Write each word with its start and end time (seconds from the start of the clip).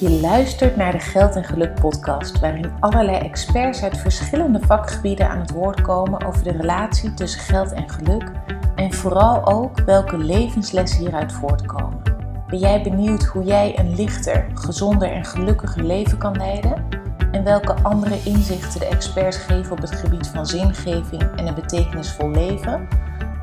Je 0.00 0.10
luistert 0.10 0.76
naar 0.76 0.92
de 0.92 0.98
Geld 0.98 1.36
en 1.36 1.44
Geluk 1.44 1.74
podcast, 1.74 2.40
waarin 2.40 2.72
allerlei 2.80 3.16
experts 3.16 3.82
uit 3.82 3.98
verschillende 3.98 4.60
vakgebieden 4.60 5.28
aan 5.28 5.38
het 5.40 5.50
woord 5.50 5.80
komen 5.80 6.26
over 6.26 6.44
de 6.44 6.52
relatie 6.52 7.14
tussen 7.14 7.40
geld 7.40 7.72
en 7.72 7.88
geluk 7.90 8.30
en 8.74 8.92
vooral 8.92 9.46
ook 9.46 9.80
welke 9.80 10.18
levenslessen 10.18 11.00
hieruit 11.00 11.32
voortkomen. 11.32 12.02
Ben 12.48 12.58
jij 12.58 12.82
benieuwd 12.82 13.24
hoe 13.24 13.44
jij 13.44 13.78
een 13.78 13.94
lichter, 13.94 14.46
gezonder 14.54 15.10
en 15.10 15.24
gelukkiger 15.24 15.84
leven 15.84 16.18
kan 16.18 16.36
leiden? 16.36 16.84
En 17.32 17.44
welke 17.44 17.74
andere 17.82 18.18
inzichten 18.24 18.80
de 18.80 18.86
experts 18.86 19.36
geven 19.36 19.72
op 19.72 19.80
het 19.80 19.94
gebied 19.94 20.28
van 20.28 20.46
zingeving 20.46 21.22
en 21.36 21.46
een 21.46 21.54
betekenisvol 21.54 22.30
leven? 22.30 22.88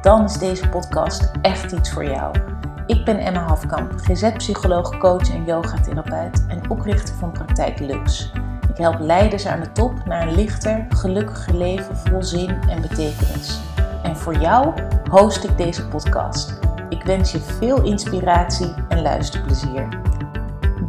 Dan 0.02 0.24
is 0.24 0.38
deze 0.38 0.70
podcast 0.70 1.32
echt 1.42 1.72
iets 1.72 1.92
voor 1.92 2.06
jou. 2.06 2.55
Ik 2.88 3.06
ben 3.06 3.18
Emma 3.20 3.40
Hafkamp, 3.40 3.92
GZ-psycholoog, 3.96 4.98
coach 4.98 5.34
en 5.34 5.46
yogatherapeut 5.46 6.46
en 6.48 6.70
oprichter 6.70 7.16
van 7.16 7.32
Praktijk 7.32 7.80
Lux. 7.80 8.32
Ik 8.70 8.78
help 8.78 9.00
leiders 9.00 9.46
aan 9.46 9.60
de 9.60 9.72
top 9.72 10.06
naar 10.06 10.28
een 10.28 10.36
lichter, 10.36 10.86
gelukkiger 10.90 11.54
leven 11.54 11.98
vol 11.98 12.24
zin 12.24 12.50
en 12.70 12.82
betekenis. 12.82 13.60
En 14.04 14.18
voor 14.18 14.36
jou 14.36 14.74
host 15.10 15.44
ik 15.44 15.58
deze 15.58 15.88
podcast. 15.88 16.60
Ik 16.90 17.04
wens 17.04 17.32
je 17.32 17.40
veel 17.40 17.84
inspiratie 17.84 18.74
en 18.90 19.02
luisterplezier. 19.02 19.88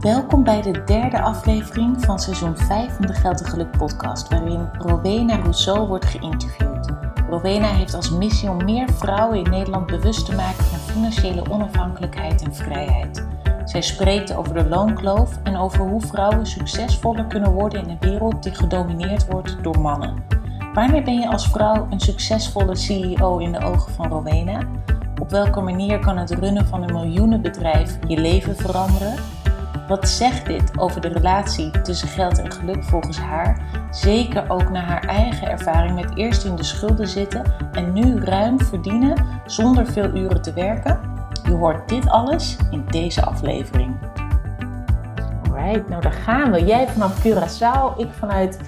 Welkom 0.00 0.44
bij 0.44 0.62
de 0.62 0.84
derde 0.84 1.20
aflevering 1.22 2.04
van 2.04 2.18
seizoen 2.18 2.56
5 2.56 2.94
van 2.94 3.06
de 3.06 3.14
Geld 3.14 3.40
en 3.42 3.50
Geluk 3.50 3.70
podcast, 3.70 4.28
waarin 4.28 4.68
Rowena 4.78 5.36
Rousseau 5.36 5.86
wordt 5.86 6.04
geïnterviewd. 6.04 6.88
Rowena 7.30 7.68
heeft 7.68 7.94
als 7.94 8.10
missie 8.10 8.50
om 8.50 8.64
meer 8.64 8.88
vrouwen 8.92 9.38
in 9.38 9.50
Nederland 9.50 9.86
bewust 9.86 10.26
te 10.26 10.34
maken 10.34 10.64
financiële 10.96 11.50
onafhankelijkheid 11.50 12.42
en 12.42 12.54
vrijheid. 12.54 13.26
Zij 13.64 13.82
spreekt 13.82 14.34
over 14.34 14.54
de 14.54 14.68
loonkloof 14.68 15.38
en 15.42 15.56
over 15.56 15.80
hoe 15.80 16.00
vrouwen 16.00 16.46
succesvoller 16.46 17.24
kunnen 17.24 17.52
worden 17.52 17.82
in 17.82 17.88
een 17.88 18.10
wereld 18.10 18.42
die 18.42 18.54
gedomineerd 18.54 19.26
wordt 19.26 19.56
door 19.62 19.80
mannen. 19.80 20.24
Wanneer 20.74 21.02
ben 21.02 21.20
je 21.20 21.28
als 21.28 21.48
vrouw 21.48 21.86
een 21.90 22.00
succesvolle 22.00 22.76
CEO 22.76 23.38
in 23.38 23.52
de 23.52 23.64
ogen 23.64 23.92
van 23.92 24.08
Rowena? 24.08 24.60
Op 25.20 25.30
welke 25.30 25.60
manier 25.60 25.98
kan 25.98 26.18
het 26.18 26.30
runnen 26.30 26.66
van 26.66 26.82
een 26.82 26.92
miljoenenbedrijf 26.92 27.98
je 28.06 28.20
leven 28.20 28.56
veranderen? 28.56 29.14
Wat 29.88 30.08
zegt 30.08 30.46
dit 30.46 30.78
over 30.78 31.00
de 31.00 31.08
relatie 31.08 31.80
tussen 31.82 32.08
geld 32.08 32.38
en 32.38 32.52
geluk 32.52 32.84
volgens 32.84 33.18
haar? 33.18 33.70
Zeker 33.90 34.50
ook 34.50 34.70
naar 34.70 34.84
haar 34.84 35.04
eigen 35.04 35.48
ervaring 35.48 35.94
met 35.94 36.16
eerst 36.16 36.44
in 36.44 36.56
de 36.56 36.62
schulden 36.62 37.08
zitten 37.08 37.54
en 37.72 37.92
nu 37.92 38.24
ruim 38.24 38.60
verdienen 38.60 39.42
zonder 39.44 39.86
veel 39.86 40.14
uren 40.16 40.42
te 40.42 40.52
werken? 40.52 41.00
Je 41.44 41.52
hoort 41.52 41.88
dit 41.88 42.08
alles 42.08 42.56
in 42.70 42.84
deze 42.90 43.24
aflevering. 43.24 43.96
Alright, 45.42 45.88
nou 45.88 46.02
daar 46.02 46.12
gaan 46.12 46.50
we. 46.50 46.64
Jij 46.64 46.88
vanaf 46.88 47.26
Curaçao, 47.26 47.96
ik 47.96 48.10
vanuit 48.10 48.60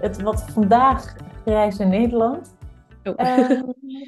het 0.00 0.22
wat 0.22 0.44
vandaag 0.52 1.14
grijze 1.44 1.84
Nederland. 1.84 2.54
Oh. 3.04 3.14
Uh, 3.16 3.62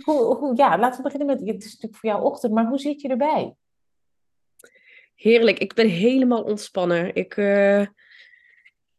hoe, 0.04 0.36
hoe, 0.36 0.56
ja, 0.56 0.78
laten 0.78 0.96
we 0.96 1.02
beginnen 1.02 1.26
met, 1.26 1.40
het 1.40 1.64
is 1.64 1.72
natuurlijk 1.72 1.96
voor 1.96 2.10
jou 2.10 2.22
ochtend, 2.22 2.52
maar 2.52 2.66
hoe 2.66 2.78
zit 2.78 3.00
je 3.00 3.08
erbij? 3.08 3.56
Heerlijk, 5.16 5.58
ik 5.58 5.74
ben 5.74 5.88
helemaal 5.88 6.42
ontspannen. 6.42 7.14
Ik, 7.14 7.36
uh, 7.36 7.86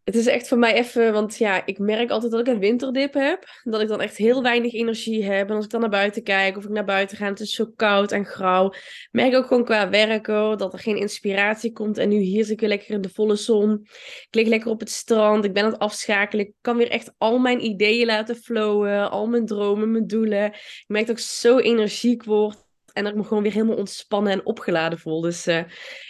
het 0.04 0.16
is 0.16 0.26
echt 0.26 0.48
voor 0.48 0.58
mij 0.58 0.74
even, 0.74 1.14
want 1.14 1.38
ja, 1.38 1.66
ik 1.66 1.80
merk 1.80 2.10
altijd 2.10 2.32
dat 2.32 2.40
ik 2.40 2.48
een 2.48 2.60
winterdip 2.60 3.14
heb. 3.14 3.46
Dat 3.64 3.82
ik 3.82 3.88
dan 3.88 4.02
echt 4.02 4.18
heel 4.18 4.42
weinig 4.42 4.74
energie 4.74 5.24
heb. 5.24 5.50
En 5.50 5.56
als 5.56 5.66
ik 5.66 5.72
dan 5.72 5.82
naar 5.82 5.90
buiten 5.90 6.24
kijk 6.24 6.58
of 6.58 6.64
ik 6.64 6.70
naar 6.70 6.86
buiten 6.86 7.18
ga 7.18 7.26
het 7.26 7.40
is 7.40 7.56
zo 7.56 7.66
koud 7.76 8.12
en 8.12 8.26
grauw. 8.26 8.74
Merk 9.12 9.36
ook 9.36 9.46
gewoon 9.46 9.66
qua 9.66 9.90
werken 9.90 10.58
dat 10.58 10.74
er 10.74 10.80
geen 10.80 10.98
inspiratie 10.98 11.72
komt. 11.72 11.98
En 11.98 12.10
nu 12.10 12.18
hier 12.18 12.44
zit 12.44 12.54
ik 12.54 12.60
weer 12.60 12.70
lekker 12.70 12.90
in 12.90 13.02
de 13.02 13.10
volle 13.10 13.36
zon. 13.36 13.88
Ik 14.30 14.36
lig 14.36 14.48
lekker 14.48 14.72
op 14.72 14.80
het 14.80 14.92
strand. 14.92 15.46
Ik 15.46 15.54
ben 15.54 15.64
aan 15.64 15.72
het 15.72 15.80
afschakelen. 15.80 16.46
Ik 16.46 16.54
kan 16.62 16.78
weer 16.78 16.90
echt 16.90 17.14
al 17.18 17.38
mijn 17.38 17.64
ideeën 17.64 18.06
laten 18.06 18.36
flowen. 18.36 19.12
Al 19.12 19.28
mijn 19.28 19.46
dromen, 19.46 19.92
mijn 19.92 20.08
doelen. 20.08 20.46
Ik 20.46 20.84
merk 20.88 21.08
dat 21.08 21.18
ik 21.18 21.24
zo 21.24 21.58
energiek 21.58 22.24
word. 22.24 22.67
En 22.98 23.04
dat 23.04 23.12
ik 23.12 23.18
me 23.20 23.26
gewoon 23.26 23.44
weer 23.44 23.52
helemaal 23.52 23.76
ontspannen 23.76 24.32
en 24.32 24.46
opgeladen 24.46 25.00
voel. 25.00 25.22
Dus 25.22 25.48
uh, 25.48 25.64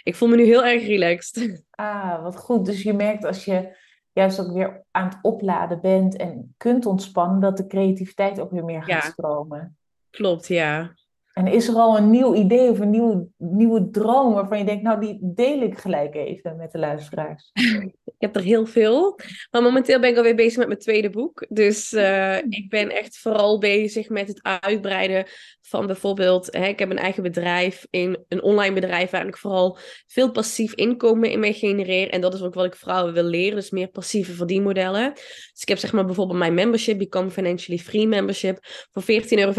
ik 0.03 0.15
voel 0.15 0.29
me 0.29 0.35
nu 0.35 0.43
heel 0.43 0.65
erg 0.65 0.87
relaxed. 0.87 1.65
Ah, 1.77 2.23
wat 2.23 2.37
goed. 2.37 2.65
Dus 2.65 2.83
je 2.83 2.93
merkt 2.93 3.25
als 3.25 3.45
je 3.45 3.75
juist 4.11 4.39
ook 4.39 4.53
weer 4.53 4.83
aan 4.91 5.07
het 5.07 5.17
opladen 5.21 5.81
bent 5.81 6.15
en 6.15 6.53
kunt 6.57 6.85
ontspannen, 6.85 7.39
dat 7.39 7.57
de 7.57 7.67
creativiteit 7.67 8.39
ook 8.39 8.51
weer 8.51 8.63
meer 8.65 8.83
gaat 8.83 9.03
Ja. 9.03 9.09
stromen. 9.11 9.77
Klopt, 10.09 10.47
ja. 10.47 10.95
En 11.33 11.47
is 11.47 11.67
er 11.67 11.75
al 11.75 11.97
een 11.97 12.09
nieuw 12.09 12.35
idee 12.35 12.69
of 12.69 12.79
een 12.79 12.89
nieuwe, 12.89 13.27
nieuwe 13.37 13.89
droom 13.89 14.33
waarvan 14.33 14.57
je 14.57 14.65
denkt, 14.65 14.83
nou 14.83 14.99
die 14.99 15.17
deel 15.21 15.61
ik 15.61 15.77
gelijk 15.77 16.15
even 16.15 16.55
met 16.55 16.71
de 16.71 16.77
luisteraars? 16.77 17.51
Ik 18.19 18.23
heb 18.23 18.35
er 18.35 18.41
heel 18.41 18.65
veel. 18.65 19.19
Maar 19.51 19.61
momenteel 19.61 19.99
ben 19.99 20.09
ik 20.09 20.17
alweer 20.17 20.35
bezig 20.35 20.57
met 20.57 20.67
mijn 20.67 20.79
tweede 20.79 21.09
boek. 21.09 21.45
Dus 21.49 21.93
eh, 21.93 22.37
ik 22.37 22.69
ben 22.69 22.89
echt 22.89 23.17
vooral 23.17 23.59
bezig 23.59 24.09
met 24.09 24.27
het 24.27 24.39
uitbreiden 24.61 25.25
van 25.67 25.85
bijvoorbeeld... 25.85 26.47
Hè, 26.51 26.65
ik 26.67 26.79
heb 26.79 26.89
een 26.89 26.97
eigen 26.97 27.23
bedrijf, 27.23 27.87
in, 27.89 28.25
een 28.27 28.41
online 28.41 28.73
bedrijf... 28.73 29.09
waar 29.09 29.27
ik 29.27 29.37
vooral 29.37 29.77
veel 30.07 30.31
passief 30.31 30.73
inkomen 30.73 31.31
in 31.31 31.39
mee 31.39 31.53
genereer. 31.53 32.09
En 32.09 32.21
dat 32.21 32.33
is 32.33 32.41
ook 32.41 32.53
wat 32.53 32.65
ik 32.65 32.75
vrouwen 32.75 33.13
wil 33.13 33.23
leren. 33.23 33.55
Dus 33.55 33.69
meer 33.69 33.87
passieve 33.87 34.31
verdienmodellen. 34.31 35.13
Dus 35.13 35.61
ik 35.61 35.67
heb 35.67 35.77
zeg 35.77 35.93
maar 35.93 36.05
bijvoorbeeld 36.05 36.39
mijn 36.39 36.53
membership... 36.53 36.97
Become 36.97 37.29
Financially 37.29 37.79
Free 37.79 38.07
membership. 38.07 38.57
Voor 38.91 39.03
14,95 39.03 39.07
euro 39.29 39.53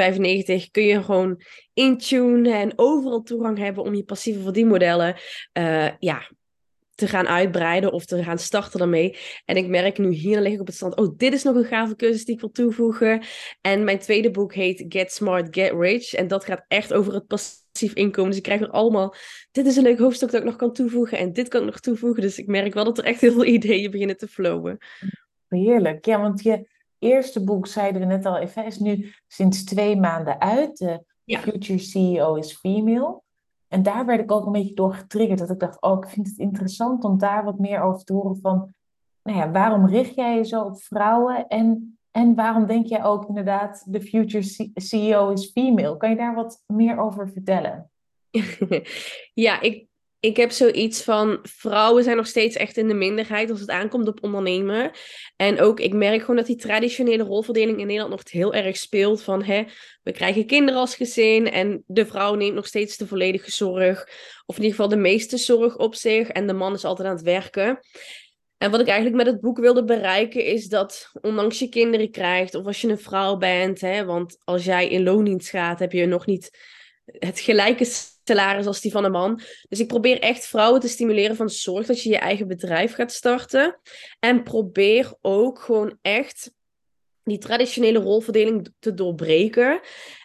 kun 0.70 0.84
je 0.84 1.02
gewoon 1.02 1.42
intunen... 1.72 2.54
en 2.54 2.72
overal 2.76 3.22
toegang 3.22 3.58
hebben 3.58 3.84
om 3.84 3.94
je 3.94 4.04
passieve 4.04 4.40
verdienmodellen... 4.40 5.16
eh, 5.52 5.88
ja, 5.98 6.28
te 6.98 7.06
gaan 7.06 7.28
uitbreiden 7.28 7.92
of 7.92 8.04
te 8.04 8.22
gaan 8.22 8.38
starten 8.38 8.78
daarmee. 8.78 9.16
En 9.44 9.56
ik 9.56 9.68
merk 9.68 9.98
nu 9.98 10.10
hier 10.10 10.40
lig 10.40 10.52
ik 10.52 10.60
op 10.60 10.66
het 10.66 10.76
stand. 10.76 10.96
Oh, 10.96 11.16
dit 11.16 11.32
is 11.32 11.42
nog 11.42 11.56
een 11.56 11.64
gave 11.64 11.96
cursus 11.96 12.24
die 12.24 12.34
ik 12.34 12.40
wil 12.40 12.50
toevoegen. 12.50 13.22
En 13.60 13.84
mijn 13.84 13.98
tweede 13.98 14.30
boek 14.30 14.54
heet 14.54 14.84
Get 14.88 15.12
Smart, 15.12 15.54
Get 15.54 15.72
Rich. 15.72 16.12
En 16.12 16.28
dat 16.28 16.44
gaat 16.44 16.64
echt 16.68 16.92
over 16.92 17.14
het 17.14 17.26
passief 17.26 17.92
inkomen. 17.92 18.28
Dus 18.28 18.38
ik 18.38 18.44
krijg 18.44 18.60
er 18.60 18.70
allemaal. 18.70 19.14
Dit 19.50 19.66
is 19.66 19.76
een 19.76 19.82
leuk 19.82 19.98
hoofdstuk 19.98 20.30
dat 20.30 20.40
ik 20.40 20.46
nog 20.46 20.56
kan 20.56 20.72
toevoegen. 20.72 21.18
En 21.18 21.32
dit 21.32 21.48
kan 21.48 21.60
ik 21.60 21.66
nog 21.66 21.80
toevoegen. 21.80 22.22
Dus 22.22 22.38
ik 22.38 22.46
merk 22.46 22.74
wel 22.74 22.84
dat 22.84 22.98
er 22.98 23.04
echt 23.04 23.20
heel 23.20 23.32
veel 23.32 23.44
ideeën 23.44 23.90
beginnen 23.90 24.16
te 24.16 24.28
flowen. 24.28 24.78
Heerlijk. 25.48 26.04
Ja, 26.04 26.20
want 26.20 26.42
je 26.42 26.68
eerste 26.98 27.44
boek, 27.44 27.66
zeiden 27.66 28.00
we 28.00 28.06
net 28.06 28.26
al 28.26 28.38
even, 28.38 28.66
is 28.66 28.78
nu 28.78 29.12
sinds 29.26 29.64
twee 29.64 29.96
maanden 29.96 30.40
uit. 30.40 30.76
De 30.76 31.04
Ja. 31.24 31.40
Future 31.40 31.78
CEO 31.78 32.34
is 32.34 32.52
Female. 32.52 33.22
En 33.68 33.82
daar 33.82 34.06
werd 34.06 34.20
ik 34.20 34.32
ook 34.32 34.46
een 34.46 34.52
beetje 34.52 34.74
door 34.74 34.94
getriggerd. 34.94 35.38
Dat 35.38 35.50
ik 35.50 35.58
dacht, 35.60 35.82
oh, 35.82 35.98
ik 35.98 36.08
vind 36.08 36.26
het 36.26 36.38
interessant 36.38 37.04
om 37.04 37.18
daar 37.18 37.44
wat 37.44 37.58
meer 37.58 37.82
over 37.82 38.04
te 38.04 38.12
horen 38.12 38.38
van... 38.40 38.74
Nou 39.22 39.38
ja, 39.38 39.50
waarom 39.50 39.86
richt 39.86 40.14
jij 40.14 40.36
je 40.36 40.44
zo 40.44 40.62
op 40.62 40.82
vrouwen? 40.82 41.46
En, 41.48 41.98
en 42.10 42.34
waarom 42.34 42.66
denk 42.66 42.86
jij 42.86 43.04
ook 43.04 43.28
inderdaad, 43.28 43.84
de 43.86 44.00
Future 44.00 44.70
CEO 44.74 45.30
is 45.30 45.50
Female? 45.50 45.96
Kan 45.96 46.10
je 46.10 46.16
daar 46.16 46.34
wat 46.34 46.64
meer 46.66 46.98
over 46.98 47.30
vertellen? 47.30 47.90
ja, 49.34 49.60
ik, 49.60 49.87
ik 50.20 50.36
heb 50.36 50.50
zoiets 50.50 51.02
van 51.02 51.38
vrouwen 51.42 52.04
zijn 52.04 52.16
nog 52.16 52.26
steeds 52.26 52.56
echt 52.56 52.76
in 52.76 52.88
de 52.88 52.94
minderheid 52.94 53.50
als 53.50 53.60
het 53.60 53.70
aankomt 53.70 54.08
op 54.08 54.22
ondernemen. 54.22 54.90
En 55.36 55.60
ook, 55.60 55.80
ik 55.80 55.92
merk 55.92 56.20
gewoon 56.20 56.36
dat 56.36 56.46
die 56.46 56.56
traditionele 56.56 57.22
rolverdeling 57.22 57.78
in 57.78 57.86
Nederland 57.86 58.10
nog 58.10 58.30
heel 58.30 58.54
erg 58.54 58.76
speelt. 58.76 59.22
Van 59.22 59.42
hè, 59.42 59.64
we 60.02 60.12
krijgen 60.12 60.46
kinderen 60.46 60.80
als 60.80 60.94
gezin 60.94 61.50
en 61.50 61.82
de 61.86 62.06
vrouw 62.06 62.34
neemt 62.34 62.54
nog 62.54 62.66
steeds 62.66 62.96
de 62.96 63.06
volledige 63.06 63.50
zorg. 63.50 64.08
Of 64.46 64.56
in 64.56 64.62
ieder 64.62 64.76
geval 64.76 64.88
de 64.88 65.02
meeste 65.02 65.36
zorg 65.36 65.76
op 65.76 65.94
zich. 65.94 66.28
En 66.28 66.46
de 66.46 66.52
man 66.52 66.74
is 66.74 66.84
altijd 66.84 67.08
aan 67.08 67.14
het 67.14 67.24
werken. 67.24 67.78
En 68.58 68.70
wat 68.70 68.80
ik 68.80 68.86
eigenlijk 68.86 69.16
met 69.16 69.26
het 69.26 69.40
boek 69.40 69.58
wilde 69.58 69.84
bereiken 69.84 70.44
is 70.44 70.66
dat 70.66 71.10
ondanks 71.20 71.58
je 71.58 71.68
kinderen 71.68 72.10
krijgt, 72.10 72.54
of 72.54 72.66
als 72.66 72.80
je 72.80 72.88
een 72.88 72.98
vrouw 72.98 73.36
bent, 73.36 73.80
hè, 73.80 74.04
want 74.04 74.38
als 74.44 74.64
jij 74.64 74.88
in 74.88 75.02
loondienst 75.02 75.48
gaat, 75.48 75.78
heb 75.78 75.92
je 75.92 76.06
nog 76.06 76.26
niet 76.26 76.50
het 77.04 77.40
gelijke 77.40 77.84
salaris 78.28 78.66
als 78.66 78.80
die 78.80 78.90
van 78.90 79.04
een 79.04 79.10
man. 79.10 79.40
Dus 79.68 79.80
ik 79.80 79.86
probeer 79.86 80.20
echt 80.20 80.46
vrouwen 80.46 80.80
te 80.80 80.88
stimuleren 80.88 81.36
van 81.36 81.48
zorg 81.48 81.86
dat 81.86 82.02
je 82.02 82.10
je 82.10 82.18
eigen 82.18 82.48
bedrijf 82.48 82.94
gaat 82.94 83.12
starten. 83.12 83.80
En 84.18 84.42
probeer 84.42 85.14
ook 85.20 85.60
gewoon 85.60 85.98
echt 86.02 86.52
die 87.28 87.38
traditionele 87.38 87.98
rolverdeling 87.98 88.72
te 88.78 88.94
doorbreken. 88.94 89.80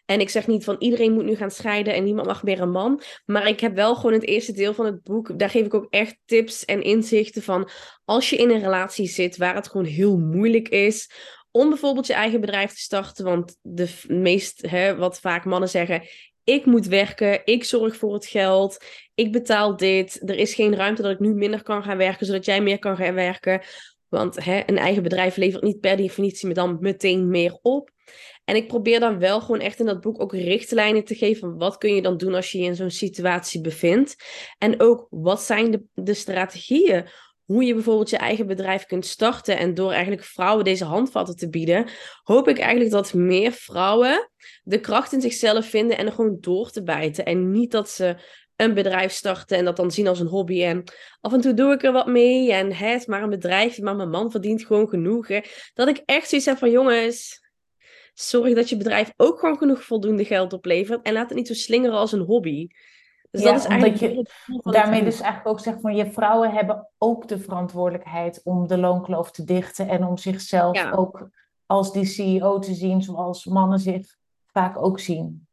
En 0.05 0.19
ik 0.19 0.29
zeg 0.29 0.47
niet 0.47 0.63
van 0.63 0.75
iedereen 0.79 1.13
moet 1.13 1.25
nu 1.25 1.35
gaan 1.35 1.51
scheiden 1.51 1.93
en 1.93 2.03
niemand 2.03 2.27
mag 2.27 2.43
meer 2.43 2.61
een 2.61 2.71
man. 2.71 3.01
Maar 3.25 3.47
ik 3.47 3.59
heb 3.59 3.75
wel 3.75 3.95
gewoon 3.95 4.13
het 4.13 4.25
eerste 4.25 4.51
deel 4.51 4.73
van 4.73 4.85
het 4.85 5.03
boek. 5.03 5.39
Daar 5.39 5.49
geef 5.49 5.65
ik 5.65 5.73
ook 5.73 5.87
echt 5.89 6.17
tips 6.25 6.65
en 6.65 6.81
inzichten 6.81 7.41
van. 7.41 7.69
Als 8.05 8.29
je 8.29 8.35
in 8.35 8.49
een 8.49 8.61
relatie 8.61 9.07
zit 9.07 9.37
waar 9.37 9.55
het 9.55 9.67
gewoon 9.67 9.85
heel 9.85 10.17
moeilijk 10.17 10.69
is. 10.69 11.09
Om 11.51 11.69
bijvoorbeeld 11.69 12.07
je 12.07 12.13
eigen 12.13 12.41
bedrijf 12.41 12.71
te 12.71 12.79
starten. 12.79 13.25
Want 13.25 13.57
de 13.61 13.89
meest, 14.07 14.69
hè, 14.69 14.95
wat 14.95 15.19
vaak 15.19 15.45
mannen 15.45 15.69
zeggen. 15.69 16.07
Ik 16.43 16.65
moet 16.65 16.87
werken, 16.87 17.41
ik 17.45 17.63
zorg 17.63 17.95
voor 17.95 18.13
het 18.13 18.25
geld, 18.25 18.85
ik 19.15 19.31
betaal 19.31 19.77
dit. 19.77 20.29
Er 20.29 20.35
is 20.35 20.53
geen 20.53 20.75
ruimte 20.75 21.01
dat 21.01 21.11
ik 21.11 21.19
nu 21.19 21.33
minder 21.33 21.63
kan 21.63 21.83
gaan 21.83 21.97
werken, 21.97 22.25
zodat 22.25 22.45
jij 22.45 22.61
meer 22.61 22.79
kan 22.79 22.97
gaan 22.97 23.13
werken. 23.13 23.61
Want 24.09 24.43
hè, 24.43 24.61
een 24.65 24.77
eigen 24.77 25.03
bedrijf 25.03 25.35
levert 25.35 25.63
niet 25.63 25.79
per 25.79 25.97
definitie 25.97 26.47
me 26.47 26.53
dan 26.53 26.77
meteen 26.79 27.29
meer 27.29 27.59
op. 27.61 27.91
En 28.45 28.55
ik 28.55 28.67
probeer 28.67 28.99
dan 28.99 29.19
wel 29.19 29.41
gewoon 29.41 29.59
echt 29.59 29.79
in 29.79 29.85
dat 29.85 30.01
boek 30.01 30.21
ook 30.21 30.33
richtlijnen 30.33 31.03
te 31.03 31.15
geven. 31.15 31.49
van 31.49 31.57
Wat 31.57 31.77
kun 31.77 31.95
je 31.95 32.01
dan 32.01 32.17
doen 32.17 32.33
als 32.33 32.51
je 32.51 32.57
je 32.57 32.65
in 32.65 32.75
zo'n 32.75 32.89
situatie 32.89 33.61
bevindt? 33.61 34.15
En 34.57 34.81
ook 34.81 35.07
wat 35.09 35.41
zijn 35.41 35.71
de, 35.71 35.83
de 35.93 36.13
strategieën 36.13 37.07
hoe 37.45 37.63
je 37.63 37.73
bijvoorbeeld 37.73 38.09
je 38.09 38.17
eigen 38.17 38.47
bedrijf 38.47 38.85
kunt 38.85 39.05
starten. 39.05 39.57
En 39.57 39.73
door 39.73 39.91
eigenlijk 39.91 40.23
vrouwen 40.23 40.63
deze 40.63 40.85
handvatten 40.85 41.35
te 41.35 41.49
bieden, 41.49 41.89
hoop 42.23 42.47
ik 42.47 42.59
eigenlijk 42.59 42.91
dat 42.91 43.13
meer 43.13 43.51
vrouwen 43.51 44.29
de 44.63 44.79
kracht 44.79 45.11
in 45.11 45.21
zichzelf 45.21 45.65
vinden 45.65 45.97
en 45.97 46.05
er 46.05 46.11
gewoon 46.11 46.37
door 46.39 46.69
te 46.69 46.83
bijten. 46.83 47.25
En 47.25 47.51
niet 47.51 47.71
dat 47.71 47.89
ze 47.89 48.15
een 48.55 48.73
bedrijf 48.73 49.11
starten 49.11 49.57
en 49.57 49.65
dat 49.65 49.75
dan 49.75 49.91
zien 49.91 50.07
als 50.07 50.19
een 50.19 50.27
hobby. 50.27 50.63
En 50.63 50.83
af 51.21 51.33
en 51.33 51.41
toe 51.41 51.53
doe 51.53 51.73
ik 51.73 51.83
er 51.83 51.91
wat 51.91 52.07
mee 52.07 52.53
en 52.53 52.73
het 52.73 53.01
is 53.01 53.05
maar 53.07 53.23
een 53.23 53.29
bedrijf, 53.29 53.79
maar 53.79 53.95
mijn 53.95 54.09
man 54.09 54.31
verdient 54.31 54.65
gewoon 54.65 54.89
genoeg. 54.89 55.27
Dat 55.73 55.87
ik 55.87 56.01
echt 56.05 56.29
zoiets 56.29 56.47
heb 56.47 56.57
van 56.57 56.71
jongens, 56.71 57.41
zorg 58.13 58.53
dat 58.53 58.69
je 58.69 58.77
bedrijf 58.77 59.13
ook 59.17 59.39
gewoon 59.39 59.57
genoeg 59.57 59.83
voldoende 59.83 60.25
geld 60.25 60.53
oplevert. 60.53 61.05
En 61.05 61.13
laat 61.13 61.29
het 61.29 61.37
niet 61.37 61.47
zo 61.47 61.53
slingeren 61.53 61.97
als 61.97 62.11
een 62.11 62.19
hobby. 62.19 62.67
Dus 63.33 63.41
ja, 63.41 63.51
dat 63.51 63.59
is 63.59 63.65
eigenlijk 63.65 63.99
je 63.99 64.25
daarmee 64.71 65.03
dus 65.03 65.19
eigenlijk 65.19 65.47
ook 65.47 65.59
zegt 65.59 65.81
van 65.81 65.95
je 65.95 66.11
vrouwen 66.11 66.51
hebben 66.51 66.89
ook 66.97 67.27
de 67.27 67.39
verantwoordelijkheid 67.39 68.41
om 68.43 68.67
de 68.67 68.77
loonkloof 68.77 69.31
te 69.31 69.43
dichten 69.43 69.87
en 69.87 70.03
om 70.03 70.17
zichzelf 70.17 70.91
ook 70.91 71.29
als 71.65 71.93
die 71.93 72.05
CEO 72.05 72.59
te 72.59 72.73
zien 72.73 73.01
zoals 73.01 73.45
mannen 73.45 73.79
zich 73.79 74.15
vaak 74.51 74.83
ook 74.83 74.99
zien. 74.99 75.47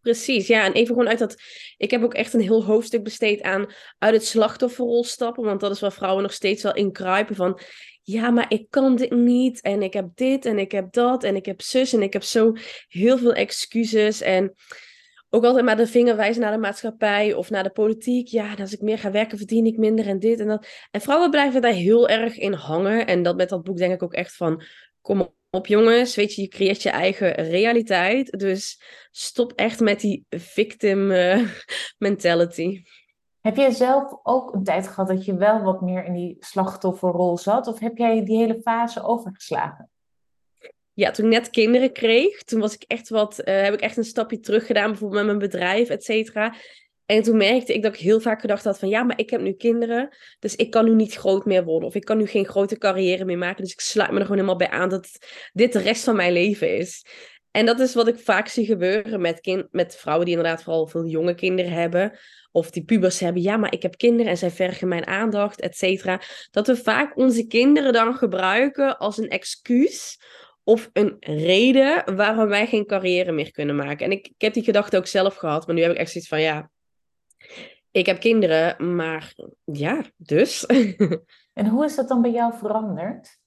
Precies, 0.00 0.46
ja. 0.46 0.64
En 0.64 0.72
even 0.72 0.94
gewoon 0.94 1.08
uit 1.08 1.18
dat. 1.18 1.36
Ik 1.76 1.90
heb 1.90 2.02
ook 2.02 2.14
echt 2.14 2.34
een 2.34 2.40
heel 2.40 2.64
hoofdstuk 2.64 3.02
besteed 3.04 3.42
aan 3.42 3.66
uit 3.98 4.14
het 4.14 4.26
slachtofferrol 4.26 5.04
stappen. 5.04 5.44
Want 5.44 5.60
dat 5.60 5.70
is 5.70 5.80
waar 5.80 5.92
vrouwen 5.92 6.22
nog 6.22 6.32
steeds 6.32 6.62
wel 6.62 6.74
in 6.74 6.92
kruipen. 6.92 7.36
Van 7.36 7.60
ja, 8.02 8.30
maar 8.30 8.52
ik 8.52 8.66
kan 8.70 8.96
dit 8.96 9.10
niet. 9.10 9.60
En 9.60 9.82
ik 9.82 9.92
heb 9.92 10.08
dit 10.14 10.44
en 10.44 10.58
ik 10.58 10.72
heb 10.72 10.92
dat. 10.92 11.24
En 11.24 11.36
ik 11.36 11.46
heb 11.46 11.60
zus. 11.60 11.92
En 11.92 12.02
ik 12.02 12.12
heb 12.12 12.22
zo 12.22 12.52
heel 12.88 13.18
veel 13.18 13.32
excuses. 13.32 14.20
En 14.20 14.54
ook 15.36 15.44
altijd 15.44 15.64
maar 15.64 15.76
de 15.76 15.86
vinger 15.86 16.16
wijzen 16.16 16.42
naar 16.42 16.52
de 16.52 16.58
maatschappij 16.58 17.34
of 17.34 17.50
naar 17.50 17.62
de 17.62 17.70
politiek. 17.70 18.28
Ja, 18.28 18.54
als 18.54 18.72
ik 18.72 18.80
meer 18.80 18.98
ga 18.98 19.10
werken, 19.10 19.38
verdien 19.38 19.66
ik 19.66 19.76
minder 19.76 20.06
en 20.06 20.18
dit 20.18 20.40
en 20.40 20.46
dat. 20.46 20.66
En 20.90 21.00
vrouwen 21.00 21.30
blijven 21.30 21.62
daar 21.62 21.72
heel 21.72 22.08
erg 22.08 22.36
in 22.36 22.52
hangen. 22.52 23.06
En 23.06 23.22
dat 23.22 23.36
met 23.36 23.48
dat 23.48 23.62
boek 23.62 23.76
denk 23.76 23.92
ik 23.92 24.02
ook 24.02 24.14
echt 24.14 24.36
van. 24.36 24.62
Kom 25.00 25.34
op 25.50 25.66
jongens, 25.66 26.14
weet 26.14 26.34
je, 26.34 26.42
je 26.42 26.48
creëert 26.48 26.82
je 26.82 26.90
eigen 26.90 27.32
realiteit. 27.32 28.30
Dus 28.38 28.82
stop 29.10 29.52
echt 29.52 29.80
met 29.80 30.00
die 30.00 30.26
victim 30.28 31.10
uh, 31.10 31.48
mentality. 31.98 32.82
Heb 33.40 33.56
jij 33.56 33.70
zelf 33.70 34.18
ook 34.22 34.54
een 34.54 34.64
tijd 34.64 34.88
gehad 34.88 35.08
dat 35.08 35.24
je 35.24 35.36
wel 35.36 35.62
wat 35.62 35.80
meer 35.80 36.04
in 36.04 36.12
die 36.12 36.36
slachtofferrol 36.38 37.38
zat? 37.38 37.66
Of 37.66 37.78
heb 37.78 37.96
jij 37.96 38.24
die 38.24 38.36
hele 38.36 38.60
fase 38.60 39.02
overgeslagen? 39.02 39.90
Ja, 40.96 41.10
toen 41.10 41.24
ik 41.24 41.32
net 41.32 41.50
kinderen 41.50 41.92
kreeg, 41.92 42.42
toen 42.42 42.60
was 42.60 42.74
ik 42.74 42.84
echt 42.86 43.08
wat, 43.08 43.40
uh, 43.44 43.62
heb 43.62 43.74
ik 43.74 43.80
echt 43.80 43.96
een 43.96 44.04
stapje 44.04 44.40
terug 44.40 44.66
gedaan, 44.66 44.90
bijvoorbeeld 44.90 45.26
met 45.26 45.36
mijn 45.36 45.50
bedrijf, 45.50 45.88
et 45.88 46.04
cetera. 46.04 46.54
En 47.06 47.22
toen 47.22 47.36
merkte 47.36 47.74
ik 47.74 47.82
dat 47.82 47.94
ik 47.94 48.00
heel 48.00 48.20
vaak 48.20 48.40
gedacht 48.40 48.64
had 48.64 48.78
van 48.78 48.88
ja, 48.88 49.02
maar 49.02 49.18
ik 49.18 49.30
heb 49.30 49.40
nu 49.40 49.52
kinderen, 49.52 50.16
dus 50.38 50.56
ik 50.56 50.70
kan 50.70 50.84
nu 50.84 50.94
niet 50.94 51.14
groot 51.14 51.44
meer 51.44 51.64
worden. 51.64 51.88
Of 51.88 51.94
ik 51.94 52.04
kan 52.04 52.18
nu 52.18 52.26
geen 52.26 52.46
grote 52.46 52.78
carrière 52.78 53.24
meer 53.24 53.38
maken. 53.38 53.62
Dus 53.62 53.72
ik 53.72 53.80
sluit 53.80 54.10
me 54.10 54.16
er 54.16 54.22
gewoon 54.22 54.36
helemaal 54.36 54.58
bij 54.58 54.70
aan 54.70 54.88
dat 54.88 55.08
dit 55.52 55.72
de 55.72 55.78
rest 55.78 56.04
van 56.04 56.16
mijn 56.16 56.32
leven 56.32 56.76
is. 56.76 57.06
En 57.50 57.66
dat 57.66 57.80
is 57.80 57.94
wat 57.94 58.08
ik 58.08 58.18
vaak 58.18 58.48
zie 58.48 58.66
gebeuren 58.66 59.20
met, 59.20 59.40
kind, 59.40 59.66
met 59.70 59.96
vrouwen 59.96 60.26
die 60.26 60.36
inderdaad 60.36 60.62
vooral 60.62 60.86
veel 60.86 61.06
jonge 61.06 61.34
kinderen 61.34 61.72
hebben. 61.72 62.18
Of 62.52 62.70
die 62.70 62.84
pubers 62.84 63.20
hebben, 63.20 63.42
ja, 63.42 63.56
maar 63.56 63.72
ik 63.72 63.82
heb 63.82 63.96
kinderen 63.96 64.30
en 64.30 64.38
zij 64.38 64.50
vergen 64.50 64.88
mijn 64.88 65.06
aandacht, 65.06 65.60
et 65.60 65.76
cetera. 65.76 66.20
Dat 66.50 66.66
we 66.66 66.76
vaak 66.76 67.16
onze 67.16 67.46
kinderen 67.46 67.92
dan 67.92 68.14
gebruiken 68.14 68.98
als 68.98 69.18
een 69.18 69.28
excuus 69.28 70.18
of 70.68 70.90
een 70.92 71.16
reden 71.20 72.16
waarom 72.16 72.48
wij 72.48 72.66
geen 72.66 72.86
carrière 72.86 73.32
meer 73.32 73.50
kunnen 73.50 73.76
maken. 73.76 74.06
En 74.06 74.12
ik, 74.12 74.26
ik 74.26 74.40
heb 74.40 74.54
die 74.54 74.64
gedachte 74.64 74.96
ook 74.96 75.06
zelf 75.06 75.34
gehad, 75.34 75.66
maar 75.66 75.74
nu 75.74 75.82
heb 75.82 75.90
ik 75.90 75.96
echt 75.96 76.10
zoiets 76.10 76.30
van, 76.30 76.40
ja, 76.40 76.70
ik 77.90 78.06
heb 78.06 78.20
kinderen, 78.20 78.94
maar 78.96 79.34
ja, 79.64 80.04
dus. 80.16 80.66
en 81.52 81.68
hoe 81.68 81.84
is 81.84 81.94
dat 81.94 82.08
dan 82.08 82.22
bij 82.22 82.30
jou 82.30 82.56
veranderd? 82.58 83.38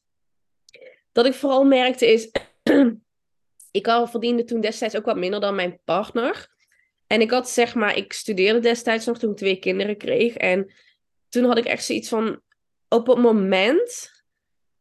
Dat 1.12 1.26
ik 1.26 1.34
vooral 1.34 1.64
merkte 1.64 2.06
is, 2.12 2.32
ik 3.80 3.88
al 3.88 4.08
verdiende 4.08 4.44
toen 4.44 4.62
destijds 4.62 4.96
ook 4.96 5.06
wat 5.06 5.18
minder 5.18 5.40
dan 5.40 5.56
mijn 5.56 5.80
partner. 5.84 6.48
En 7.08 7.22
ik 7.22 7.32
had 7.32 7.50
zeg 7.50 7.76
maar, 7.76 7.98
ik 7.98 8.14
studeerde 8.14 8.60
destijds 8.60 9.06
nog 9.06 9.20
toen 9.20 9.32
ik 9.32 9.38
twee 9.38 9.60
kinderen 9.60 9.98
kreeg. 9.98 10.36
En 10.36 10.74
toen 11.30 11.44
had 11.44 11.58
ik 11.58 11.66
echt 11.66 11.86
zoiets 11.86 12.10
van, 12.10 12.42
op 12.90 13.08
het 13.08 13.18
moment 13.18 14.12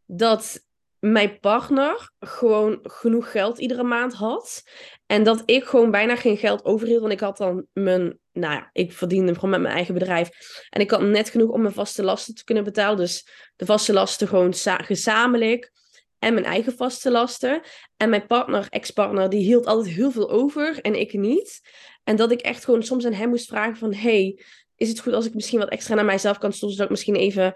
dat 0.04 0.66
mijn 1.00 1.40
partner 1.40 2.10
gewoon 2.20 2.78
genoeg 2.82 3.30
geld 3.30 3.58
iedere 3.58 3.82
maand 3.82 4.14
had. 4.14 4.62
En 5.06 5.22
dat 5.22 5.42
ik 5.44 5.64
gewoon 5.64 5.90
bijna 5.90 6.16
geen 6.16 6.36
geld 6.36 6.64
overhield. 6.64 7.00
Want 7.00 7.12
ik 7.12 7.20
had 7.20 7.36
dan 7.36 7.66
mijn, 7.72 8.18
nou 8.32 8.54
ja, 8.54 8.70
ik 8.72 8.92
verdiende 8.92 9.34
gewoon 9.34 9.50
met 9.50 9.60
mijn 9.60 9.74
eigen 9.74 9.94
bedrijf. 9.94 10.30
En 10.70 10.80
ik 10.80 10.90
had 10.90 11.02
net 11.02 11.30
genoeg 11.30 11.50
om 11.50 11.62
mijn 11.62 11.74
vaste 11.74 12.02
lasten 12.02 12.34
te 12.34 12.44
kunnen 12.44 12.64
betalen. 12.64 12.96
Dus 12.96 13.28
de 13.56 13.66
vaste 13.66 13.92
lasten 13.92 14.28
gewoon 14.28 14.54
gezamenlijk. 14.64 15.72
En 16.18 16.34
mijn 16.34 16.46
eigen 16.46 16.72
vaste 16.72 17.10
lasten. 17.10 17.60
En 17.96 18.10
mijn 18.10 18.26
partner, 18.26 18.66
ex-partner, 18.70 19.28
die 19.28 19.44
hield 19.44 19.66
altijd 19.66 19.94
heel 19.94 20.10
veel 20.10 20.30
over 20.30 20.80
en 20.80 20.94
ik 20.94 21.12
niet. 21.12 21.60
En 22.04 22.16
dat 22.16 22.30
ik 22.30 22.40
echt 22.40 22.64
gewoon 22.64 22.82
soms 22.82 23.06
aan 23.06 23.12
hem 23.12 23.28
moest 23.28 23.48
vragen 23.48 23.76
van... 23.76 23.94
Hey, 23.94 24.42
is 24.76 24.88
het 24.88 25.00
goed 25.00 25.12
als 25.12 25.26
ik 25.26 25.34
misschien 25.34 25.58
wat 25.58 25.68
extra 25.68 25.94
naar 25.94 26.04
mijzelf 26.04 26.38
kan 26.38 26.52
stoppen... 26.52 26.70
zodat 26.70 26.90
ik 26.90 26.96
misschien 26.96 27.16
even 27.16 27.54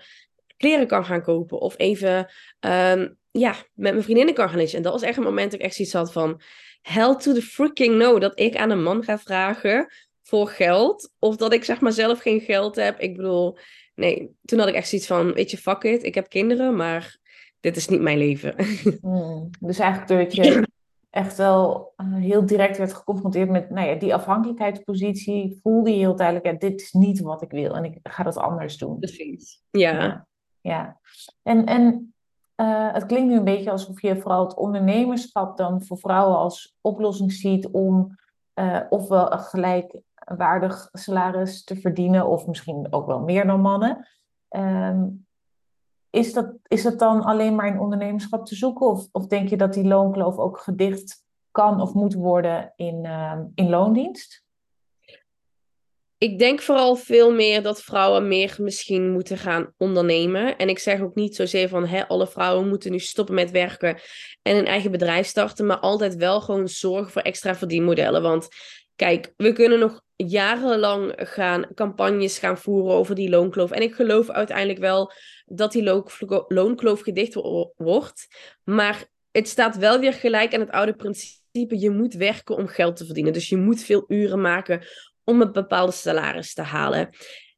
kleren 0.57 0.87
kan 0.87 1.05
gaan 1.05 1.23
kopen. 1.23 1.61
Of 1.61 1.75
even 1.79 2.33
ehm, 2.61 3.09
ja, 3.33 3.55
met 3.75 3.93
mijn 3.93 4.03
vriendinnen 4.03 4.35
kan 4.35 4.49
gaan 4.49 4.59
lezen. 4.59 4.77
En 4.77 4.83
dat 4.83 4.93
was 4.93 5.03
echt 5.03 5.17
een 5.17 5.23
moment 5.23 5.51
dat 5.51 5.61
ik 5.61 5.67
echt 5.67 5.75
zoiets 5.75 5.95
had 5.95 6.13
van... 6.13 6.41
Hell 6.83 7.17
to 7.17 7.33
the 7.33 7.43
freaking 7.43 7.97
no. 7.97 8.19
Dat 8.19 8.39
ik 8.39 8.57
aan 8.57 8.71
een 8.71 8.83
man 8.83 9.05
ga 9.05 9.19
vragen 9.19 9.87
voor 10.23 10.49
geld. 10.49 11.13
Of 11.19 11.37
dat 11.37 11.53
ik 11.53 11.65
zeg 11.65 11.81
maar 11.81 11.93
zelf 11.93 12.21
geen 12.21 12.41
geld 12.41 12.77
heb. 12.77 12.99
Ik 12.99 13.17
bedoel, 13.17 13.59
nee. 13.95 14.37
Toen 14.45 14.59
had 14.59 14.69
ik 14.69 14.75
echt 14.75 14.89
zoiets 14.89 15.07
van, 15.07 15.33
weet 15.33 15.51
je, 15.51 15.59
fuck 15.59 15.83
it. 15.83 16.03
Ik 16.03 16.15
heb 16.15 16.29
kinderen, 16.29 16.77
maar 16.77 17.19
dit 17.61 17.77
is 17.77 17.89
niet 17.89 18.01
mijn 18.01 18.19
leven. 18.19 18.55
Hmm. 19.01 19.51
Dus 19.61 19.79
eigenlijk 19.79 20.11
doordat 20.11 20.35
je 20.35 20.67
echt 21.11 21.37
wel 21.37 21.93
uh, 21.97 22.15
heel 22.15 22.47
direct 22.47 22.79
werd 22.79 22.95
geconfronteerd 22.95 23.49
met 23.49 23.71
nou 23.71 23.89
ja, 23.89 23.95
die 23.95 24.15
afhankelijkheidspositie, 24.15 25.59
voelde 25.63 25.91
je 25.91 25.97
heel 25.97 26.17
duidelijk, 26.17 26.47
ja, 26.47 26.69
dit 26.69 26.81
is 26.81 26.93
niet 26.93 27.21
wat 27.21 27.43
ik 27.43 27.51
wil 27.51 27.77
en 27.77 27.85
ik 27.85 27.99
ga 28.03 28.23
dat 28.23 28.37
anders 28.37 28.79
doen. 28.79 28.99
Precies. 28.99 29.63
Ja. 29.71 29.93
Ja. 29.93 30.27
ja. 30.61 31.01
En, 31.43 31.67
en 31.67 32.12
uh, 32.63 32.93
het 32.93 33.07
klinkt 33.07 33.31
nu 33.31 33.37
een 33.37 33.45
beetje 33.45 33.71
alsof 33.71 34.03
je 34.03 34.21
vooral 34.21 34.45
het 34.45 34.57
ondernemerschap 34.57 35.57
dan 35.57 35.83
voor 35.83 35.99
vrouwen 35.99 36.37
als 36.37 36.77
oplossing 36.81 37.33
ziet 37.33 37.69
om 37.69 38.17
uh, 38.55 38.81
ofwel 38.89 39.33
een 39.33 39.39
gelijkwaardig 39.39 40.89
salaris 40.93 41.65
te 41.65 41.77
verdienen, 41.77 42.27
of 42.27 42.47
misschien 42.47 42.87
ook 42.91 43.07
wel 43.07 43.21
meer 43.21 43.47
dan 43.47 43.61
mannen. 43.61 44.07
Um, 44.51 45.27
is 46.11 46.33
dat, 46.33 46.55
is 46.67 46.83
dat 46.83 46.99
dan 46.99 47.23
alleen 47.23 47.55
maar 47.55 47.67
in 47.67 47.81
ondernemerschap 47.81 48.47
te 48.47 48.55
zoeken? 48.55 48.87
Of, 48.87 49.09
of 49.13 49.27
denk 49.27 49.49
je 49.49 49.57
dat 49.57 49.73
die 49.73 49.85
loonkloof 49.85 50.39
ook 50.39 50.59
gedicht 50.59 51.25
kan 51.51 51.81
of 51.81 51.95
moet 51.95 52.15
worden 52.15 52.73
in, 52.77 53.05
uh, 53.05 53.39
in 53.55 53.69
loondienst? 53.69 54.42
Ik 56.23 56.39
denk 56.39 56.63
vooral 56.63 56.97
veel 56.97 57.33
meer 57.33 57.63
dat 57.63 57.83
vrouwen 57.83 58.29
meer 58.29 58.57
misschien 58.59 59.11
moeten 59.11 59.39
gaan 59.39 59.75
ondernemen. 59.77 60.57
En 60.57 60.69
ik 60.69 60.79
zeg 60.79 61.01
ook 61.01 61.15
niet 61.15 61.37
zozeer 61.37 61.69
van 61.69 61.87
hè, 61.87 62.09
alle 62.09 62.27
vrouwen 62.27 62.69
moeten 62.69 62.91
nu 62.91 62.99
stoppen 62.99 63.35
met 63.35 63.51
werken 63.51 64.01
en 64.43 64.57
een 64.57 64.67
eigen 64.67 64.91
bedrijf 64.91 65.27
starten, 65.27 65.67
maar 65.67 65.79
altijd 65.79 66.17
wel 66.17 66.41
gewoon 66.41 66.69
zorgen 66.69 67.13
voor 67.13 67.23
extra 67.23 67.55
verdienmodellen. 67.55 68.23
Want 68.23 68.49
kijk, 68.97 69.33
we 69.37 69.53
kunnen 69.53 69.79
nog 69.79 70.01
jarenlang 70.17 71.13
gaan 71.17 71.67
campagnes 71.75 72.39
gaan 72.39 72.59
voeren 72.59 72.95
over 72.95 73.15
die 73.15 73.31
loonkloof. 73.31 73.71
En 73.71 73.83
ik 73.83 73.95
geloof 73.95 74.31
uiteindelijk 74.31 74.79
wel 74.79 75.13
dat 75.45 75.73
die 75.73 76.03
loonkloof 76.49 77.01
gedicht 77.01 77.35
wordt. 77.77 78.27
Maar 78.65 79.07
het 79.31 79.49
staat 79.49 79.77
wel 79.77 80.01
weer 80.01 80.13
gelijk 80.13 80.55
aan 80.55 80.61
het 80.61 80.71
oude 80.71 80.95
principe. 80.95 81.79
Je 81.79 81.91
moet 81.91 82.15
werken 82.15 82.57
om 82.57 82.67
geld 82.67 82.97
te 82.97 83.05
verdienen. 83.05 83.33
Dus 83.33 83.49
je 83.49 83.57
moet 83.57 83.83
veel 83.83 84.05
uren 84.09 84.41
maken 84.41 84.83
om 85.25 85.41
een 85.41 85.53
bepaalde 85.53 85.93
salaris 85.93 86.55
te 86.55 86.63
halen. 86.63 87.11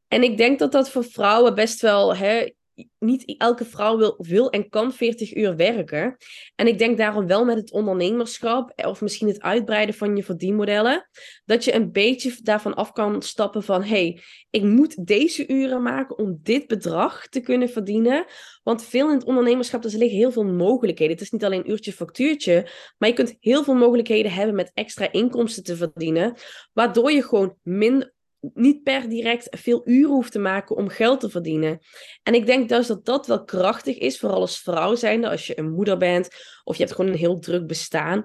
En 0.08 0.22
ik 0.22 0.36
denk 0.36 0.58
dat 0.58 0.72
dat 0.72 0.90
voor 0.90 1.04
vrouwen 1.04 1.54
best 1.54 1.80
wel 1.80 2.16
hè, 2.16 2.50
niet 2.98 3.34
elke 3.38 3.64
vrouw 3.64 4.16
wil, 4.18 4.50
en 4.50 4.68
kan 4.68 4.92
40 4.92 5.34
uur 5.34 5.56
werken. 5.56 6.16
En 6.54 6.66
ik 6.66 6.78
denk 6.78 6.98
daarom 6.98 7.26
wel 7.26 7.44
met 7.44 7.56
het 7.56 7.72
ondernemerschap, 7.72 8.72
eh, 8.74 8.88
of 8.88 9.00
misschien 9.00 9.28
het 9.28 9.40
uitbreiden 9.40 9.94
van 9.94 10.16
je 10.16 10.24
verdienmodellen, 10.24 11.08
dat 11.44 11.64
je 11.64 11.74
een 11.74 11.92
beetje 11.92 12.36
daarvan 12.42 12.74
af 12.74 12.92
kan 12.92 13.22
stappen 13.22 13.62
van, 13.62 13.82
hey, 13.82 14.20
ik 14.50 14.62
moet 14.62 15.06
deze 15.06 15.48
uren 15.48 15.82
maken 15.82 16.18
om 16.18 16.38
dit 16.42 16.66
bedrag 16.66 17.28
te 17.28 17.40
kunnen 17.40 17.68
verdienen. 17.68 18.24
Want 18.62 18.84
veel 18.84 19.08
in 19.08 19.14
het 19.14 19.24
ondernemerschap, 19.24 19.84
er 19.84 19.90
liggen 19.90 20.18
heel 20.18 20.32
veel 20.32 20.44
mogelijkheden. 20.44 21.12
Het 21.12 21.24
is 21.24 21.30
niet 21.30 21.44
alleen 21.44 21.70
uurtje 21.70 21.92
factuurtje, 21.92 22.68
maar 22.98 23.08
je 23.08 23.14
kunt 23.14 23.36
heel 23.40 23.64
veel 23.64 23.74
mogelijkheden 23.74 24.32
hebben 24.32 24.54
met 24.54 24.70
extra 24.74 25.12
inkomsten 25.12 25.64
te 25.64 25.76
verdienen, 25.76 26.36
waardoor 26.72 27.12
je 27.12 27.22
gewoon 27.22 27.56
minder 27.62 28.13
niet 28.54 28.82
per 28.82 29.08
direct 29.08 29.46
veel 29.50 29.82
uren 29.84 30.10
hoeft 30.10 30.32
te 30.32 30.38
maken 30.38 30.76
om 30.76 30.88
geld 30.88 31.20
te 31.20 31.30
verdienen. 31.30 31.78
En 32.22 32.34
ik 32.34 32.46
denk 32.46 32.68
dus 32.68 32.86
dat 32.86 33.04
dat 33.04 33.26
wel 33.26 33.44
krachtig 33.44 33.98
is, 33.98 34.18
vooral 34.18 34.40
als 34.40 34.58
vrouw 34.58 34.94
zijnde, 34.94 35.30
als 35.30 35.46
je 35.46 35.58
een 35.58 35.70
moeder 35.70 35.96
bent 35.96 36.28
of 36.64 36.76
je 36.76 36.82
hebt 36.82 36.94
gewoon 36.94 37.10
een 37.10 37.18
heel 37.18 37.38
druk 37.38 37.66
bestaan, 37.66 38.22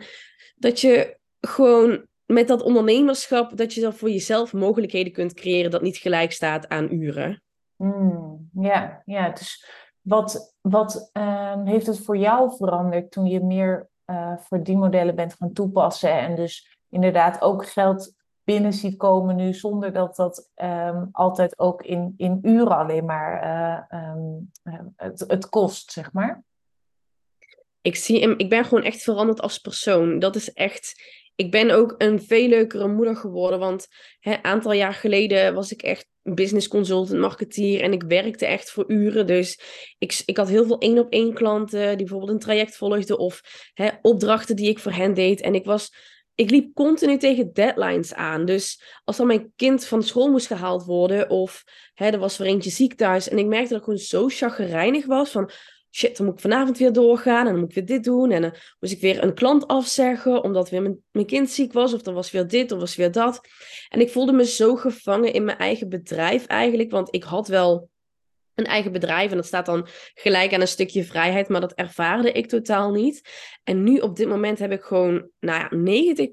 dat 0.55 0.79
je 0.79 1.17
gewoon 1.39 2.07
met 2.25 2.47
dat 2.47 2.61
ondernemerschap, 2.61 3.57
dat 3.57 3.73
je 3.73 3.81
dan 3.81 3.93
voor 3.93 4.09
jezelf 4.09 4.53
mogelijkheden 4.53 5.13
kunt 5.13 5.33
creëren 5.33 5.71
dat 5.71 5.81
niet 5.81 5.97
gelijk 5.97 6.31
staat 6.31 6.67
aan 6.67 6.93
uren. 6.93 7.43
Mm, 7.75 8.49
ja, 8.53 9.01
ja, 9.05 9.29
dus 9.29 9.65
wat, 10.01 10.55
wat 10.61 11.09
ehm, 11.13 11.65
heeft 11.65 11.87
het 11.87 11.99
voor 11.99 12.17
jou 12.17 12.55
veranderd 12.57 13.11
toen 13.11 13.25
je 13.25 13.39
meer 13.39 13.89
uh, 14.05 14.37
verdienmodellen 14.37 15.15
bent 15.15 15.33
gaan 15.33 15.53
toepassen 15.53 16.19
en 16.19 16.35
dus 16.35 16.77
inderdaad 16.89 17.41
ook 17.41 17.67
geld 17.67 18.13
binnen 18.51 18.73
ziet 18.73 18.97
komen 18.97 19.35
nu 19.35 19.53
zonder 19.53 19.93
dat 19.93 20.15
dat 20.15 20.49
ehm, 20.55 21.05
altijd 21.11 21.59
ook 21.59 21.81
in, 21.81 22.13
in 22.17 22.39
uren 22.41 22.77
alleen 22.77 23.05
maar 23.05 23.43
uh, 23.91 23.99
um, 24.15 24.51
het, 24.95 25.23
het 25.27 25.49
kost, 25.49 25.91
zeg 25.91 26.13
maar? 26.13 26.43
Ik, 27.81 27.95
zie, 27.95 28.35
ik 28.37 28.49
ben 28.49 28.65
gewoon 28.65 28.83
echt 28.83 29.03
veranderd 29.03 29.41
als 29.41 29.57
persoon. 29.57 30.19
Dat 30.19 30.35
is 30.35 30.53
echt 30.53 31.17
ik 31.35 31.51
ben 31.51 31.71
ook 31.71 31.95
een 31.97 32.21
veel 32.21 32.47
leukere 32.47 32.87
moeder 32.87 33.15
geworden. 33.15 33.59
Want 33.59 33.87
een 34.21 34.43
aantal 34.43 34.71
jaar 34.71 34.93
geleden 34.93 35.53
was 35.53 35.71
ik 35.71 35.81
echt 35.81 36.07
business 36.21 36.67
consultant, 36.67 37.19
marketeer. 37.19 37.81
En 37.81 37.93
ik 37.93 38.03
werkte 38.03 38.45
echt 38.45 38.71
voor 38.71 38.91
uren. 38.91 39.27
Dus 39.27 39.59
ik, 39.97 40.21
ik 40.25 40.37
had 40.37 40.49
heel 40.49 40.65
veel 40.65 40.77
één 40.77 40.99
op 40.99 41.11
één 41.11 41.33
klanten 41.33 41.87
die 41.87 41.97
bijvoorbeeld 41.97 42.31
een 42.31 42.39
traject 42.39 42.75
volgden. 42.75 43.19
Of 43.19 43.41
hè, 43.73 43.89
opdrachten 44.01 44.55
die 44.55 44.69
ik 44.69 44.79
voor 44.79 44.91
hen 44.91 45.13
deed. 45.13 45.41
En 45.41 45.55
ik 45.55 45.65
was 45.65 45.93
ik 46.39 46.49
liep 46.49 46.73
continu 46.73 47.17
tegen 47.17 47.53
deadlines 47.53 48.13
aan. 48.13 48.45
Dus 48.45 48.83
als 49.03 49.17
dan 49.17 49.27
mijn 49.27 49.53
kind 49.55 49.85
van 49.85 50.03
school 50.03 50.31
moest 50.31 50.47
gehaald 50.47 50.85
worden, 50.85 51.29
of 51.29 51.63
hè, 51.93 52.09
er 52.09 52.19
was 52.19 52.35
voor 52.35 52.45
eentje 52.45 52.69
ziek 52.69 52.93
thuis, 52.93 53.29
en 53.29 53.37
ik 53.37 53.45
merkte 53.45 53.69
dat 53.69 53.77
ik 53.77 53.83
gewoon 53.83 53.99
zo 53.99 54.27
chagrijnig 54.27 55.05
was 55.05 55.29
van, 55.29 55.51
shit, 55.91 56.17
dan 56.17 56.25
moet 56.25 56.35
ik 56.35 56.41
vanavond 56.41 56.77
weer 56.77 56.93
doorgaan 56.93 57.45
en 57.45 57.51
dan 57.51 57.59
moet 57.59 57.69
ik 57.69 57.75
weer 57.75 57.85
dit 57.85 58.03
doen. 58.03 58.31
En 58.31 58.41
dan 58.41 58.53
moest 58.79 58.93
ik 58.93 59.01
weer 59.01 59.23
een 59.23 59.33
klant 59.33 59.67
afzeggen 59.67 60.43
omdat 60.43 60.69
weer 60.69 60.81
mijn, 60.81 61.03
mijn 61.11 61.25
kind 61.25 61.49
ziek 61.49 61.73
was. 61.73 61.93
Of 61.93 62.01
dan 62.01 62.13
was 62.13 62.31
weer 62.31 62.47
dit 62.47 62.71
of 62.71 62.79
was 62.79 62.95
weer 62.95 63.11
dat. 63.11 63.41
En 63.89 63.99
ik 63.99 64.09
voelde 64.09 64.31
me 64.31 64.45
zo 64.45 64.75
gevangen 64.75 65.33
in 65.33 65.43
mijn 65.43 65.57
eigen 65.57 65.89
bedrijf 65.89 66.45
eigenlijk. 66.45 66.91
Want 66.91 67.15
ik 67.15 67.23
had 67.23 67.47
wel 67.47 67.89
een 68.59 68.65
eigen 68.65 68.91
bedrijf 68.91 69.31
en 69.31 69.37
dat 69.37 69.45
staat 69.45 69.65
dan 69.65 69.87
gelijk 70.13 70.53
aan 70.53 70.61
een 70.61 70.67
stukje 70.67 71.03
vrijheid. 71.03 71.49
Maar 71.49 71.61
dat 71.61 71.73
ervaarde 71.73 72.31
ik 72.31 72.47
totaal 72.47 72.91
niet. 72.91 73.29
En 73.63 73.83
nu 73.83 73.97
op 73.97 74.15
dit 74.15 74.27
moment 74.27 74.59
heb 74.59 74.71
ik 74.71 74.81
gewoon, 74.81 75.29
nou 75.39 75.59
ja, 75.59 76.27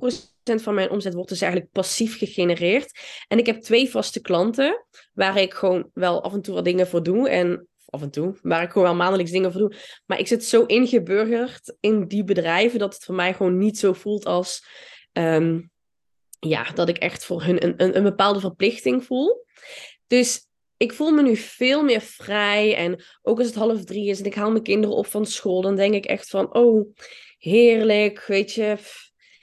90% 0.54 0.62
van 0.62 0.74
mijn 0.74 0.90
omzet 0.90 1.14
wordt 1.14 1.28
dus 1.28 1.40
eigenlijk 1.40 1.72
passief 1.72 2.18
gegenereerd. 2.18 2.98
En 3.28 3.38
ik 3.38 3.46
heb 3.46 3.60
twee 3.60 3.90
vaste 3.90 4.20
klanten 4.20 4.86
waar 5.12 5.38
ik 5.38 5.54
gewoon 5.54 5.90
wel 5.94 6.22
af 6.22 6.32
en 6.32 6.42
toe 6.42 6.54
wat 6.54 6.64
dingen 6.64 6.86
voor 6.86 7.02
doe. 7.02 7.28
En 7.28 7.68
af 7.86 8.02
en 8.02 8.10
toe, 8.10 8.38
waar 8.42 8.62
ik 8.62 8.70
gewoon 8.70 8.86
wel 8.86 8.96
maandelijks 8.96 9.30
dingen 9.30 9.52
voor 9.52 9.60
doe. 9.60 9.76
Maar 10.06 10.18
ik 10.18 10.26
zit 10.26 10.44
zo 10.44 10.64
ingeburgerd 10.64 11.76
in 11.80 12.06
die 12.06 12.24
bedrijven 12.24 12.78
dat 12.78 12.94
het 12.94 13.04
voor 13.04 13.14
mij 13.14 13.34
gewoon 13.34 13.58
niet 13.58 13.78
zo 13.78 13.92
voelt 13.92 14.24
als 14.24 14.66
ehm, 15.12 15.60
ja, 16.38 16.64
dat 16.74 16.88
ik 16.88 16.98
echt 16.98 17.24
voor 17.24 17.42
hun 17.42 17.64
een, 17.64 17.74
een, 17.76 17.96
een 17.96 18.02
bepaalde 18.02 18.40
verplichting 18.40 19.04
voel. 19.04 19.44
Dus 20.06 20.45
ik 20.76 20.92
voel 20.92 21.10
me 21.10 21.22
nu 21.22 21.36
veel 21.36 21.82
meer 21.82 22.00
vrij. 22.00 22.76
En 22.76 23.04
ook 23.22 23.38
als 23.38 23.46
het 23.46 23.56
half 23.56 23.84
drie 23.84 24.08
is 24.08 24.18
en 24.18 24.24
ik 24.24 24.34
haal 24.34 24.50
mijn 24.50 24.62
kinderen 24.62 24.96
op 24.96 25.06
van 25.06 25.26
school, 25.26 25.60
dan 25.62 25.76
denk 25.76 25.94
ik 25.94 26.04
echt 26.04 26.28
van, 26.28 26.54
oh, 26.54 26.94
heerlijk, 27.38 28.24
weet 28.26 28.52
je. 28.52 28.76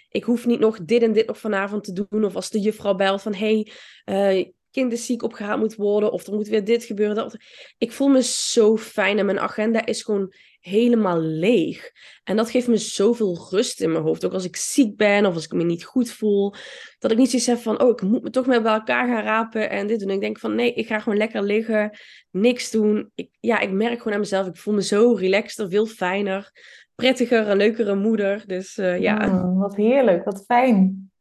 Ik 0.10 0.24
hoef 0.24 0.46
niet 0.46 0.60
nog 0.60 0.80
dit 0.84 1.02
en 1.02 1.14
dit 1.14 1.28
nog 1.28 1.40
vanavond 1.40 1.84
te 1.84 1.94
doen. 1.94 2.24
Of 2.24 2.36
als 2.36 2.50
de 2.50 2.60
juffrouw 2.60 2.96
belt 2.96 3.22
van, 3.22 3.34
hey, 3.34 3.72
uh, 4.06 4.46
kinderziek 4.72 5.24
opgehaald 5.24 5.60
moet 5.60 5.76
worden 5.76 6.12
of 6.12 6.28
er 6.28 6.34
moet 6.34 6.48
weer 6.48 6.64
dit 6.64 6.84
gebeuren. 6.84 7.16
Dat... 7.16 7.38
Ik 7.78 7.92
voel 7.92 8.08
me 8.08 8.24
zo 8.24 8.78
fijn 8.78 9.20
en 9.20 9.26
mijn 9.26 9.40
agenda 9.40 9.86
is 9.86 10.04
gewoon 10.04 10.34
helemaal 10.64 11.20
leeg. 11.20 11.92
En 12.24 12.36
dat 12.36 12.50
geeft 12.50 12.68
me 12.68 12.78
zoveel 12.78 13.48
rust 13.50 13.82
in 13.82 13.92
mijn 13.92 14.04
hoofd. 14.04 14.26
Ook 14.26 14.34
als 14.34 14.46
ik 14.46 14.56
ziek 14.56 14.98
ben 14.98 15.26
of 15.26 15.34
als 15.34 15.46
ik 15.46 15.52
me 15.52 15.64
niet 15.64 15.84
goed 15.84 16.12
voel. 16.12 16.54
Dat 17.00 17.12
ik 17.12 17.18
niet 17.18 17.30
zoiets 17.30 17.48
heb 17.48 17.58
van, 17.58 17.82
oh, 17.82 17.90
ik 17.90 18.02
moet 18.02 18.24
me 18.24 18.30
toch 18.30 18.46
meer 18.46 18.62
bij 18.62 18.74
elkaar 18.74 19.08
gaan 19.08 19.24
rapen 19.24 19.70
en 19.70 19.88
dit 19.88 20.00
doen. 20.00 20.10
ik 20.10 20.22
denk 20.22 20.40
van, 20.40 20.56
nee, 20.56 20.74
ik 20.74 20.88
ga 20.88 21.00
gewoon 21.00 21.18
lekker 21.18 21.44
liggen, 21.44 21.98
niks 22.32 22.72
doen. 22.72 23.12
Ik, 23.16 23.30
ja, 23.40 23.60
ik 23.60 23.72
merk 23.72 23.98
gewoon 23.98 24.14
aan 24.14 24.20
mezelf, 24.20 24.48
ik 24.48 24.58
voel 24.58 24.74
me 24.74 24.84
zo 24.84 25.14
relaxter, 25.14 25.70
veel 25.70 25.86
fijner, 25.86 26.52
prettiger, 26.96 27.48
een 27.48 27.58
leukere 27.58 27.96
moeder. 27.96 28.44
Dus 28.48 28.78
uh, 28.78 29.00
ja. 29.00 29.26
Mm, 29.26 29.58
wat 29.58 29.76
heerlijk, 29.76 30.24
wat 30.24 30.44
fijn. 30.46 31.12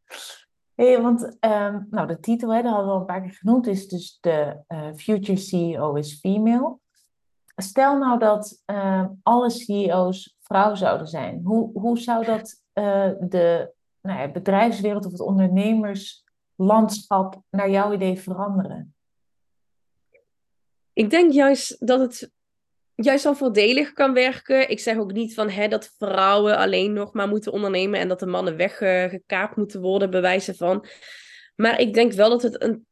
Hey, 0.75 1.01
want 1.01 1.23
um, 1.23 1.87
nou, 1.91 2.07
de 2.07 2.19
titel, 2.21 2.55
hè, 2.55 2.63
dat 2.63 2.71
hadden 2.71 2.87
we 2.87 2.95
al 2.95 3.01
een 3.01 3.07
paar 3.07 3.23
keer 3.23 3.33
genoemd, 3.33 3.67
is 3.67 3.89
dus 3.89 4.19
de 4.21 4.63
uh, 4.69 4.89
Future 4.95 5.39
CEO 5.39 5.95
is 5.95 6.19
Female. 6.21 6.81
Stel 7.63 7.99
nou 7.99 8.19
dat 8.19 8.63
uh, 8.67 9.07
alle 9.23 9.51
CEO's 9.51 10.37
vrouw 10.41 10.75
zouden 10.75 11.07
zijn. 11.07 11.41
Hoe, 11.45 11.81
hoe 11.81 11.99
zou 11.99 12.25
dat 12.25 12.63
uh, 12.75 13.11
de 13.21 13.73
nou 14.01 14.19
ja, 14.19 14.29
bedrijfswereld 14.29 15.07
of 15.07 15.13
het 15.13 15.21
ondernemerslandschap 15.21 17.43
naar 17.51 17.71
jouw 17.71 17.93
idee 17.93 18.21
veranderen? 18.21 18.95
Ik 20.93 21.11
denk 21.11 21.33
juist 21.33 21.87
dat 21.87 22.01
het 22.01 22.31
juist 22.95 23.27
al 23.27 23.35
voordelig 23.35 23.93
kan 23.93 24.13
werken. 24.13 24.69
Ik 24.69 24.81
zeg 24.81 24.97
ook 24.97 25.13
niet 25.13 25.35
van 25.35 25.51
hè, 25.51 25.69
dat 25.69 25.95
vrouwen 25.99 26.57
alleen 26.57 26.93
nog 26.93 27.13
maar 27.13 27.29
moeten 27.29 27.53
ondernemen 27.53 28.01
en 28.01 28.09
dat 28.09 28.21
de 28.21 28.27
mannen 28.27 28.57
weggekaapt 28.57 29.57
moeten 29.57 29.81
worden, 29.81 30.11
bewijzen 30.11 30.57
van. 30.57 30.87
Maar 31.57 31.81
ik 31.81 31.95
denk 31.95 32.13
wel 32.13 32.29
dat 32.29 32.43
het 32.43 32.63
een, 32.63 32.87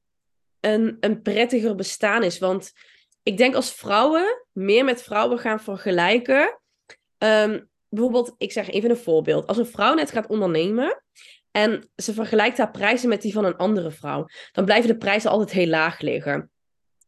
een, 0.61 0.97
een 1.01 1.23
prettiger 1.23 1.75
bestaan 1.75 2.23
is. 2.23 2.39
Want 2.39 2.73
ik 3.23 3.37
denk 3.37 3.55
als 3.55 3.73
vrouwen 3.73 4.47
meer 4.53 4.85
met 4.85 5.03
vrouwen 5.03 5.39
gaan 5.39 5.61
vergelijken. 5.61 6.61
Um, 7.19 7.69
bijvoorbeeld, 7.89 8.35
ik 8.39 8.53
zeg 8.53 8.71
even 8.71 8.91
een 8.91 8.97
voorbeeld. 8.97 9.47
Als 9.47 9.57
een 9.57 9.67
vrouw 9.67 9.95
net 9.95 10.11
gaat 10.11 10.27
ondernemen 10.27 11.03
en 11.51 11.91
ze 11.97 12.13
vergelijkt 12.15 12.59
haar 12.59 12.71
prijzen 12.71 13.09
met 13.09 13.23
die 13.23 13.33
van 13.33 13.45
een 13.45 13.57
andere 13.57 13.91
vrouw, 13.91 14.27
dan 14.53 14.65
blijven 14.65 14.91
de 14.91 14.97
prijzen 14.97 15.31
altijd 15.31 15.51
heel 15.51 15.67
laag 15.67 16.01
liggen. 16.01 16.51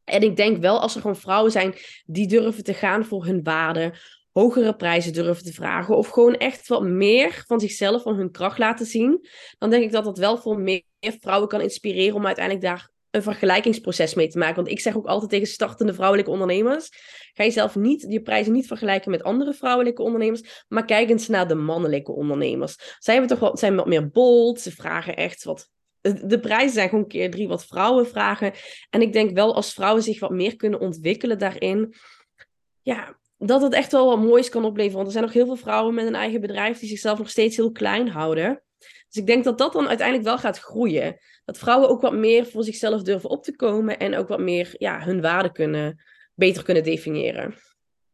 En 0.04 0.22
ik 0.22 0.36
denk 0.36 0.60
wel 0.60 0.80
als 0.80 0.94
er 0.94 1.00
gewoon 1.00 1.16
vrouwen 1.16 1.52
zijn 1.52 1.74
die 2.04 2.26
durven 2.26 2.64
te 2.64 2.74
gaan 2.74 3.04
voor 3.04 3.24
hun 3.24 3.42
waarde, 3.42 3.94
hogere 4.32 4.76
prijzen 4.76 5.12
durven 5.12 5.44
te 5.44 5.52
vragen 5.52 5.96
of 5.96 6.08
gewoon 6.08 6.36
echt 6.36 6.68
wat 6.68 6.82
meer 6.82 7.44
van 7.46 7.60
zichzelf, 7.60 8.02
van 8.02 8.16
hun 8.16 8.30
kracht 8.30 8.58
laten 8.58 8.86
zien, 8.86 9.28
dan 9.58 9.70
denk 9.70 9.82
ik 9.84 9.92
dat 9.92 10.04
dat 10.04 10.18
wel 10.18 10.36
voor 10.36 10.60
meer 10.60 10.82
vrouwen 11.00 11.48
kan 11.48 11.60
inspireren 11.60 12.14
om 12.14 12.26
uiteindelijk 12.26 12.64
daar 12.64 12.90
een 13.12 13.22
vergelijkingsproces 13.22 14.14
mee 14.14 14.28
te 14.28 14.38
maken. 14.38 14.54
Want 14.54 14.68
ik 14.68 14.80
zeg 14.80 14.96
ook 14.96 15.06
altijd 15.06 15.30
tegen 15.30 15.46
startende 15.46 15.94
vrouwelijke 15.94 16.30
ondernemers: 16.30 16.88
ga 17.34 17.44
jezelf 17.44 17.76
niet, 17.76 18.08
die 18.08 18.22
prijzen 18.22 18.52
niet 18.52 18.66
vergelijken 18.66 19.10
met 19.10 19.22
andere 19.22 19.54
vrouwelijke 19.54 20.02
ondernemers, 20.02 20.64
maar 20.68 20.84
kijk 20.84 21.10
eens 21.10 21.28
naar 21.28 21.48
de 21.48 21.54
mannelijke 21.54 22.12
ondernemers. 22.12 22.96
Zij 22.98 23.14
hebben 23.14 23.38
toch 23.38 23.48
wat, 23.48 23.58
zijn 23.58 23.76
wat 23.76 23.86
meer 23.86 24.08
bold, 24.10 24.60
ze 24.60 24.70
vragen 24.70 25.16
echt 25.16 25.44
wat 25.44 25.70
de 26.02 26.40
prijzen 26.40 26.72
zijn 26.72 26.88
gewoon 26.88 27.06
keer 27.06 27.30
drie 27.30 27.48
wat 27.48 27.64
vrouwen 27.64 28.06
vragen. 28.06 28.52
En 28.90 29.02
ik 29.02 29.12
denk 29.12 29.30
wel 29.30 29.54
als 29.54 29.72
vrouwen 29.72 30.02
zich 30.02 30.20
wat 30.20 30.30
meer 30.30 30.56
kunnen 30.56 30.80
ontwikkelen 30.80 31.38
daarin, 31.38 31.94
ja, 32.82 33.18
dat 33.38 33.62
het 33.62 33.72
echt 33.72 33.92
wel 33.92 34.06
wat 34.06 34.18
moois 34.18 34.48
kan 34.48 34.64
opleveren. 34.64 34.96
Want 34.96 35.06
er 35.06 35.12
zijn 35.12 35.24
nog 35.24 35.32
heel 35.32 35.46
veel 35.46 35.56
vrouwen 35.56 35.94
met 35.94 36.06
een 36.06 36.14
eigen 36.14 36.40
bedrijf 36.40 36.78
die 36.78 36.88
zichzelf 36.88 37.18
nog 37.18 37.30
steeds 37.30 37.56
heel 37.56 37.72
klein 37.72 38.08
houden. 38.08 38.62
Dus 38.78 39.20
ik 39.20 39.26
denk 39.26 39.44
dat 39.44 39.58
dat 39.58 39.72
dan 39.72 39.88
uiteindelijk 39.88 40.28
wel 40.28 40.38
gaat 40.38 40.58
groeien. 40.58 41.18
Dat 41.44 41.58
vrouwen 41.58 41.88
ook 41.88 42.00
wat 42.00 42.12
meer 42.12 42.46
voor 42.46 42.64
zichzelf 42.64 43.02
durven 43.02 43.30
op 43.30 43.42
te 43.42 43.56
komen 43.56 43.98
en 43.98 44.16
ook 44.16 44.28
wat 44.28 44.40
meer 44.40 44.74
ja, 44.78 45.00
hun 45.00 45.20
waarde 45.20 45.52
kunnen, 45.52 46.02
beter 46.34 46.62
kunnen 46.62 46.82
definiëren. 46.82 47.54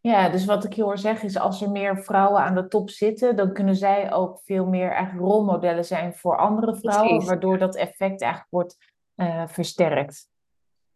Ja, 0.01 0.29
dus 0.29 0.45
wat 0.45 0.65
ik 0.65 0.73
je 0.73 0.83
hoor 0.83 0.99
zeggen 0.99 1.29
is, 1.29 1.39
als 1.39 1.63
er 1.63 1.71
meer 1.71 2.03
vrouwen 2.03 2.41
aan 2.41 2.55
de 2.55 2.69
top 2.69 2.91
zitten, 2.91 3.37
dan 3.37 3.53
kunnen 3.53 3.77
zij 3.77 4.13
ook 4.13 4.41
veel 4.45 4.67
meer 4.67 4.91
eigenlijk 4.91 5.27
rolmodellen 5.27 5.85
zijn 5.85 6.15
voor 6.15 6.39
andere 6.39 6.77
vrouwen, 6.77 7.25
waardoor 7.25 7.59
dat 7.59 7.77
effect 7.77 8.23
eigenlijk 8.23 8.51
wordt 8.51 8.77
uh, 9.17 9.47
versterkt. 9.47 10.29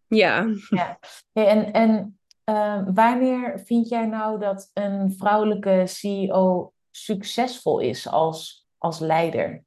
Ja. 0.07 0.47
ja. 0.69 0.99
En, 1.33 1.73
en 1.73 2.19
uh, 2.45 2.83
wanneer 2.95 3.61
vind 3.65 3.89
jij 3.89 4.07
nou 4.07 4.39
dat 4.39 4.71
een 4.75 5.12
vrouwelijke 5.12 5.83
CEO 5.87 6.73
succesvol 6.91 7.79
is 7.79 8.09
als, 8.09 8.69
als 8.79 8.99
leider? 8.99 9.65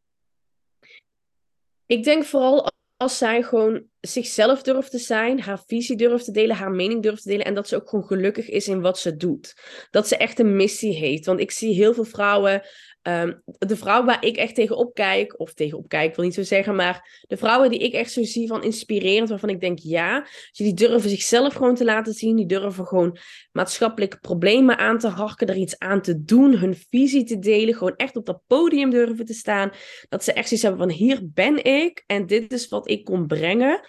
Ik 1.85 2.03
denk 2.03 2.23
vooral 2.23 2.73
als 2.97 3.17
zij 3.17 3.43
gewoon 3.43 3.83
zichzelf 4.01 4.61
durft 4.61 4.91
te 4.91 4.97
zijn, 4.97 5.41
haar 5.41 5.63
visie 5.67 5.95
durft 5.95 6.25
te 6.25 6.31
delen, 6.31 6.55
haar 6.55 6.71
mening 6.71 7.03
durft 7.03 7.21
te 7.21 7.29
delen 7.29 7.45
en 7.45 7.53
dat 7.53 7.67
ze 7.67 7.75
ook 7.75 7.89
gewoon 7.89 8.05
gelukkig 8.05 8.49
is 8.49 8.67
in 8.67 8.81
wat 8.81 8.99
ze 8.99 9.15
doet. 9.15 9.53
Dat 9.91 10.07
ze 10.07 10.17
echt 10.17 10.39
een 10.39 10.55
missie 10.55 10.93
heeft. 10.93 11.25
Want 11.25 11.39
ik 11.39 11.51
zie 11.51 11.73
heel 11.73 11.93
veel 11.93 12.03
vrouwen 12.03 12.61
Ehm, 13.05 13.33
de 13.45 13.75
vrouw 13.75 14.05
waar 14.05 14.25
ik 14.25 14.37
echt 14.37 14.55
tegenop 14.55 14.93
kijk, 14.93 15.39
of 15.39 15.53
tegenop 15.53 15.87
kijk, 15.87 16.15
wil 16.15 16.25
niet 16.25 16.33
zo 16.33 16.43
zeggen, 16.43 16.75
maar 16.75 17.23
de 17.27 17.37
vrouwen 17.37 17.69
die 17.69 17.79
ik 17.79 17.93
echt 17.93 18.11
zo 18.11 18.23
zie 18.23 18.47
van 18.47 18.63
inspirerend, 18.63 19.29
waarvan 19.29 19.49
ik 19.49 19.59
denk, 19.59 19.79
ja, 19.79 20.27
die 20.51 20.73
durven 20.73 21.09
zichzelf 21.09 21.53
gewoon 21.53 21.75
te 21.75 21.83
laten 21.83 22.13
zien, 22.13 22.35
die 22.35 22.45
durven 22.45 22.85
gewoon 22.85 23.17
maatschappelijke 23.51 24.19
problemen 24.19 24.77
aan 24.77 24.97
te 24.99 25.07
harken, 25.07 25.47
er 25.47 25.55
iets 25.55 25.79
aan 25.79 26.01
te 26.01 26.23
doen, 26.23 26.55
hun 26.55 26.75
visie 26.89 27.23
te 27.23 27.39
delen, 27.39 27.73
gewoon 27.73 27.95
echt 27.95 28.15
op 28.15 28.25
dat 28.25 28.41
podium 28.47 28.89
durven 28.89 29.25
te 29.25 29.33
staan, 29.33 29.71
dat 30.09 30.23
ze 30.23 30.33
echt 30.33 30.47
zoiets 30.47 30.67
hebben 30.67 30.87
van, 30.87 30.97
hier 30.97 31.19
ben 31.23 31.63
ik 31.63 32.03
en 32.05 32.25
dit 32.25 32.53
is 32.53 32.67
wat 32.67 32.89
ik 32.89 33.03
kon 33.03 33.27
brengen. 33.27 33.81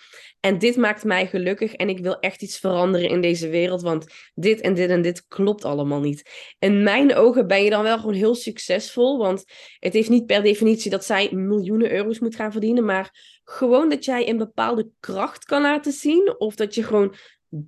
En 0.46 0.58
dit 0.58 0.76
maakt 0.76 1.04
mij 1.04 1.26
gelukkig 1.26 1.74
en 1.74 1.88
ik 1.88 1.98
wil 1.98 2.18
echt 2.20 2.42
iets 2.42 2.58
veranderen 2.58 3.08
in 3.08 3.20
deze 3.20 3.48
wereld, 3.48 3.82
want 3.82 4.06
dit 4.34 4.60
en 4.60 4.74
dit 4.74 4.90
en 4.90 5.02
dit 5.02 5.26
klopt 5.26 5.64
allemaal 5.64 6.00
niet. 6.00 6.30
In 6.58 6.82
mijn 6.82 7.14
ogen 7.14 7.46
ben 7.46 7.64
je 7.64 7.70
dan 7.70 7.82
wel 7.82 7.98
gewoon 7.98 8.14
heel 8.14 8.34
succesvol, 8.34 9.18
want 9.18 9.44
het 9.78 9.92
heeft 9.92 10.08
niet 10.08 10.26
per 10.26 10.42
definitie 10.42 10.90
dat 10.90 11.04
zij 11.04 11.30
miljoenen 11.32 11.92
euro's 11.92 12.18
moet 12.18 12.34
gaan 12.34 12.52
verdienen, 12.52 12.84
maar 12.84 13.10
gewoon 13.44 13.88
dat 13.88 14.04
jij 14.04 14.28
een 14.28 14.36
bepaalde 14.36 14.90
kracht 15.00 15.44
kan 15.44 15.62
laten 15.62 15.92
zien 15.92 16.34
of 16.38 16.54
dat 16.54 16.74
je 16.74 16.82
gewoon 16.82 17.14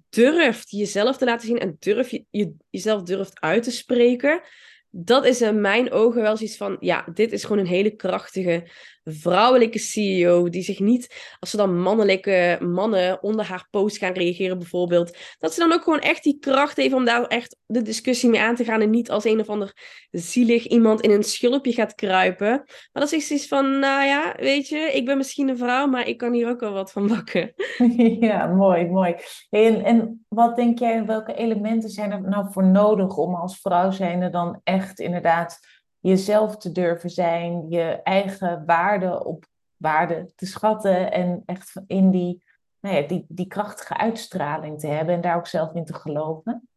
durft 0.08 0.70
jezelf 0.70 1.16
te 1.16 1.24
laten 1.24 1.46
zien 1.46 1.58
en 1.58 1.76
durf 1.78 2.10
je, 2.10 2.24
je, 2.30 2.54
jezelf 2.70 3.02
durft 3.02 3.40
uit 3.40 3.62
te 3.62 3.70
spreken, 3.70 4.42
dat 4.90 5.26
is 5.26 5.42
in 5.42 5.60
mijn 5.60 5.92
ogen 5.92 6.22
wel 6.22 6.36
zoiets 6.36 6.56
van, 6.56 6.76
ja, 6.80 7.06
dit 7.14 7.32
is 7.32 7.42
gewoon 7.42 7.58
een 7.58 7.66
hele 7.66 7.96
krachtige 7.96 8.70
vrouwelijke 9.12 9.78
CEO 9.78 10.48
die 10.48 10.62
zich 10.62 10.78
niet, 10.78 11.34
als 11.38 11.50
ze 11.50 11.56
dan 11.56 11.80
mannelijke 11.80 12.58
mannen 12.60 13.22
onder 13.22 13.44
haar 13.44 13.66
post 13.70 13.98
gaan 13.98 14.12
reageren 14.12 14.58
bijvoorbeeld, 14.58 15.16
dat 15.38 15.52
ze 15.52 15.60
dan 15.60 15.72
ook 15.72 15.82
gewoon 15.82 16.00
echt 16.00 16.22
die 16.22 16.38
kracht 16.38 16.76
heeft 16.76 16.94
om 16.94 17.04
daar 17.04 17.26
echt 17.26 17.56
de 17.66 17.82
discussie 17.82 18.30
mee 18.30 18.40
aan 18.40 18.54
te 18.54 18.64
gaan 18.64 18.80
en 18.80 18.90
niet 18.90 19.10
als 19.10 19.24
een 19.24 19.40
of 19.40 19.48
ander 19.48 19.72
zielig 20.10 20.66
iemand 20.66 21.00
in 21.00 21.10
een 21.10 21.22
schulpje 21.22 21.72
gaat 21.72 21.94
kruipen. 21.94 22.48
Maar 22.92 23.02
dat 23.02 23.12
is 23.12 23.26
zoiets 23.26 23.48
van, 23.48 23.78
nou 23.78 24.06
ja, 24.06 24.34
weet 24.36 24.68
je, 24.68 24.78
ik 24.78 25.04
ben 25.04 25.16
misschien 25.16 25.48
een 25.48 25.58
vrouw, 25.58 25.86
maar 25.86 26.06
ik 26.06 26.18
kan 26.18 26.32
hier 26.32 26.48
ook 26.48 26.60
wel 26.60 26.72
wat 26.72 26.92
van 26.92 27.08
bakken. 27.08 27.54
Ja, 28.20 28.46
mooi, 28.46 28.86
mooi. 28.86 29.14
En, 29.50 29.84
en 29.84 30.24
wat 30.28 30.56
denk 30.56 30.78
jij, 30.78 31.04
welke 31.06 31.34
elementen 31.34 31.90
zijn 31.90 32.12
er 32.12 32.20
nou 32.20 32.46
voor 32.50 32.66
nodig 32.66 33.16
om 33.16 33.34
als 33.34 33.60
vrouw 33.60 33.90
zijnde 33.90 34.30
dan 34.30 34.60
echt 34.64 35.00
inderdaad 35.00 35.60
jezelf 36.00 36.56
te 36.56 36.72
durven 36.72 37.10
zijn, 37.10 37.66
je 37.68 38.00
eigen 38.02 38.62
waarde 38.66 39.24
op 39.24 39.46
waarde 39.76 40.32
te 40.34 40.46
schatten 40.46 41.12
en 41.12 41.42
echt 41.46 41.80
in 41.86 42.10
die, 42.10 42.42
nou 42.80 42.96
ja, 42.96 43.06
die, 43.06 43.24
die 43.28 43.46
krachtige 43.46 43.96
uitstraling 43.96 44.80
te 44.80 44.86
hebben 44.86 45.14
en 45.14 45.20
daar 45.20 45.36
ook 45.36 45.46
zelf 45.46 45.74
in 45.74 45.84
te 45.84 45.94
geloven? 45.94 46.68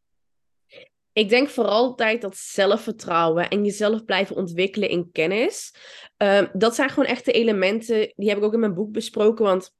Ik 1.13 1.29
denk 1.29 1.49
vooral 1.49 1.73
altijd 1.73 2.21
dat 2.21 2.37
zelfvertrouwen 2.37 3.49
en 3.49 3.65
jezelf 3.65 4.05
blijven 4.05 4.35
ontwikkelen 4.35 4.89
in 4.89 5.11
kennis. 5.11 5.75
Ehm, 6.17 6.47
dat 6.53 6.75
zijn 6.75 6.89
gewoon 6.89 7.09
echte 7.09 7.31
elementen, 7.31 8.13
die 8.15 8.29
heb 8.29 8.37
ik 8.37 8.43
ook 8.43 8.53
in 8.53 8.59
mijn 8.59 8.73
boek 8.73 8.91
besproken. 8.91 9.45
Want 9.45 9.75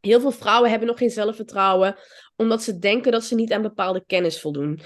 heel 0.00 0.20
veel 0.20 0.30
vrouwen 0.30 0.70
hebben 0.70 0.88
nog 0.88 0.98
geen 0.98 1.10
zelfvertrouwen, 1.10 1.96
omdat 2.36 2.62
ze 2.62 2.78
denken 2.78 3.12
dat 3.12 3.24
ze 3.24 3.34
niet 3.34 3.52
aan 3.52 3.62
bepaalde 3.62 4.04
kennis 4.06 4.40
voldoen. 4.40 4.80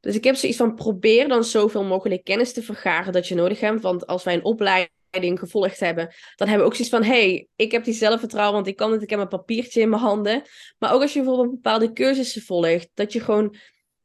Dus 0.00 0.14
ik 0.14 0.24
heb 0.24 0.34
zoiets 0.34 0.58
van 0.58 0.74
probeer 0.74 1.28
dan 1.28 1.44
zoveel 1.44 1.84
mogelijk 1.84 2.24
kennis 2.24 2.52
te 2.52 2.62
vergaren 2.62 3.12
dat 3.12 3.28
je 3.28 3.34
nodig 3.34 3.60
hebt. 3.60 3.80
Want 3.80 4.06
als 4.06 4.24
wij 4.24 4.34
een 4.34 4.44
opleiding 4.44 5.38
gevolgd 5.38 5.80
hebben, 5.80 6.14
dan 6.36 6.48
hebben 6.48 6.66
we 6.66 6.72
ook 6.72 6.74
zoiets 6.74 6.94
van: 6.94 7.02
hey, 7.02 7.48
ik 7.56 7.72
heb 7.72 7.84
die 7.84 7.94
zelfvertrouwen, 7.94 8.54
want 8.54 8.66
ik 8.66 8.76
kan 8.76 8.92
het, 8.92 9.02
ik 9.02 9.10
heb 9.10 9.20
een 9.20 9.28
papiertje 9.28 9.80
in 9.80 9.88
mijn 9.88 10.02
handen. 10.02 10.42
Maar 10.78 10.92
ook 10.92 11.02
als 11.02 11.12
je 11.12 11.22
bijvoorbeeld 11.22 11.50
bepaalde 11.50 11.92
cursussen 11.92 12.42
volgt, 12.42 12.88
dat 12.94 13.12
je 13.12 13.20
gewoon 13.20 13.56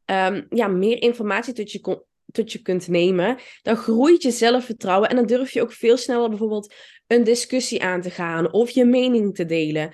ehm, 0.05 0.43
ja, 0.50 0.67
meer 0.67 1.01
informatie 1.01 1.53
tot 1.53 1.71
je, 1.71 2.03
tot 2.31 2.51
je 2.51 2.62
kunt 2.62 2.88
nemen, 2.88 3.38
dan 3.62 3.75
groeit 3.75 4.21
je 4.21 4.31
zelfvertrouwen 4.31 5.09
en 5.09 5.15
dan 5.15 5.25
durf 5.25 5.51
je 5.51 5.62
ook 5.62 5.71
veel 5.71 5.97
sneller 5.97 6.29
bijvoorbeeld 6.29 6.73
een 7.07 7.23
discussie 7.23 7.83
aan 7.83 8.01
te 8.01 8.09
gaan 8.09 8.51
of 8.51 8.69
je 8.69 8.85
mening 8.85 9.35
te 9.35 9.45
delen. 9.45 9.93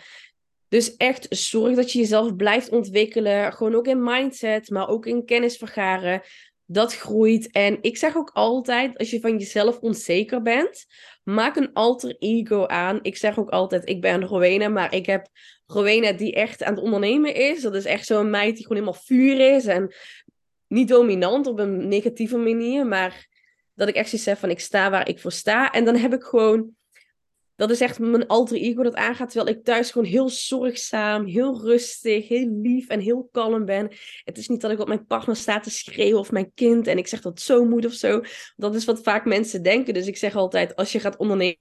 Dus 0.69 0.95
echt 0.95 1.25
zorg 1.29 1.75
dat 1.75 1.91
je 1.91 1.99
jezelf 1.99 2.35
blijft 2.35 2.69
ontwikkelen. 2.69 3.53
Gewoon 3.53 3.75
ook 3.75 3.87
in 3.87 4.03
mindset, 4.03 4.69
maar 4.69 4.87
ook 4.87 5.05
in 5.05 5.25
kennis 5.25 5.57
vergaren. 5.57 6.21
Dat 6.65 6.95
groeit. 6.95 7.51
En 7.51 7.77
ik 7.81 7.97
zeg 7.97 8.15
ook 8.15 8.29
altijd, 8.33 8.97
als 8.97 9.09
je 9.09 9.19
van 9.19 9.37
jezelf 9.37 9.79
onzeker 9.79 10.41
bent, 10.41 10.85
maak 11.23 11.55
een 11.55 11.73
alter 11.73 12.15
ego 12.19 12.65
aan. 12.65 12.99
Ik 13.01 13.17
zeg 13.17 13.39
ook 13.39 13.49
altijd, 13.49 13.89
ik 13.89 14.01
ben 14.01 14.25
Rowena, 14.25 14.67
maar 14.67 14.93
ik 14.93 15.05
heb 15.05 15.27
Rowena 15.65 16.11
die 16.11 16.33
echt 16.33 16.63
aan 16.63 16.73
het 16.73 16.83
ondernemen 16.83 17.35
is. 17.35 17.61
Dat 17.61 17.75
is 17.75 17.85
echt 17.85 18.05
zo'n 18.05 18.29
meid 18.29 18.55
die 18.55 18.65
gewoon 18.65 18.81
helemaal 18.81 19.01
vuur 19.05 19.55
is. 19.55 19.65
En 19.65 19.93
niet 20.67 20.87
dominant 20.87 21.47
op 21.47 21.59
een 21.59 21.87
negatieve 21.87 22.37
manier, 22.37 22.85
maar 22.85 23.27
dat 23.75 23.87
ik 23.87 23.95
echt 23.95 24.09
zoiets 24.09 24.27
zeg 24.27 24.39
van 24.39 24.49
ik 24.49 24.59
sta 24.59 24.89
waar 24.89 25.07
ik 25.07 25.19
voor 25.19 25.31
sta. 25.31 25.71
En 25.71 25.85
dan 25.85 25.95
heb 25.95 26.13
ik 26.13 26.23
gewoon 26.23 26.77
dat 27.59 27.69
is 27.69 27.81
echt 27.81 27.99
mijn 27.99 28.27
alter 28.27 28.57
ego 28.57 28.83
dat 28.83 28.95
aangaat. 28.95 29.31
Terwijl 29.31 29.55
ik 29.55 29.63
thuis 29.63 29.91
gewoon 29.91 30.07
heel 30.07 30.29
zorgzaam, 30.29 31.25
heel 31.25 31.61
rustig, 31.61 32.27
heel 32.27 32.59
lief 32.61 32.87
en 32.87 32.99
heel 32.99 33.29
kalm 33.31 33.65
ben. 33.65 33.91
Het 34.23 34.37
is 34.37 34.47
niet 34.47 34.61
dat 34.61 34.71
ik 34.71 34.79
op 34.79 34.87
mijn 34.87 35.05
partner 35.05 35.35
sta 35.35 35.59
te 35.59 35.69
schreeuwen 35.69 36.19
of 36.19 36.31
mijn 36.31 36.51
kind. 36.53 36.87
En 36.87 36.97
ik 36.97 37.07
zeg 37.07 37.21
dat 37.21 37.39
zo 37.39 37.65
moet 37.65 37.85
of 37.85 37.93
zo. 37.93 38.21
Dat 38.55 38.75
is 38.75 38.85
wat 38.85 39.01
vaak 39.01 39.25
mensen 39.25 39.63
denken. 39.63 39.93
Dus 39.93 40.07
ik 40.07 40.17
zeg 40.17 40.35
altijd, 40.35 40.75
als 40.75 40.91
je 40.91 40.99
gaat 40.99 41.17
ondernemen, 41.17 41.57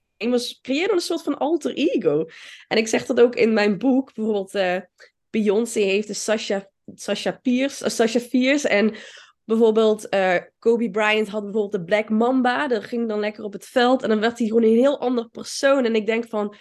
creëer 0.61 0.87
dan 0.87 0.95
een 0.95 1.01
soort 1.01 1.23
van 1.23 1.37
alter 1.37 1.73
ego. 1.73 2.25
En 2.67 2.77
ik 2.77 2.87
zeg 2.87 3.05
dat 3.05 3.19
ook 3.19 3.35
in 3.35 3.53
mijn 3.53 3.77
boek. 3.77 4.13
Bijvoorbeeld 4.13 4.55
uh, 4.55 4.77
Beyoncé 5.29 5.79
heeft 5.79 6.07
de 6.07 6.13
Sasha, 6.13 6.69
Sasha 6.95 7.31
Pierce, 7.31 7.85
uh, 7.85 7.89
Sasha 7.89 8.19
Fierce. 8.19 8.67
En 8.67 8.95
Bijvoorbeeld 9.49 10.13
uh, 10.13 10.35
Kobe 10.59 10.89
Bryant 10.89 11.27
had 11.27 11.43
bijvoorbeeld 11.43 11.71
de 11.71 11.83
Black 11.83 12.09
Mamba. 12.09 12.67
Dat 12.67 12.83
ging 12.83 13.07
dan 13.07 13.19
lekker 13.19 13.43
op 13.43 13.53
het 13.53 13.65
veld. 13.65 14.03
En 14.03 14.09
dan 14.09 14.19
werd 14.19 14.37
hij 14.37 14.47
gewoon 14.47 14.63
een 14.63 14.69
heel 14.69 14.99
ander 14.99 15.29
persoon. 15.29 15.85
En 15.85 15.95
ik 15.95 16.05
denk 16.05 16.25
van... 16.27 16.55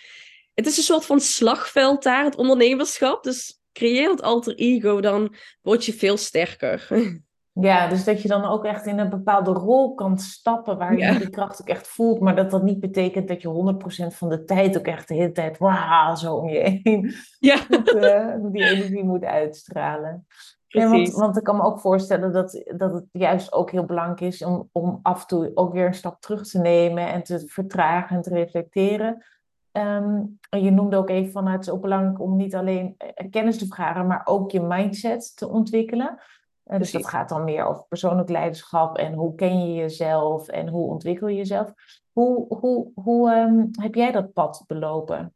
Het 0.54 0.66
is 0.66 0.76
een 0.76 0.82
soort 0.82 1.06
van 1.06 1.20
slagveld 1.20 2.02
daar, 2.02 2.24
het 2.24 2.36
ondernemerschap. 2.36 3.22
Dus 3.22 3.60
creëer 3.72 4.10
het 4.10 4.22
alter 4.22 4.54
ego, 4.54 5.00
dan 5.00 5.34
word 5.62 5.84
je 5.84 5.92
veel 5.92 6.16
sterker. 6.16 6.86
Ja, 7.60 7.88
dus 7.88 8.04
dat 8.04 8.22
je 8.22 8.28
dan 8.28 8.44
ook 8.44 8.64
echt 8.64 8.86
in 8.86 8.98
een 8.98 9.08
bepaalde 9.08 9.50
rol 9.50 9.94
kan 9.94 10.18
stappen 10.18 10.78
waar 10.78 10.96
je 10.96 11.18
die 11.18 11.30
kracht 11.30 11.60
ook 11.60 11.68
echt 11.68 11.88
voelt. 11.88 12.20
Maar 12.20 12.36
dat 12.36 12.50
dat 12.50 12.62
niet 12.62 12.80
betekent 12.80 13.28
dat 13.28 13.42
je 13.42 13.76
100% 14.12 14.16
van 14.16 14.28
de 14.28 14.44
tijd 14.44 14.78
ook 14.78 14.86
echt 14.86 15.08
de 15.08 15.14
hele 15.14 15.32
tijd 15.32 15.58
wauw, 15.58 16.14
zo 16.14 16.34
om 16.34 16.48
je 16.48 16.80
heen 16.82 17.14
ja. 17.38 17.58
uh, 17.70 18.34
die 18.52 18.64
energie 18.64 19.04
moet 19.04 19.24
uitstralen. 19.24 20.26
Ja, 20.68 20.90
want, 20.90 21.12
want 21.12 21.36
ik 21.36 21.42
kan 21.42 21.56
me 21.56 21.62
ook 21.62 21.80
voorstellen 21.80 22.32
dat, 22.32 22.62
dat 22.76 22.92
het 22.92 23.04
juist 23.12 23.52
ook 23.52 23.70
heel 23.70 23.84
belangrijk 23.84 24.20
is 24.20 24.44
om, 24.44 24.68
om 24.72 24.98
af 25.02 25.20
en 25.20 25.26
toe 25.26 25.50
ook 25.54 25.72
weer 25.72 25.86
een 25.86 25.94
stap 25.94 26.20
terug 26.20 26.46
te 26.46 26.58
nemen 26.58 27.08
en 27.08 27.22
te 27.22 27.44
vertragen 27.46 28.16
en 28.16 28.22
te 28.22 28.30
reflecteren. 28.30 29.24
Ehm, 29.72 30.22
je 30.50 30.70
noemde 30.70 30.96
ook 30.96 31.08
even 31.08 31.32
van 31.32 31.46
het 31.46 31.60
is 31.60 31.70
ook 31.70 31.80
belangrijk 31.80 32.20
om 32.20 32.36
niet 32.36 32.54
alleen 32.54 32.94
eh, 32.98 33.30
kennis 33.30 33.58
te 33.58 33.66
vergaren, 33.66 34.06
maar 34.06 34.22
ook 34.24 34.50
je 34.50 34.60
mindset 34.60 35.36
te 35.36 35.48
ontwikkelen. 35.48 36.18
Uh, 36.66 36.78
dus 36.78 36.90
dat 36.90 37.08
gaat 37.08 37.28
dan 37.28 37.44
meer 37.44 37.64
over 37.64 37.84
persoonlijk 37.88 38.28
leiderschap 38.28 38.98
en 38.98 39.14
hoe 39.14 39.34
ken 39.34 39.66
je 39.66 39.74
jezelf 39.74 40.48
en 40.48 40.68
hoe 40.68 40.88
ontwikkel 40.88 41.28
je 41.28 41.36
jezelf. 41.36 41.72
Hoe, 42.12 42.46
hoe, 42.58 42.90
hoe 42.94 43.30
um, 43.30 43.68
heb 43.80 43.94
jij 43.94 44.12
dat 44.12 44.32
pad 44.32 44.64
belopen? 44.66 45.34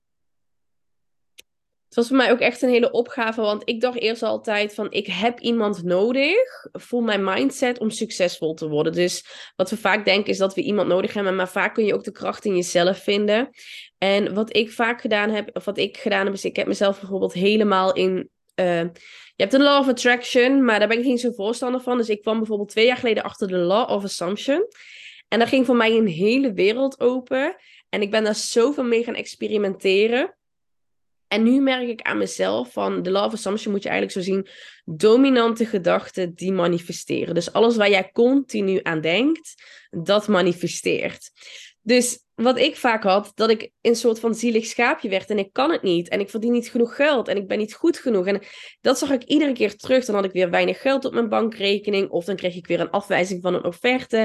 Het 1.93 2.01
was 2.01 2.11
voor 2.11 2.17
mij 2.17 2.31
ook 2.31 2.41
echt 2.41 2.63
een 2.63 2.69
hele 2.69 2.91
opgave, 2.91 3.41
want 3.41 3.63
ik 3.65 3.81
dacht 3.81 3.99
eerst 3.99 4.23
altijd 4.23 4.75
van 4.75 4.91
ik 4.91 5.07
heb 5.07 5.41
iemand 5.41 5.83
nodig 5.83 6.67
voor 6.73 7.03
mijn 7.03 7.25
mindset 7.25 7.79
om 7.79 7.91
succesvol 7.91 8.55
te 8.55 8.69
worden. 8.69 8.93
Dus 8.93 9.25
wat 9.57 9.71
we 9.71 9.77
vaak 9.77 10.05
denken 10.05 10.31
is 10.31 10.39
dat 10.39 10.55
we 10.55 10.63
iemand 10.63 10.89
nodig 10.89 11.15
hebben, 11.15 11.37
maar 11.37 11.49
vaak 11.49 11.75
kun 11.75 11.85
je 11.85 11.95
ook 11.95 12.05
de 12.05 12.13
kracht 12.13 12.45
in 12.45 12.57
jezelf 12.57 12.99
vinden. 12.99 13.51
En 13.99 14.35
wat 14.35 14.57
ik 14.57 14.71
vaak 14.71 15.01
gedaan 15.01 15.31
heb, 15.31 15.51
of 15.57 15.65
wat 15.65 15.79
ik 15.79 15.97
gedaan 15.97 16.25
heb, 16.25 16.35
is 16.35 16.45
ik 16.45 16.57
heb 16.57 16.67
mezelf 16.67 17.01
bijvoorbeeld 17.01 17.33
helemaal 17.33 17.93
in. 17.93 18.31
Uh, 18.61 18.81
je 19.35 19.43
hebt 19.43 19.53
een 19.53 19.63
law 19.63 19.81
of 19.81 19.89
attraction, 19.89 20.65
maar 20.65 20.79
daar 20.79 20.89
ben 20.89 20.99
ik 20.99 21.05
niet 21.05 21.21
zo 21.21 21.33
voorstander 21.33 21.81
van. 21.81 21.97
Dus 21.97 22.09
ik 22.09 22.23
kwam 22.23 22.39
bijvoorbeeld 22.39 22.69
twee 22.69 22.87
jaar 22.87 22.97
geleden 22.97 23.23
achter 23.23 23.49
de 23.49 23.57
law 23.57 23.91
of 23.91 24.05
assumption. 24.05 24.67
En 25.29 25.39
daar 25.39 25.49
ging 25.49 25.67
voor 25.67 25.77
mij 25.77 25.97
een 25.97 26.07
hele 26.07 26.53
wereld 26.53 27.01
open. 27.01 27.57
En 27.89 28.03
ik 28.03 28.11
ben 28.11 28.25
daar 28.25 28.35
zoveel 28.35 28.85
mee 28.85 29.05
gaan 29.05 29.15
experimenteren. 29.15 30.37
En 31.33 31.43
nu 31.43 31.61
merk 31.61 31.89
ik 31.89 32.03
aan 32.03 32.19
mezelf 32.19 32.73
van 32.73 33.03
de 33.03 33.11
of 33.11 33.33
assumption 33.33 33.73
moet 33.73 33.83
je 33.83 33.89
eigenlijk 33.89 34.19
zo 34.19 34.33
zien. 34.33 34.47
Dominante 34.85 35.67
gedachten 35.67 36.35
die 36.35 36.53
manifesteren. 36.53 37.35
Dus 37.35 37.53
alles 37.53 37.77
waar 37.77 37.91
jij 37.91 38.11
continu 38.13 38.81
aan 38.83 39.01
denkt, 39.01 39.55
dat 39.91 40.29
manifesteert. 40.29 41.31
Dus 41.83 42.25
wat 42.35 42.59
ik 42.59 42.77
vaak 42.77 43.03
had, 43.03 43.33
dat 43.35 43.51
ik 43.51 43.71
een 43.81 43.97
soort 43.97 44.21
van 44.21 44.35
zielig 44.35 44.67
schaapje 44.67 45.09
werd 45.09 45.31
en 45.31 45.39
ik 45.39 45.53
kan 45.53 45.71
het 45.71 45.83
niet. 45.83 46.09
En 46.09 46.21
ik 46.21 46.31
verdien 46.31 46.53
niet 46.53 46.71
genoeg 46.71 46.97
geld 46.97 47.29
en 47.29 47.37
ik 47.37 47.49
ben 47.49 47.59
niet 47.59 47.75
goed 47.75 47.99
genoeg. 47.99 48.27
En 48.27 48.43
dat 48.81 48.99
zag 48.99 49.11
ik 49.11 49.23
iedere 49.25 49.53
keer 49.53 49.77
terug. 49.77 50.05
Dan 50.05 50.15
had 50.15 50.25
ik 50.25 50.33
weer 50.33 50.51
weinig 50.51 50.81
geld 50.81 51.05
op 51.05 51.13
mijn 51.13 51.29
bankrekening 51.29 52.11
of 52.11 52.25
dan 52.25 52.37
kreeg 52.37 52.55
ik 52.55 52.67
weer 52.67 52.81
een 52.81 52.91
afwijzing 52.91 53.43
van 53.43 53.55
een 53.55 53.65
offerte. 53.65 54.19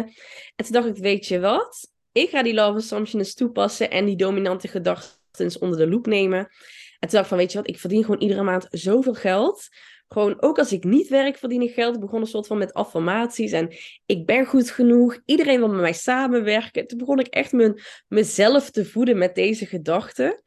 En 0.55 0.65
toen 0.65 0.73
dacht 0.73 0.87
ik, 0.87 0.97
weet 0.97 1.27
je 1.27 1.39
wat? 1.39 1.91
Ik 2.11 2.29
ga 2.29 2.43
die 2.43 2.65
of 2.65 2.75
assumption 2.75 3.21
eens 3.21 3.33
toepassen 3.33 3.91
en 3.91 4.05
die 4.05 4.15
dominante 4.15 4.67
gedachten 4.67 5.15
onder 5.59 5.77
de 5.77 5.87
loep 5.87 6.05
nemen. 6.05 6.49
En 6.99 7.09
toen 7.09 7.19
dacht 7.19 7.23
ik 7.23 7.29
van, 7.29 7.37
weet 7.37 7.51
je 7.51 7.57
wat, 7.57 7.69
ik 7.69 7.79
verdien 7.79 8.03
gewoon 8.03 8.21
iedere 8.21 8.43
maand 8.43 8.67
zoveel 8.69 9.13
geld. 9.13 9.67
Gewoon, 10.07 10.41
ook 10.41 10.57
als 10.57 10.71
ik 10.71 10.83
niet 10.83 11.07
werk, 11.07 11.37
verdien 11.37 11.61
ik 11.61 11.73
geld. 11.73 11.95
Ik 11.95 12.01
begon 12.01 12.21
een 12.21 12.27
soort 12.27 12.47
van 12.47 12.57
met 12.57 12.73
affirmaties 12.73 13.51
en 13.51 13.75
ik 14.05 14.25
ben 14.25 14.45
goed 14.45 14.69
genoeg. 14.69 15.19
Iedereen 15.25 15.59
wil 15.59 15.69
met 15.69 15.81
mij 15.81 15.93
samenwerken. 15.93 16.87
Toen 16.87 16.97
begon 16.97 17.19
ik 17.19 17.27
echt 17.27 17.51
mijn, 17.51 17.81
mezelf 18.07 18.69
te 18.69 18.85
voeden 18.85 19.17
met 19.17 19.35
deze 19.35 19.65
gedachten. 19.65 20.41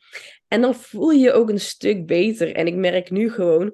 En 0.48 0.60
dan 0.60 0.74
voel 0.74 1.10
je 1.10 1.18
je 1.18 1.32
ook 1.32 1.48
een 1.48 1.60
stuk 1.60 2.06
beter. 2.06 2.54
En 2.54 2.66
ik 2.66 2.74
merk 2.74 3.10
nu 3.10 3.30
gewoon, 3.30 3.72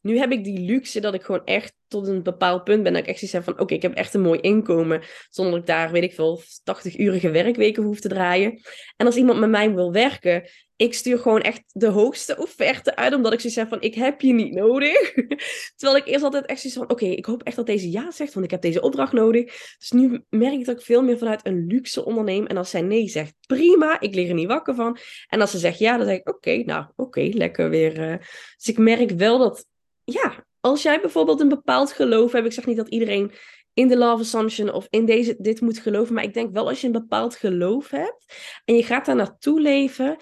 nu 0.00 0.18
heb 0.18 0.32
ik 0.32 0.44
die 0.44 0.60
luxe 0.60 1.00
dat 1.00 1.14
ik 1.14 1.22
gewoon 1.22 1.44
echt 1.44 1.74
tot 1.88 2.06
een 2.06 2.22
bepaald 2.22 2.64
punt 2.64 2.82
ben. 2.82 2.92
Dat 2.92 3.02
ik 3.02 3.08
echt 3.08 3.18
zoiets 3.18 3.36
heb 3.36 3.44
van, 3.44 3.60
oké, 3.60 3.74
ik 3.74 3.82
heb 3.82 3.94
echt 3.94 4.14
een 4.14 4.20
mooi 4.20 4.40
inkomen. 4.40 5.02
Zonder 5.30 5.52
dat 5.52 5.62
ik 5.62 5.66
daar, 5.66 5.90
weet 5.90 6.02
ik 6.02 6.14
veel, 6.14 6.42
80-urige 6.42 7.30
werkweken 7.30 7.82
hoef 7.82 8.00
te 8.00 8.08
draaien. 8.08 8.60
En 8.96 9.06
als 9.06 9.16
iemand 9.16 9.40
met 9.40 9.50
mij 9.50 9.74
wil 9.74 9.92
werken, 9.92 10.48
ik 10.76 10.94
stuur 10.94 11.18
gewoon 11.18 11.40
echt 11.40 11.62
de 11.72 11.86
hoogste 11.86 12.36
offerte 12.36 12.96
uit, 12.96 13.14
omdat 13.14 13.32
ik 13.32 13.40
zoiets 13.40 13.58
heb 13.58 13.68
van, 13.68 13.80
ik 13.80 13.94
heb 13.94 14.20
je 14.20 14.32
niet 14.32 14.54
nodig. 14.54 15.12
Terwijl 15.76 16.00
ik 16.00 16.06
eerst 16.06 16.24
altijd 16.24 16.46
echt 16.46 16.60
zoiets 16.60 16.78
van, 16.78 16.90
oké, 16.90 17.04
ik 17.04 17.24
hoop 17.24 17.42
echt 17.42 17.56
dat 17.56 17.66
deze 17.66 17.90
ja 17.90 18.10
zegt, 18.10 18.34
want 18.34 18.44
ik 18.44 18.50
heb 18.50 18.62
deze 18.62 18.80
opdracht 18.80 19.12
nodig. 19.12 19.44
Dus 19.78 19.90
nu 19.90 20.24
merk 20.28 20.52
ik 20.52 20.64
dat 20.64 20.78
ik 20.78 20.84
veel 20.84 21.02
meer 21.02 21.18
vanuit 21.18 21.46
een 21.46 21.66
luxe 21.66 22.04
onderneem. 22.04 22.46
En 22.46 22.56
als 22.56 22.70
zij 22.70 22.82
nee 22.82 23.08
zegt, 23.08 23.34
prima, 23.46 24.00
ik 24.00 24.14
lig 24.14 24.28
er 24.28 24.34
niet 24.34 24.46
wakker 24.46 24.74
van. 24.74 24.98
En 25.28 25.40
als 25.40 25.50
ze 25.50 25.58
zegt 25.58 25.78
ja, 25.78 25.96
dan 25.96 26.06
zeg 26.06 26.16
ik, 26.16 26.28
oké, 26.28 26.56
nou, 26.56 26.86
oké, 26.96 27.20
lekker 27.32 27.70
weer. 27.70 28.10
Uh... 28.10 28.16
Dus 28.56 28.68
ik 28.68 28.78
merk 28.78 29.10
wel 29.10 29.38
dat, 29.38 29.66
ja, 30.04 30.46
als 30.60 30.82
jij 30.82 31.00
bijvoorbeeld 31.00 31.40
een 31.40 31.48
bepaald 31.48 31.92
geloof 31.92 32.32
hebt, 32.32 32.46
ik 32.46 32.52
zeg 32.52 32.66
niet 32.66 32.76
dat 32.76 32.88
iedereen 32.88 33.32
in 33.76 33.88
de 33.88 33.96
love 33.96 34.22
assumption 34.22 34.72
of 34.72 34.86
in 34.90 35.04
deze, 35.04 35.36
dit 35.38 35.60
moet 35.60 35.78
geloven, 35.78 36.14
maar 36.14 36.24
ik 36.24 36.34
denk 36.34 36.52
wel 36.52 36.68
als 36.68 36.80
je 36.80 36.86
een 36.86 36.92
bepaald 36.92 37.36
geloof 37.36 37.90
hebt 37.90 38.34
en 38.64 38.74
je 38.74 38.82
gaat 38.82 39.06
daar 39.06 39.16
naartoe 39.16 39.60
leven, 39.60 40.16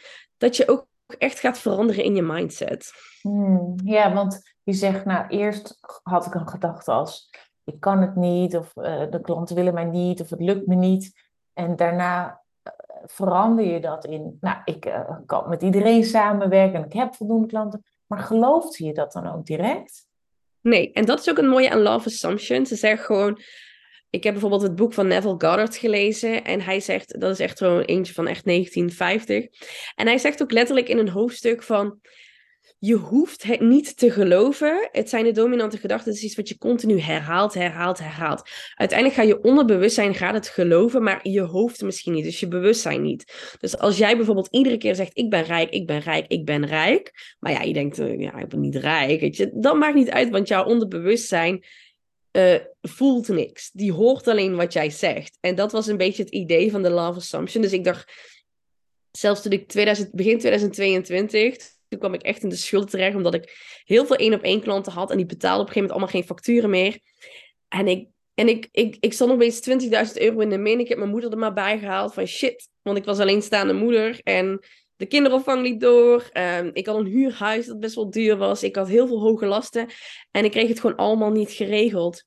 dat 0.45 0.57
je 0.57 0.69
ook 0.69 0.87
echt 1.19 1.41
gaat 1.41 1.59
veranderen 1.59 2.05
in 2.05 2.15
je 2.15 2.23
mindset. 2.23 2.93
Hmm, 3.21 3.75
ja, 3.85 4.13
want 4.13 4.55
je 4.63 4.73
zegt, 4.73 5.05
nou, 5.05 5.27
eerst 5.29 5.79
had 6.03 6.27
ik 6.27 6.35
een 6.35 6.49
gedachte 6.49 6.91
als, 6.91 7.31
ik 7.65 7.81
kan 7.81 8.01
het 8.01 8.17
niet, 8.17 8.57
of 8.57 8.77
uh, 8.77 9.11
de 9.11 9.21
klanten 9.21 9.57
willen 9.57 9.75
mij 9.75 9.85
niet, 9.85 10.21
of 10.21 10.31
het 10.31 10.41
lukt 10.41 10.67
me 10.67 10.75
niet. 10.75 11.13
En 11.53 11.77
daarna 11.77 12.43
uh, 12.63 12.73
verander 13.05 13.65
je 13.65 13.81
dat 13.81 14.05
in, 14.05 14.39
nou, 14.41 14.57
ik 14.65 14.87
uh, 14.87 15.11
kan 15.27 15.49
met 15.49 15.63
iedereen 15.63 16.05
samenwerken 16.05 16.79
en 16.79 16.85
ik 16.85 16.93
heb 16.93 17.15
voldoende 17.15 17.47
klanten. 17.47 17.83
Maar 18.07 18.19
gelooft 18.19 18.77
je 18.77 18.93
dat 18.93 19.13
dan 19.13 19.33
ook 19.33 19.47
direct? 19.47 20.07
Nee, 20.61 20.93
en 20.93 21.05
dat 21.05 21.21
is 21.21 21.31
ook 21.31 21.39
een 21.39 21.49
mooie 21.49 21.71
aan 21.71 21.83
Love 21.83 22.09
Assumption. 22.09 22.67
Ze 22.67 22.77
zeggen 22.77 23.05
gewoon, 23.05 23.41
ik 24.15 24.23
heb 24.23 24.33
bijvoorbeeld 24.33 24.63
het 24.63 24.75
boek 24.75 24.93
van 24.93 25.07
Neville 25.07 25.33
Goddard 25.33 25.77
gelezen. 25.77 26.45
En 26.45 26.61
hij 26.61 26.81
zegt, 26.81 27.21
dat 27.21 27.31
is 27.31 27.39
echt 27.39 27.59
gewoon 27.59 27.81
eentje 27.81 28.15
van 28.15 28.27
echt 28.27 28.45
1950. 28.45 29.47
En 29.95 30.07
hij 30.07 30.19
zegt 30.19 30.43
ook 30.43 30.53
letterlijk 30.53 30.89
in 30.89 30.99
een 30.99 31.09
hoofdstuk 31.09 31.63
van 31.63 32.01
je 32.79 32.95
hoeft 32.95 33.43
het 33.43 33.61
niet 33.61 33.97
te 33.97 34.11
geloven. 34.11 34.89
Het 34.93 35.09
zijn 35.09 35.25
de 35.25 35.33
dominante 35.33 35.79
gedachten. 35.79 36.09
Het 36.09 36.19
is 36.19 36.25
iets 36.25 36.37
wat 36.37 36.49
je 36.49 36.59
continu 36.59 37.01
herhaalt, 37.01 37.55
herhaalt, 37.55 37.99
herhaalt. 37.99 38.51
Uiteindelijk 38.75 39.21
ga 39.21 39.27
je 39.27 39.43
onderbewustzijn 39.43 40.15
gaat 40.15 40.35
het 40.35 40.49
geloven, 40.49 41.03
maar 41.03 41.29
je 41.29 41.41
hoofd 41.41 41.83
misschien 41.83 42.13
niet. 42.13 42.25
Dus 42.25 42.41
je 42.41 42.49
bewustzijn 42.49 43.03
niet. 43.03 43.57
Dus 43.61 43.79
als 43.79 43.99
jij 43.99 44.17
bijvoorbeeld 44.17 44.49
iedere 44.51 44.77
keer 44.77 44.95
zegt: 44.95 45.19
Ik 45.19 45.31
ben 45.31 45.43
rijk, 45.43 45.71
ik 45.71 45.87
ben 45.87 46.01
rijk, 46.01 46.27
ik 46.27 46.45
ben 46.45 46.67
rijk. 46.67 47.35
Maar 47.39 47.53
ja, 47.53 47.63
je 47.63 47.73
denkt: 47.73 47.99
eh, 47.99 48.21
Ja, 48.21 48.39
ik 48.39 48.49
ben 48.49 48.61
niet 48.61 48.77
rijk. 48.77 49.21
Weet 49.21 49.37
je, 49.37 49.51
dat 49.55 49.77
maakt 49.77 49.95
niet 49.95 50.11
uit, 50.11 50.31
want 50.31 50.49
jouw 50.49 50.65
onderbewustzijn. 50.65 51.65
Uh, 52.37 52.55
voelt 52.83 53.29
niks. 53.29 53.71
Die 53.71 53.93
hoort 53.93 54.29
alleen 54.29 54.57
wat 54.57 54.73
jij 54.73 54.91
zegt. 54.91 55.39
En 55.41 55.55
dat 55.55 55.73
was 55.73 55.87
een 55.87 55.97
beetje 55.97 56.23
het 56.23 56.33
idee 56.33 56.71
van 56.71 56.83
de 56.83 56.91
Love 56.91 57.19
Assumption. 57.19 57.63
Dus 57.63 57.73
ik 57.73 57.85
dacht, 57.85 58.13
zelfs 59.11 59.43
toen 59.43 59.53
ik 59.53 59.69
2000, 59.69 60.13
begin 60.13 60.39
2022 60.39 61.73
toen 61.95 61.99
kwam 61.99 62.15
ik 62.15 62.23
echt 62.23 62.43
in 62.43 62.49
de 62.49 62.57
schuld 62.57 62.91
terecht, 62.91 63.17
omdat 63.17 63.35
ik 63.35 63.57
heel 63.85 64.07
veel 64.07 64.17
één-op-één 64.17 64.61
klanten 64.61 64.93
had 64.93 65.11
en 65.11 65.17
die 65.17 65.27
betaalden 65.27 65.61
op 65.61 65.67
een 65.67 65.73
gegeven 65.73 65.95
moment 65.97 66.13
allemaal 66.13 66.21
geen 66.21 66.37
facturen 66.37 66.71
meer. 66.71 66.99
En 67.69 67.89
ik, 67.89 68.09
en 68.35 68.49
ik, 68.49 68.69
ik, 68.71 68.97
ik 69.01 69.13
stond 69.13 69.33
opeens 69.33 69.69
20.000 69.71 70.13
euro 70.15 70.39
in 70.39 70.51
de 70.51 70.59
min. 70.59 70.81
Ik 70.81 70.89
heb 70.89 70.99
mijn 70.99 71.11
moeder 71.11 71.31
er 71.31 71.39
maar 71.39 71.53
bij 71.53 71.79
gehaald 71.79 72.15
van 72.15 72.27
shit, 72.27 72.69
want 72.83 72.99
ik 72.99 73.05
was 73.05 73.19
alleenstaande 73.19 73.73
moeder 73.73 74.21
en 74.23 74.65
de 75.05 75.11
kinderopvang 75.11 75.63
liep 75.63 75.81
door. 75.81 76.31
Um, 76.33 76.71
ik 76.73 76.87
had 76.87 76.97
een 76.97 77.07
huurhuis 77.07 77.67
dat 77.67 77.81
best 77.81 77.95
wel 77.95 78.11
duur 78.11 78.37
was. 78.37 78.63
Ik 78.63 78.77
had 78.77 78.89
heel 78.89 79.07
veel 79.07 79.21
hoge 79.21 79.47
lasten 79.47 79.89
en 80.31 80.45
ik 80.45 80.51
kreeg 80.51 80.69
het 80.69 80.81
gewoon 80.81 80.97
allemaal 80.97 81.31
niet 81.31 81.51
geregeld. 81.51 82.25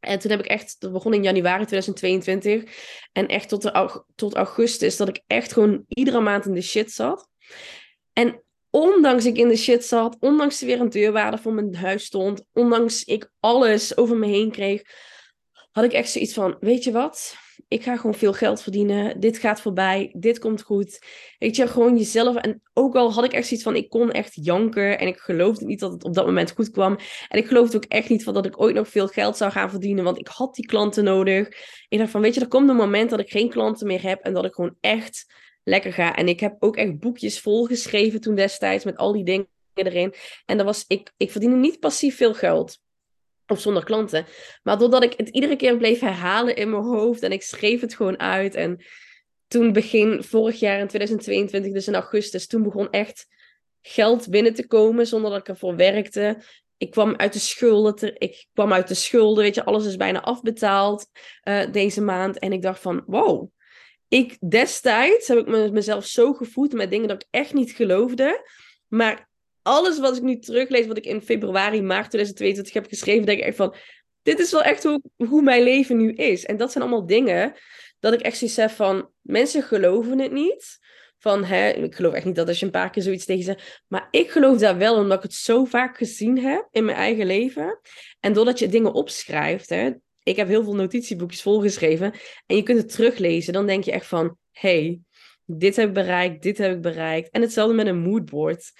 En 0.00 0.18
toen 0.18 0.30
heb 0.30 0.40
ik 0.40 0.46
echt, 0.46 0.76
dat 0.78 0.92
begon 0.92 1.14
in 1.14 1.22
januari 1.22 1.64
2022. 1.64 2.62
En 3.12 3.26
echt 3.26 3.48
tot, 3.48 3.70
tot 4.14 4.34
augustus, 4.34 4.96
dat 4.96 5.08
ik 5.08 5.22
echt 5.26 5.52
gewoon 5.52 5.84
iedere 5.88 6.20
maand 6.20 6.46
in 6.46 6.54
de 6.54 6.62
shit 6.62 6.92
zat. 6.92 7.28
En 8.12 8.42
ondanks 8.70 9.24
ik 9.24 9.36
in 9.36 9.48
de 9.48 9.56
shit 9.56 9.84
zat, 9.84 10.16
ondanks 10.20 10.60
er 10.60 10.66
weer 10.66 10.80
een 10.80 10.90
deurwaarder 10.90 11.40
voor 11.40 11.52
mijn 11.52 11.74
huis 11.74 12.04
stond, 12.04 12.44
ondanks 12.52 13.04
ik 13.04 13.30
alles 13.40 13.96
over 13.96 14.16
me 14.16 14.26
heen 14.26 14.50
kreeg, 14.50 14.82
had 15.70 15.84
ik 15.84 15.92
echt 15.92 16.10
zoiets 16.10 16.34
van, 16.34 16.56
weet 16.60 16.84
je 16.84 16.92
wat? 16.92 17.36
Ik 17.68 17.82
ga 17.82 17.96
gewoon 17.96 18.14
veel 18.14 18.32
geld 18.32 18.62
verdienen. 18.62 19.20
Dit 19.20 19.38
gaat 19.38 19.60
voorbij. 19.60 20.14
Dit 20.16 20.38
komt 20.38 20.62
goed. 20.62 20.98
Weet 21.38 21.56
je, 21.56 21.66
gewoon 21.66 21.96
jezelf. 21.96 22.36
En 22.36 22.62
ook 22.72 22.94
al 22.94 23.12
had 23.12 23.24
ik 23.24 23.32
echt 23.32 23.46
zoiets 23.46 23.64
van, 23.64 23.76
ik 23.76 23.88
kon 23.88 24.10
echt 24.10 24.44
janken. 24.44 24.98
En 24.98 25.06
ik 25.06 25.18
geloofde 25.18 25.64
niet 25.64 25.80
dat 25.80 25.92
het 25.92 26.04
op 26.04 26.14
dat 26.14 26.26
moment 26.26 26.50
goed 26.50 26.70
kwam. 26.70 26.98
En 27.28 27.38
ik 27.38 27.46
geloofde 27.46 27.76
ook 27.76 27.84
echt 27.84 28.08
niet 28.08 28.24
van 28.24 28.34
dat 28.34 28.46
ik 28.46 28.60
ooit 28.60 28.74
nog 28.74 28.88
veel 28.88 29.08
geld 29.08 29.36
zou 29.36 29.50
gaan 29.50 29.70
verdienen. 29.70 30.04
Want 30.04 30.18
ik 30.18 30.28
had 30.28 30.54
die 30.54 30.66
klanten 30.66 31.04
nodig. 31.04 31.48
Ik 31.88 31.98
dacht 31.98 32.10
van, 32.10 32.20
weet 32.20 32.34
je, 32.34 32.40
er 32.40 32.48
komt 32.48 32.68
een 32.68 32.76
moment 32.76 33.10
dat 33.10 33.20
ik 33.20 33.30
geen 33.30 33.48
klanten 33.48 33.86
meer 33.86 34.02
heb. 34.02 34.22
En 34.22 34.32
dat 34.32 34.44
ik 34.44 34.54
gewoon 34.54 34.76
echt 34.80 35.34
lekker 35.64 35.92
ga. 35.92 36.16
En 36.16 36.28
ik 36.28 36.40
heb 36.40 36.56
ook 36.58 36.76
echt 36.76 36.98
boekjes 36.98 37.40
volgeschreven 37.40 38.20
toen 38.20 38.34
destijds 38.34 38.84
met 38.84 38.96
al 38.96 39.12
die 39.12 39.24
dingen 39.24 39.48
erin. 39.74 40.14
En 40.46 40.56
dat 40.56 40.66
was, 40.66 40.84
ik, 40.86 41.12
ik 41.16 41.30
verdiende 41.30 41.56
niet 41.56 41.80
passief 41.80 42.16
veel 42.16 42.34
geld. 42.34 42.78
Of 43.48 43.60
zonder 43.60 43.84
klanten. 43.84 44.26
Maar 44.62 44.78
doordat 44.78 45.02
ik 45.02 45.14
het 45.16 45.28
iedere 45.28 45.56
keer 45.56 45.76
bleef 45.76 46.00
herhalen 46.00 46.56
in 46.56 46.70
mijn 46.70 46.82
hoofd 46.82 47.22
en 47.22 47.32
ik 47.32 47.42
schreef 47.42 47.80
het 47.80 47.94
gewoon 47.94 48.18
uit. 48.18 48.54
En 48.54 48.84
toen 49.46 49.72
begin 49.72 50.22
vorig 50.22 50.60
jaar 50.60 50.78
in 50.78 50.86
2022, 50.86 51.72
dus 51.72 51.88
in 51.88 51.94
augustus, 51.94 52.46
toen 52.46 52.62
begon 52.62 52.90
echt 52.90 53.26
geld 53.82 54.28
binnen 54.30 54.54
te 54.54 54.66
komen 54.66 55.06
zonder 55.06 55.30
dat 55.30 55.40
ik 55.40 55.48
ervoor 55.48 55.76
werkte. 55.76 56.42
Ik 56.76 56.90
kwam 56.90 57.16
uit 57.16 57.32
de 57.32 57.38
schulden, 57.38 58.20
ik 58.20 58.46
kwam 58.52 58.72
uit 58.72 58.88
de 58.88 58.94
schulden, 58.94 59.44
weet 59.44 59.54
je, 59.54 59.64
alles 59.64 59.86
is 59.86 59.96
bijna 59.96 60.22
afbetaald 60.22 61.06
uh, 61.44 61.72
deze 61.72 62.00
maand. 62.00 62.38
En 62.38 62.52
ik 62.52 62.62
dacht 62.62 62.80
van, 62.80 63.02
wow, 63.06 63.50
ik 64.08 64.36
destijds 64.50 65.28
heb 65.28 65.38
ik 65.38 65.46
me, 65.46 65.70
mezelf 65.70 66.06
zo 66.06 66.32
gevoed 66.32 66.72
met 66.72 66.90
dingen 66.90 67.08
dat 67.08 67.22
ik 67.22 67.28
echt 67.30 67.54
niet 67.54 67.70
geloofde. 67.70 68.48
Maar 68.88 69.27
alles 69.68 69.98
wat 69.98 70.16
ik 70.16 70.22
nu 70.22 70.38
teruglees, 70.38 70.86
wat 70.86 70.96
ik 70.96 71.06
in 71.06 71.22
februari, 71.22 71.82
maart 71.82 72.10
2022 72.10 72.74
heb 72.74 72.86
geschreven, 72.86 73.26
denk 73.26 73.38
ik 73.38 73.44
echt 73.44 73.56
van, 73.56 73.74
dit 74.22 74.38
is 74.38 74.50
wel 74.50 74.62
echt 74.62 74.82
hoe, 74.82 75.02
hoe 75.16 75.42
mijn 75.42 75.62
leven 75.62 75.96
nu 75.96 76.12
is. 76.12 76.44
En 76.44 76.56
dat 76.56 76.72
zijn 76.72 76.84
allemaal 76.84 77.06
dingen 77.06 77.54
dat 78.00 78.12
ik 78.12 78.20
echt 78.20 78.38
zoiets 78.38 78.56
heb 78.56 78.70
van, 78.70 79.10
mensen 79.20 79.62
geloven 79.62 80.18
het 80.18 80.32
niet. 80.32 80.78
Van, 81.18 81.44
hè, 81.44 81.68
ik 81.68 81.94
geloof 81.94 82.12
echt 82.12 82.24
niet 82.24 82.36
dat 82.36 82.48
als 82.48 82.58
je 82.58 82.64
een 82.64 82.72
paar 82.72 82.90
keer 82.90 83.02
zoiets 83.02 83.24
tegen 83.24 83.44
zegt. 83.44 83.82
Maar 83.88 84.08
ik 84.10 84.30
geloof 84.30 84.58
daar 84.58 84.78
wel, 84.78 84.96
omdat 84.96 85.16
ik 85.16 85.22
het 85.22 85.34
zo 85.34 85.64
vaak 85.64 85.96
gezien 85.96 86.38
heb 86.38 86.68
in 86.70 86.84
mijn 86.84 86.96
eigen 86.96 87.26
leven. 87.26 87.80
En 88.20 88.32
doordat 88.32 88.58
je 88.58 88.68
dingen 88.68 88.92
opschrijft, 88.92 89.68
hè, 89.68 89.90
ik 90.22 90.36
heb 90.36 90.48
heel 90.48 90.64
veel 90.64 90.74
notitieboekjes 90.74 91.42
volgeschreven. 91.42 92.12
En 92.46 92.56
je 92.56 92.62
kunt 92.62 92.78
het 92.78 92.92
teruglezen. 92.92 93.52
Dan 93.52 93.66
denk 93.66 93.84
je 93.84 93.92
echt 93.92 94.06
van, 94.06 94.36
hey, 94.52 95.00
dit 95.44 95.76
heb 95.76 95.88
ik 95.88 95.94
bereikt, 95.94 96.42
dit 96.42 96.58
heb 96.58 96.72
ik 96.72 96.80
bereikt. 96.80 97.30
En 97.30 97.40
hetzelfde 97.40 97.74
met 97.74 97.86
een 97.86 97.98
moodboard. 97.98 98.72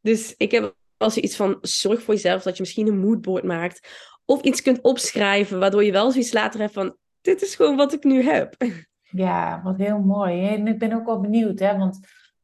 Dus 0.00 0.34
ik 0.36 0.50
heb 0.50 0.74
als 0.96 1.16
iets 1.16 1.36
van, 1.36 1.58
zorg 1.60 2.02
voor 2.02 2.14
jezelf 2.14 2.42
dat 2.42 2.56
je 2.56 2.62
misschien 2.62 2.86
een 2.86 3.00
moodboard 3.00 3.44
maakt. 3.44 3.88
Of 4.24 4.42
iets 4.42 4.62
kunt 4.62 4.80
opschrijven, 4.80 5.58
waardoor 5.58 5.84
je 5.84 5.92
wel 5.92 6.10
zoiets 6.10 6.32
later 6.32 6.60
hebt 6.60 6.72
van, 6.72 6.96
dit 7.20 7.42
is 7.42 7.54
gewoon 7.54 7.76
wat 7.76 7.92
ik 7.92 8.04
nu 8.04 8.22
heb. 8.22 8.54
Ja, 9.02 9.60
wat 9.62 9.76
heel 9.76 9.98
mooi. 9.98 10.46
En 10.46 10.66
ik 10.66 10.78
ben 10.78 10.92
ook 10.92 11.06
wel 11.06 11.20
benieuwd, 11.20 11.58
hè, 11.58 11.78
want 11.78 11.98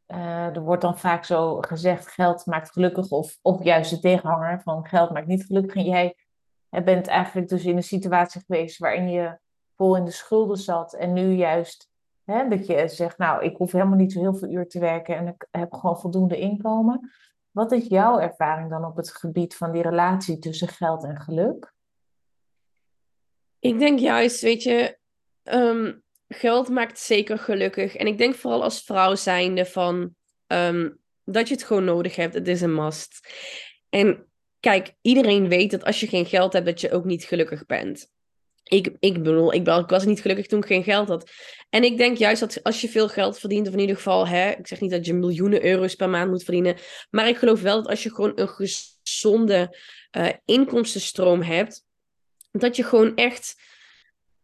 uh, 0.09 0.57
er 0.57 0.61
wordt 0.61 0.83
dan 0.83 0.99
vaak 0.99 1.25
zo 1.25 1.61
gezegd, 1.61 2.09
geld 2.09 2.47
maakt 2.47 2.73
gelukkig. 2.73 3.11
Of, 3.11 3.39
of 3.43 3.65
juist 3.65 3.91
de 3.91 3.99
tegenhanger 3.99 4.61
van 4.63 4.87
geld 4.87 5.11
maakt 5.11 5.27
niet 5.27 5.45
gelukkig. 5.45 5.75
En 5.75 5.85
jij 5.85 6.15
je 6.71 6.83
bent 6.83 7.07
eigenlijk 7.07 7.49
dus 7.49 7.65
in 7.65 7.77
een 7.77 7.83
situatie 7.83 8.43
geweest 8.47 8.79
waarin 8.79 9.09
je 9.09 9.39
vol 9.77 9.97
in 9.97 10.05
de 10.05 10.11
schulden 10.11 10.57
zat. 10.57 10.95
En 10.95 11.13
nu 11.13 11.33
juist 11.33 11.91
hè, 12.25 12.49
dat 12.49 12.67
je 12.67 12.89
zegt, 12.89 13.19
nou, 13.19 13.45
ik 13.45 13.57
hoef 13.57 13.73
helemaal 13.73 13.97
niet 13.97 14.13
zo 14.13 14.21
heel 14.21 14.35
veel 14.35 14.49
uur 14.49 14.69
te 14.69 14.79
werken 14.79 15.17
en 15.17 15.27
ik 15.27 15.47
heb 15.51 15.73
gewoon 15.73 15.99
voldoende 15.99 16.39
inkomen. 16.39 17.11
Wat 17.57 17.73
is 17.73 17.87
jouw 17.87 18.19
ervaring 18.19 18.71
dan 18.71 18.85
op 18.85 18.97
het 18.97 19.17
gebied 19.17 19.57
van 19.57 19.73
die 19.73 19.83
relatie 19.83 20.39
tussen 20.39 20.69
geld 20.69 21.05
en 21.05 21.21
geluk? 21.21 21.73
Ik 23.59 23.79
denk 23.79 23.99
juist, 23.99 24.41
weet 24.41 24.63
je, 24.63 24.99
ehm, 25.43 25.95
geld 26.29 26.69
maakt 26.69 26.99
zeker 26.99 27.39
gelukkig. 27.39 27.97
En 27.97 28.07
ik 28.07 28.19
denk 28.19 28.35
vooral 28.35 28.63
als 28.63 28.83
vrouw 28.83 29.15
zijnde 29.15 29.65
van 29.65 30.15
ehm, 30.47 30.91
dat 31.25 31.49
je 31.49 31.55
het 31.55 31.65
gewoon 31.65 31.85
nodig 31.85 32.17
hebt. 32.17 32.35
Het 32.35 32.49
is 32.49 32.61
een 32.61 32.75
must. 32.75 33.29
En 33.89 34.27
kijk, 34.61 34.95
iedereen 35.01 35.49
weet 35.49 35.71
dat 35.71 35.85
als 35.85 36.01
je 36.01 36.07
geen 36.07 36.27
geld 36.27 36.53
hebt, 36.53 36.67
dat 36.67 36.81
je 36.81 36.93
ook 36.93 37.05
niet 37.05 37.25
gelukkig 37.25 37.67
bent. 37.67 38.11
Ik, 38.69 38.97
ik 38.99 39.15
bedoel, 39.23 39.53
ik, 39.53 39.69
ik 39.69 39.89
was 39.89 40.05
niet 40.05 40.21
gelukkig 40.21 40.47
toen 40.47 40.59
ik 40.59 40.67
geen 40.67 40.83
geld 40.83 41.09
had. 41.09 41.31
En 41.71 41.85
ik 41.85 41.97
denk 41.97 42.17
juist 42.17 42.41
dat 42.41 42.63
als 42.63 42.81
je 42.81 42.89
veel 42.89 43.09
geld 43.09 43.39
verdient, 43.39 43.67
of 43.67 43.73
in 43.73 43.79
ieder 43.79 43.97
geval, 43.97 44.27
hè, 44.27 44.51
ik 44.51 44.67
zeg 44.67 44.81
niet 44.81 44.91
dat 44.91 45.07
je 45.07 45.15
miljoenen 45.15 45.65
euro's 45.65 45.95
per 45.95 46.09
maand 46.09 46.31
moet 46.31 46.45
verdienen, 46.45 46.77
maar 47.11 47.29
ik 47.29 47.37
geloof 47.37 47.61
wel 47.63 47.77
dat 47.77 47.91
als 47.91 48.03
je 48.03 48.15
gewoon 48.15 48.33
een 48.35 48.49
gezonde 48.49 49.77
uh, 50.17 50.29
inkomstenstroom 50.45 51.43
hebt, 51.43 51.85
dat 52.51 52.77
je 52.77 52.85
gewoon 52.85 53.17
echt 53.17 53.55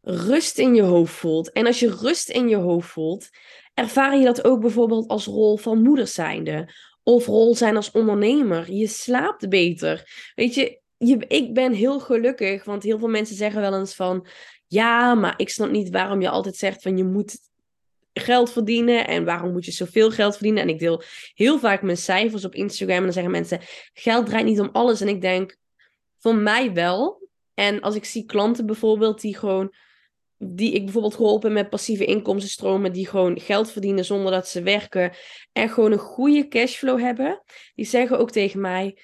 rust 0.00 0.58
in 0.58 0.74
je 0.74 0.82
hoofd 0.82 1.14
voelt. 1.14 1.52
En 1.52 1.66
als 1.66 1.80
je 1.80 1.96
rust 1.96 2.28
in 2.28 2.48
je 2.48 2.56
hoofd 2.56 2.88
voelt, 2.88 3.28
ervaar 3.74 4.16
je 4.16 4.24
dat 4.24 4.44
ook 4.44 4.60
bijvoorbeeld 4.60 5.08
als 5.08 5.26
rol 5.26 5.56
van 5.56 5.82
moeder 5.82 6.06
zijnde 6.06 6.72
of 7.02 7.26
rol 7.26 7.54
zijn 7.54 7.76
als 7.76 7.90
ondernemer. 7.90 8.72
Je 8.72 8.86
slaapt 8.86 9.48
beter. 9.48 10.30
Weet 10.34 10.54
je, 10.54 10.81
je, 11.06 11.24
ik 11.28 11.54
ben 11.54 11.72
heel 11.72 12.00
gelukkig, 12.00 12.64
want 12.64 12.82
heel 12.82 12.98
veel 12.98 13.08
mensen 13.08 13.36
zeggen 13.36 13.60
wel 13.60 13.74
eens 13.74 13.94
van, 13.94 14.26
ja, 14.66 15.14
maar 15.14 15.34
ik 15.36 15.48
snap 15.48 15.70
niet 15.70 15.90
waarom 15.90 16.20
je 16.20 16.28
altijd 16.28 16.56
zegt 16.56 16.82
van 16.82 16.96
je 16.96 17.04
moet 17.04 17.38
geld 18.12 18.52
verdienen 18.52 19.06
en 19.06 19.24
waarom 19.24 19.52
moet 19.52 19.64
je 19.64 19.72
zoveel 19.72 20.10
geld 20.10 20.32
verdienen. 20.34 20.62
En 20.62 20.68
ik 20.68 20.78
deel 20.78 21.02
heel 21.34 21.58
vaak 21.58 21.82
mijn 21.82 21.96
cijfers 21.96 22.44
op 22.44 22.54
Instagram 22.54 22.96
en 22.96 23.02
dan 23.02 23.12
zeggen 23.12 23.32
mensen, 23.32 23.60
geld 23.92 24.26
draait 24.26 24.44
niet 24.44 24.60
om 24.60 24.68
alles. 24.72 25.00
En 25.00 25.08
ik 25.08 25.20
denk, 25.20 25.56
voor 26.18 26.34
mij 26.34 26.72
wel. 26.72 27.28
En 27.54 27.80
als 27.80 27.94
ik 27.94 28.04
zie 28.04 28.24
klanten 28.24 28.66
bijvoorbeeld 28.66 29.20
die 29.20 29.36
gewoon 29.36 29.74
die 30.44 30.72
ik 30.72 30.84
bijvoorbeeld 30.84 31.14
geholpen 31.14 31.52
met 31.52 31.70
passieve 31.70 32.04
inkomstenstromen, 32.04 32.92
die 32.92 33.06
gewoon 33.06 33.40
geld 33.40 33.70
verdienen 33.70 34.04
zonder 34.04 34.32
dat 34.32 34.48
ze 34.48 34.62
werken 34.62 35.12
en 35.52 35.68
gewoon 35.68 35.92
een 35.92 35.98
goede 35.98 36.48
cashflow 36.48 37.00
hebben, 37.00 37.42
die 37.74 37.86
zeggen 37.86 38.18
ook 38.18 38.30
tegen 38.30 38.60
mij: 38.60 38.98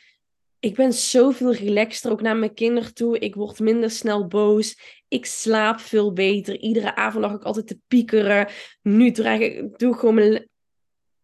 ik 0.61 0.75
ben 0.75 0.93
zoveel 0.93 1.53
relaxter 1.53 2.11
ook 2.11 2.21
naar 2.21 2.37
mijn 2.37 2.55
kinderen 2.55 2.95
toe. 2.95 3.19
Ik 3.19 3.35
word 3.35 3.59
minder 3.59 3.91
snel 3.91 4.27
boos. 4.27 4.79
Ik 5.09 5.27
slaap 5.27 5.81
veel 5.81 6.13
beter. 6.13 6.59
Iedere 6.59 6.95
avond 6.95 7.25
lag 7.25 7.35
ik 7.35 7.43
altijd 7.43 7.67
te 7.67 7.79
piekeren. 7.89 8.49
Nu 8.83 9.11
draag 9.11 9.41
ik, 9.41 9.79
doe 9.79 9.93
ik 9.93 9.99
gewoon 9.99 10.47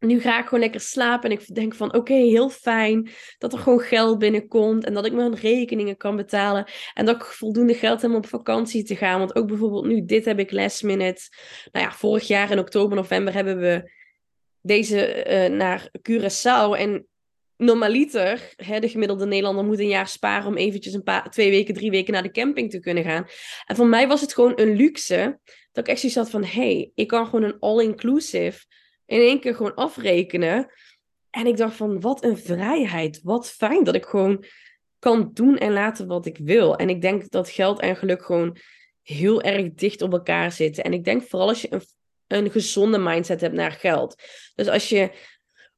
nu 0.04 0.20
ga 0.20 0.38
ik 0.38 0.44
gewoon 0.44 0.60
lekker 0.60 0.80
slapen 0.80 1.30
en 1.30 1.38
ik 1.38 1.54
denk 1.54 1.74
van 1.74 1.94
oké, 1.94 2.14
heel 2.14 2.50
fijn 2.50 3.10
dat 3.38 3.52
er 3.52 3.58
gewoon 3.58 3.80
geld 3.80 4.18
binnenkomt 4.18 4.84
en 4.84 4.94
dat 4.94 5.06
ik 5.06 5.12
mijn 5.12 5.34
rekeningen 5.34 5.96
kan 5.96 6.16
betalen 6.16 6.64
en 6.94 7.04
dat 7.04 7.16
ik 7.16 7.24
voldoende 7.24 7.74
geld 7.74 8.02
heb 8.02 8.10
om 8.10 8.16
op 8.16 8.26
vakantie 8.26 8.82
te 8.82 8.96
gaan. 8.96 9.18
Want 9.18 9.34
ook 9.34 9.46
bijvoorbeeld 9.46 9.84
nu, 9.84 10.04
dit 10.04 10.24
heb 10.24 10.38
ik 10.38 10.52
last 10.52 10.82
minute. 10.82 11.22
Nou 11.72 11.84
ja, 11.84 11.92
vorig 11.92 12.26
jaar 12.26 12.50
in 12.50 12.58
oktober, 12.58 12.96
november 12.96 13.34
hebben 13.34 13.58
we 13.58 13.90
deze 14.60 15.26
uh, 15.28 15.56
naar 15.56 15.90
Curaçao 15.98 16.78
en 16.78 17.06
normaliter, 17.56 18.52
hè, 18.56 18.80
de 18.80 18.88
gemiddelde 18.88 19.26
Nederlander 19.26 19.64
moet 19.64 19.78
een 19.78 19.88
jaar 19.88 20.08
sparen 20.08 20.46
om 20.46 20.56
eventjes 20.56 20.94
een 20.94 21.02
paar, 21.02 21.30
twee 21.30 21.50
weken, 21.50 21.74
drie 21.74 21.90
weken 21.90 22.12
naar 22.12 22.22
de 22.22 22.30
camping 22.30 22.70
te 22.70 22.80
kunnen 22.80 23.04
gaan. 23.04 23.26
En 23.66 23.76
voor 23.76 23.86
mij 23.86 24.08
was 24.08 24.20
het 24.20 24.34
gewoon 24.34 24.52
een 24.56 24.76
luxe 24.76 25.38
dat 25.72 25.84
ik 25.84 25.90
echt 25.90 26.00
zoiets 26.00 26.18
had 26.18 26.30
van, 26.30 26.44
hey, 26.44 26.90
ik 26.94 27.08
kan 27.08 27.24
gewoon 27.24 27.42
een 27.42 27.58
all-inclusive 27.58 28.64
in 29.06 29.20
één 29.20 29.40
keer 29.40 29.54
gewoon 29.54 29.74
afrekenen. 29.74 30.72
En 31.30 31.46
ik 31.46 31.56
dacht 31.56 31.76
van, 31.76 32.00
wat 32.00 32.24
een 32.24 32.38
vrijheid. 32.38 33.20
Wat 33.22 33.50
fijn 33.50 33.84
dat 33.84 33.94
ik 33.94 34.04
gewoon 34.04 34.44
kan 34.98 35.30
doen 35.32 35.58
en 35.58 35.72
laten 35.72 36.06
wat 36.06 36.26
ik 36.26 36.38
wil. 36.38 36.76
En 36.76 36.88
ik 36.88 37.00
denk 37.00 37.30
dat 37.30 37.50
geld 37.50 37.80
en 37.80 37.96
geluk 37.96 38.24
gewoon 38.24 38.56
heel 39.02 39.42
erg 39.42 39.72
dicht 39.74 40.02
op 40.02 40.12
elkaar 40.12 40.52
zitten. 40.52 40.84
En 40.84 40.92
ik 40.92 41.04
denk 41.04 41.22
vooral 41.22 41.48
als 41.48 41.62
je 41.62 41.72
een, 41.72 41.82
een 42.26 42.50
gezonde 42.50 42.98
mindset 42.98 43.40
hebt 43.40 43.54
naar 43.54 43.72
geld. 43.72 44.22
Dus 44.54 44.68
als 44.68 44.88
je 44.88 45.10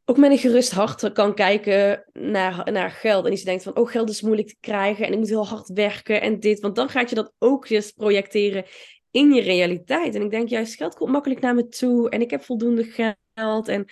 ook 0.08 0.16
met 0.16 0.30
een 0.30 0.38
gerust 0.38 0.72
hart 0.72 1.12
kan 1.12 1.34
kijken 1.34 2.04
naar, 2.12 2.72
naar 2.72 2.90
geld. 2.90 3.24
En 3.26 3.32
je 3.32 3.44
denkt 3.44 3.62
van, 3.62 3.76
oh, 3.76 3.90
geld 3.90 4.08
is 4.08 4.22
moeilijk 4.22 4.48
te 4.48 4.56
krijgen 4.60 5.06
en 5.06 5.12
ik 5.12 5.18
moet 5.18 5.28
heel 5.28 5.46
hard 5.46 5.68
werken 5.68 6.20
en 6.20 6.40
dit. 6.40 6.60
Want 6.60 6.76
dan 6.76 6.88
gaat 6.88 7.08
je 7.08 7.14
dat 7.14 7.32
ook 7.38 7.68
eens 7.68 7.90
projecteren 7.90 8.64
in 9.10 9.32
je 9.32 9.42
realiteit. 9.42 10.14
En 10.14 10.22
ik 10.22 10.30
denk 10.30 10.48
juist, 10.48 10.74
geld 10.74 10.94
komt 10.94 11.10
makkelijk 11.10 11.40
naar 11.40 11.54
me 11.54 11.68
toe 11.68 12.10
en 12.10 12.20
ik 12.20 12.30
heb 12.30 12.42
voldoende 12.42 12.84
geld. 13.34 13.68
En 13.68 13.86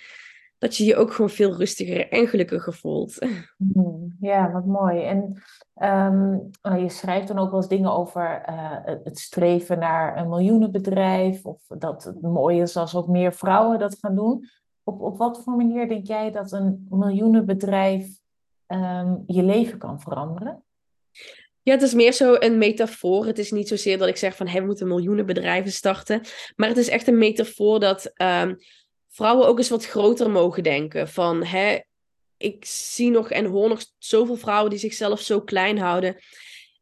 dat 0.57 0.77
je 0.77 0.85
je 0.85 0.95
ook 0.95 1.13
gewoon 1.13 1.29
veel 1.29 1.55
rustiger 1.55 2.09
en 2.09 2.27
gelukkiger 2.27 2.73
voelt. 2.73 3.17
Hmm, 3.73 4.15
ja, 4.19 4.51
wat 4.51 4.65
mooi. 4.65 5.03
En 5.03 5.41
ehm, 5.73 6.37
nou, 6.61 6.77
je 6.81 6.89
schrijft 6.89 7.27
dan 7.27 7.39
ook 7.39 7.49
wel 7.49 7.59
eens 7.59 7.67
dingen 7.67 7.91
over 7.91 8.45
uh, 8.49 8.95
het 9.03 9.19
streven 9.19 9.79
naar 9.79 10.17
een 10.17 10.29
miljoenenbedrijf. 10.29 11.45
Of 11.45 11.61
dat 11.67 12.03
het 12.03 12.21
mooi 12.21 12.61
is 12.61 12.77
als 12.77 12.95
ook 12.95 13.07
meer 13.07 13.33
vrouwen 13.33 13.79
dat 13.79 13.97
gaan 13.99 14.15
doen. 14.15 14.49
Op, 14.87 15.01
op 15.01 15.17
wat 15.17 15.43
voor 15.43 15.53
manier 15.53 15.87
denk 15.87 16.07
jij 16.07 16.31
dat 16.31 16.51
een 16.51 16.87
miljoenenbedrijf 16.89 18.07
um, 18.67 19.23
je 19.27 19.43
leven 19.43 19.77
kan 19.77 20.01
veranderen? 20.01 20.63
Ja, 21.61 21.73
het 21.73 21.81
is 21.81 21.93
meer 21.93 22.13
zo 22.13 22.35
een 22.39 22.57
metafoor. 22.57 23.25
Het 23.25 23.39
is 23.39 23.51
niet 23.51 23.67
zozeer 23.67 23.97
dat 23.97 24.07
ik 24.07 24.17
zeg 24.17 24.35
van 24.35 24.47
hey, 24.47 24.59
we 24.59 24.65
moeten 24.65 24.87
miljoenen 24.87 25.25
bedrijven 25.25 25.71
starten. 25.71 26.21
Maar 26.55 26.67
het 26.67 26.77
is 26.77 26.89
echt 26.89 27.07
een 27.07 27.17
metafoor 27.17 27.79
dat 27.79 28.11
um, 28.21 28.57
vrouwen 29.09 29.47
ook 29.47 29.57
eens 29.57 29.69
wat 29.69 29.85
groter 29.85 30.29
mogen 30.29 30.63
denken. 30.63 31.09
Van 31.09 31.43
hè, 31.43 31.79
ik 32.37 32.65
zie 32.65 33.09
nog 33.09 33.29
en 33.31 33.45
hoor 33.45 33.69
nog 33.69 33.85
zoveel 33.97 34.35
vrouwen 34.35 34.69
die 34.69 34.79
zichzelf 34.79 35.21
zo 35.21 35.41
klein 35.41 35.77
houden. 35.77 36.15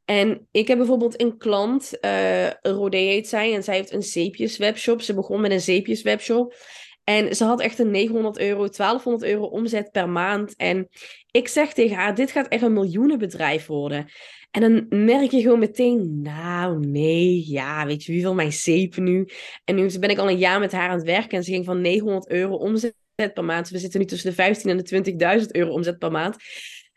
En 0.05 0.47
ik 0.51 0.67
heb 0.67 0.77
bijvoorbeeld 0.77 1.21
een 1.21 1.37
klant, 1.37 1.97
uh, 2.01 2.49
Rodé 2.61 2.97
heet 2.97 3.27
zij, 3.27 3.53
en 3.53 3.63
zij 3.63 3.75
heeft 3.75 3.91
een 3.93 4.03
zeepjes 4.03 4.57
webshop. 4.57 5.01
Ze 5.01 5.13
begon 5.13 5.41
met 5.41 5.51
een 5.51 5.61
zeepjes 5.61 6.01
webshop. 6.01 6.55
En 7.03 7.35
ze 7.35 7.43
had 7.43 7.61
echt 7.61 7.79
een 7.79 7.91
900 7.91 8.39
euro, 8.39 8.67
1200 8.67 9.31
euro 9.31 9.45
omzet 9.45 9.91
per 9.91 10.09
maand. 10.09 10.55
En 10.55 10.87
ik 11.31 11.47
zeg 11.47 11.73
tegen 11.73 11.95
haar, 11.95 12.15
dit 12.15 12.31
gaat 12.31 12.47
echt 12.47 12.63
een 12.63 12.73
miljoenenbedrijf 12.73 13.65
worden. 13.65 14.11
En 14.51 14.61
dan 14.61 15.05
merk 15.05 15.31
je 15.31 15.41
gewoon 15.41 15.59
meteen, 15.59 16.21
nou 16.21 16.79
nee, 16.79 17.49
ja, 17.49 17.85
weet 17.85 18.03
je, 18.03 18.11
wie 18.11 18.21
wil 18.21 18.33
mijn 18.33 18.51
zeep 18.51 18.97
nu? 18.97 19.27
En 19.63 19.75
nu 19.75 19.99
ben 19.99 20.09
ik 20.09 20.17
al 20.17 20.29
een 20.29 20.37
jaar 20.37 20.59
met 20.59 20.71
haar 20.71 20.89
aan 20.89 20.97
het 20.97 21.05
werken 21.05 21.37
en 21.37 21.43
ze 21.43 21.51
ging 21.51 21.65
van 21.65 21.81
900 21.81 22.29
euro 22.29 22.55
omzet 22.55 22.95
per 23.15 23.43
maand. 23.43 23.69
We 23.69 23.77
zitten 23.77 23.99
nu 23.99 24.05
tussen 24.05 24.29
de 24.29 24.35
15 24.35 24.69
en 24.69 24.77
de 24.77 25.39
20.000 25.41 25.47
euro 25.47 25.71
omzet 25.71 25.97
per 25.97 26.11
maand. 26.11 26.35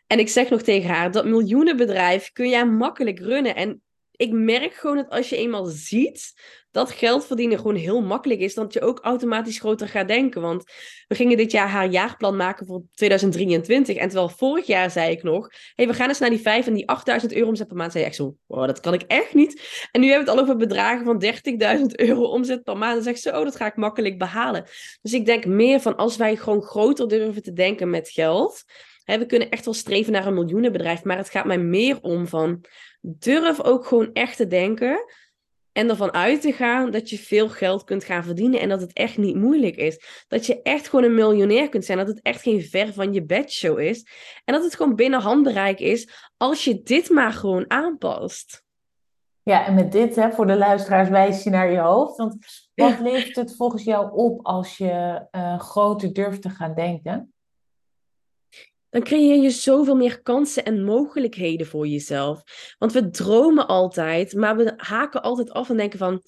En 0.07 0.19
ik 0.19 0.29
zeg 0.29 0.49
nog 0.49 0.61
tegen 0.61 0.89
haar, 0.89 1.11
dat 1.11 1.25
miljoenenbedrijf 1.25 2.31
kun 2.31 2.49
jij 2.49 2.65
makkelijk 2.65 3.19
runnen. 3.19 3.55
En 3.55 3.81
ik 4.17 4.31
merk 4.31 4.73
gewoon 4.73 4.95
dat 4.95 5.09
als 5.09 5.29
je 5.29 5.37
eenmaal 5.37 5.65
ziet 5.65 6.33
dat 6.71 6.91
geld 6.91 7.25
verdienen 7.25 7.57
gewoon 7.57 7.75
heel 7.75 8.01
makkelijk 8.01 8.39
is, 8.39 8.53
dat 8.53 8.73
je 8.73 8.81
ook 8.81 8.99
automatisch 8.99 9.59
groter 9.59 9.87
gaat 9.87 10.07
denken. 10.07 10.41
Want 10.41 10.63
we 11.07 11.15
gingen 11.15 11.37
dit 11.37 11.51
jaar 11.51 11.69
haar 11.69 11.89
jaarplan 11.89 12.35
maken 12.35 12.65
voor 12.65 12.83
2023. 12.93 13.95
En 13.95 14.09
terwijl 14.09 14.29
vorig 14.29 14.65
jaar 14.65 14.91
zei 14.91 15.11
ik 15.11 15.23
nog, 15.23 15.49
hey, 15.75 15.87
we 15.87 15.93
gaan 15.93 16.07
eens 16.07 16.19
naar 16.19 16.29
die 16.29 16.39
5 16.39 16.67
en 16.67 16.73
die 16.73 16.87
8000 16.87 17.33
euro 17.33 17.47
omzet 17.47 17.67
per 17.67 17.75
maand. 17.75 17.91
Zei 17.91 18.05
ik 18.05 18.13
zo, 18.13 18.35
wow, 18.45 18.65
dat 18.65 18.79
kan 18.79 18.93
ik 18.93 19.01
echt 19.01 19.33
niet. 19.33 19.87
En 19.91 20.01
nu 20.01 20.07
hebben 20.07 20.25
we 20.25 20.31
het 20.31 20.39
al 20.39 20.45
over 20.45 20.67
bedragen 20.67 21.05
van 21.05 21.23
30.000 21.79 21.85
euro 22.07 22.23
omzet 22.23 22.63
per 22.63 22.77
maand. 22.77 22.93
Dan 22.93 23.03
zeg 23.03 23.17
ze, 23.17 23.29
oh, 23.29 23.43
dat 23.43 23.55
ga 23.55 23.65
ik 23.65 23.75
makkelijk 23.75 24.17
behalen. 24.17 24.63
Dus 25.01 25.13
ik 25.13 25.25
denk 25.25 25.45
meer 25.45 25.79
van 25.79 25.95
als 25.95 26.17
wij 26.17 26.35
gewoon 26.35 26.61
groter 26.61 27.07
durven 27.07 27.43
te 27.43 27.53
denken 27.53 27.89
met 27.89 28.09
geld. 28.09 28.63
We 29.05 29.25
kunnen 29.25 29.49
echt 29.49 29.65
wel 29.65 29.73
streven 29.73 30.11
naar 30.11 30.25
een 30.25 30.33
miljoenenbedrijf, 30.33 31.03
maar 31.03 31.17
het 31.17 31.29
gaat 31.29 31.45
mij 31.45 31.57
meer 31.57 32.01
om 32.01 32.27
van 32.27 32.65
durf 33.01 33.61
ook 33.61 33.85
gewoon 33.85 34.13
echt 34.13 34.37
te 34.37 34.47
denken 34.47 35.05
en 35.71 35.89
ervan 35.89 36.13
uit 36.13 36.41
te 36.41 36.51
gaan 36.51 36.91
dat 36.91 37.09
je 37.09 37.17
veel 37.17 37.49
geld 37.49 37.83
kunt 37.83 38.03
gaan 38.03 38.23
verdienen 38.23 38.59
en 38.59 38.69
dat 38.69 38.81
het 38.81 38.93
echt 38.93 39.17
niet 39.17 39.35
moeilijk 39.35 39.75
is. 39.75 40.25
Dat 40.27 40.45
je 40.45 40.61
echt 40.61 40.89
gewoon 40.89 41.05
een 41.05 41.15
miljonair 41.15 41.69
kunt 41.69 41.85
zijn. 41.85 41.97
Dat 41.97 42.07
het 42.07 42.21
echt 42.21 42.41
geen 42.41 42.61
ver 42.61 42.93
van 42.93 43.13
je 43.13 43.25
bedshow 43.25 43.79
is. 43.79 44.07
En 44.45 44.53
dat 44.53 44.63
het 44.63 44.75
gewoon 44.75 44.95
binnen 44.95 45.21
handbereik 45.21 45.79
is 45.79 46.29
als 46.37 46.63
je 46.63 46.81
dit 46.83 47.09
maar 47.09 47.31
gewoon 47.31 47.65
aanpast. 47.67 48.65
Ja, 49.43 49.65
en 49.65 49.75
met 49.75 49.91
dit, 49.91 50.15
hè, 50.15 50.31
voor 50.31 50.47
de 50.47 50.57
luisteraars, 50.57 51.09
wijs 51.09 51.43
je 51.43 51.49
naar 51.49 51.71
je 51.71 51.79
hoofd. 51.79 52.17
Want 52.17 52.37
wat 52.75 52.99
levert 52.99 53.35
het 53.35 53.55
volgens 53.55 53.83
jou 53.83 54.11
op 54.11 54.45
als 54.45 54.77
je 54.77 55.27
uh, 55.31 55.59
groter 55.59 56.13
durft 56.13 56.41
te 56.41 56.49
gaan 56.49 56.73
denken? 56.73 57.33
Dan 58.89 59.03
creëer 59.03 59.41
je 59.41 59.49
zoveel 59.49 59.95
meer 59.95 60.21
kansen 60.21 60.65
en 60.65 60.83
mogelijkheden 60.83 61.67
voor 61.67 61.87
jezelf. 61.87 62.43
Want 62.77 62.93
we 62.93 63.09
dromen 63.09 63.67
altijd, 63.67 64.33
maar 64.33 64.57
we 64.57 64.73
haken 64.77 65.21
altijd 65.21 65.51
af 65.51 65.69
en 65.69 65.77
denken 65.77 65.99
van, 65.99 66.21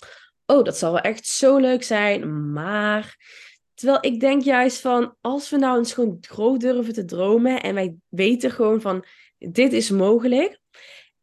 oh, 0.45 0.63
dat 0.63 0.77
zal 0.77 0.91
wel 0.91 1.01
echt 1.01 1.25
zo 1.25 1.57
leuk 1.57 1.83
zijn, 1.83 2.51
maar... 2.51 3.17
Terwijl 3.73 4.05
ik 4.13 4.19
denk 4.19 4.41
juist 4.41 4.81
van, 4.81 5.15
als 5.21 5.49
we 5.49 5.57
nou 5.57 5.77
eens 5.77 5.93
gewoon 5.93 6.17
groot 6.21 6.59
durven 6.59 6.93
te 6.93 7.05
dromen 7.05 7.61
en 7.61 7.73
wij 7.73 7.95
weten 8.07 8.51
gewoon 8.51 8.81
van, 8.81 9.05
dit 9.37 9.73
is 9.73 9.89
mogelijk. 9.89 10.59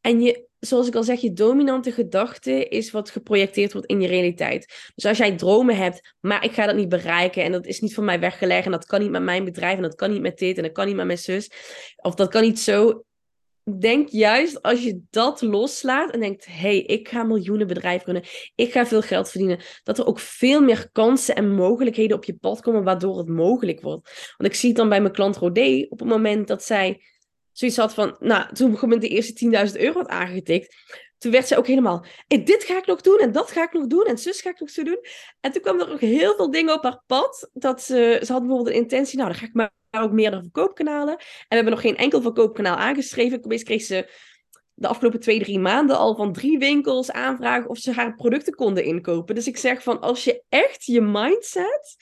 En 0.01 0.21
je 0.21 0.46
zoals 0.61 0.87
ik 0.87 0.95
al 0.95 1.03
zeg, 1.03 1.21
je 1.21 1.33
dominante 1.33 1.93
gedachte 1.93 2.69
is 2.69 2.91
wat 2.91 3.11
geprojecteerd 3.11 3.73
wordt 3.73 3.89
in 3.89 4.01
je 4.01 4.09
realiteit. 4.09 4.93
Dus 4.95 5.05
als 5.05 5.19
jij 5.19 5.37
dromen 5.37 5.77
hebt, 5.77 6.15
maar 6.21 6.45
ik 6.45 6.53
ga 6.53 6.67
dat 6.67 6.77
niet 6.77 6.89
bereiken 6.89 7.45
en 7.45 7.53
dat 7.53 7.67
is 7.67 7.81
niet 7.81 7.95
van 7.95 8.05
mij 8.05 8.21
weggelegd 8.21 8.65
en 8.65 8.71
dat 8.71 8.87
kan 8.87 9.01
niet 9.01 9.11
met 9.11 9.23
mijn 9.23 9.45
bedrijf 9.45 9.77
en 9.77 9.83
dat 9.83 9.95
kan 9.95 10.11
niet 10.11 10.21
met 10.21 10.39
dit 10.39 10.57
en 10.57 10.63
dat 10.63 10.73
kan 10.73 10.87
niet 10.87 10.97
met 10.97 11.07
mijn 11.07 11.19
zus 11.19 11.51
of 11.97 12.15
dat 12.15 12.29
kan 12.29 12.43
niet 12.43 12.61
zo. 12.61 13.05
Denk 13.79 14.09
juist 14.09 14.63
als 14.63 14.83
je 14.83 15.01
dat 15.11 15.43
loslaat 15.43 16.11
en 16.11 16.21
denkt: 16.21 16.47
hé, 16.47 16.53
hey, 16.53 16.79
ik 16.79 17.09
ga 17.09 17.23
miljoenen 17.23 17.67
bedrijven 17.67 18.05
runnen, 18.07 18.25
ik 18.55 18.73
ga 18.73 18.87
veel 18.87 19.03
geld 19.03 19.31
verdienen, 19.31 19.61
dat 19.83 19.99
er 19.99 20.07
ook 20.07 20.19
veel 20.19 20.61
meer 20.61 20.89
kansen 20.93 21.35
en 21.35 21.55
mogelijkheden 21.55 22.17
op 22.17 22.25
je 22.25 22.35
pad 22.35 22.61
komen 22.61 22.85
waardoor 22.85 23.19
het 23.19 23.29
mogelijk 23.29 23.81
wordt. 23.81 24.35
Want 24.37 24.51
ik 24.53 24.59
zie 24.59 24.69
het 24.69 24.79
dan 24.79 24.89
bij 24.89 25.01
mijn 25.01 25.13
klant 25.13 25.37
Rodé 25.37 25.87
op 25.89 25.99
het 25.99 26.09
moment 26.09 26.49
dat 26.49 26.63
zij 26.63 27.01
zoiets 27.59 27.77
had 27.77 27.95
van, 27.95 28.17
nou, 28.19 28.55
toen 28.55 28.73
ik 28.73 28.87
met 28.87 29.01
de 29.01 29.09
eerste 29.09 29.69
10.000 29.73 29.81
euro 29.81 29.99
had 29.99 30.09
aangetikt, 30.09 30.77
toen 31.19 31.33
werd 31.33 31.47
ze 31.47 31.57
ook 31.57 31.67
helemaal, 31.67 32.05
hey, 32.27 32.45
dit 32.45 32.65
ga 32.65 32.79
ik 32.79 32.87
nog 32.87 33.01
doen 33.01 33.19
en 33.19 33.33
dat 33.33 33.51
ga 33.51 33.63
ik 33.63 33.73
nog 33.73 33.87
doen 33.87 34.05
en 34.05 34.19
zus 34.19 34.41
ga 34.41 34.51
ik 34.51 34.61
nog 34.61 34.71
zo 34.71 34.83
doen. 34.83 34.99
En 35.41 35.53
toen 35.53 35.63
kwam 35.63 35.81
er 35.81 35.93
ook 35.93 36.01
heel 36.01 36.35
veel 36.37 36.51
dingen 36.51 36.75
op 36.75 36.83
haar 36.83 37.03
pad, 37.07 37.51
dat 37.53 37.83
ze, 37.83 38.21
ze 38.25 38.33
had 38.33 38.41
bijvoorbeeld 38.41 38.69
een 38.69 38.83
intentie, 38.83 39.19
nou, 39.19 39.31
dan 39.31 39.39
ga 39.39 39.47
ik 39.47 39.55
maar 39.55 39.73
ook 39.91 40.13
meerdere 40.13 40.43
verkoopkanalen. 40.43 41.17
En 41.17 41.25
we 41.49 41.55
hebben 41.55 41.73
nog 41.73 41.83
geen 41.83 41.97
enkel 41.97 42.23
verkoopkanaal 42.23 42.77
aangeschreven. 42.77 43.45
Opeens 43.45 43.63
kreeg 43.63 43.83
ze 43.83 44.11
de 44.75 44.89
afgelopen 44.89 45.21
twee, 45.21 45.39
drie 45.39 45.59
maanden 45.59 45.99
al 45.99 46.17
van 46.17 46.33
drie 46.33 46.59
winkels 46.59 47.11
aanvragen 47.11 47.71
of 47.71 47.79
ze 47.79 47.93
haar 47.93 48.15
producten 48.15 48.55
konden 48.55 48.85
inkopen. 48.85 49.35
Dus 49.35 49.47
ik 49.47 49.57
zeg 49.57 49.83
van, 49.83 50.01
als 50.01 50.25
je 50.25 50.43
echt 50.49 50.85
je 50.85 51.01
mindset 51.01 51.97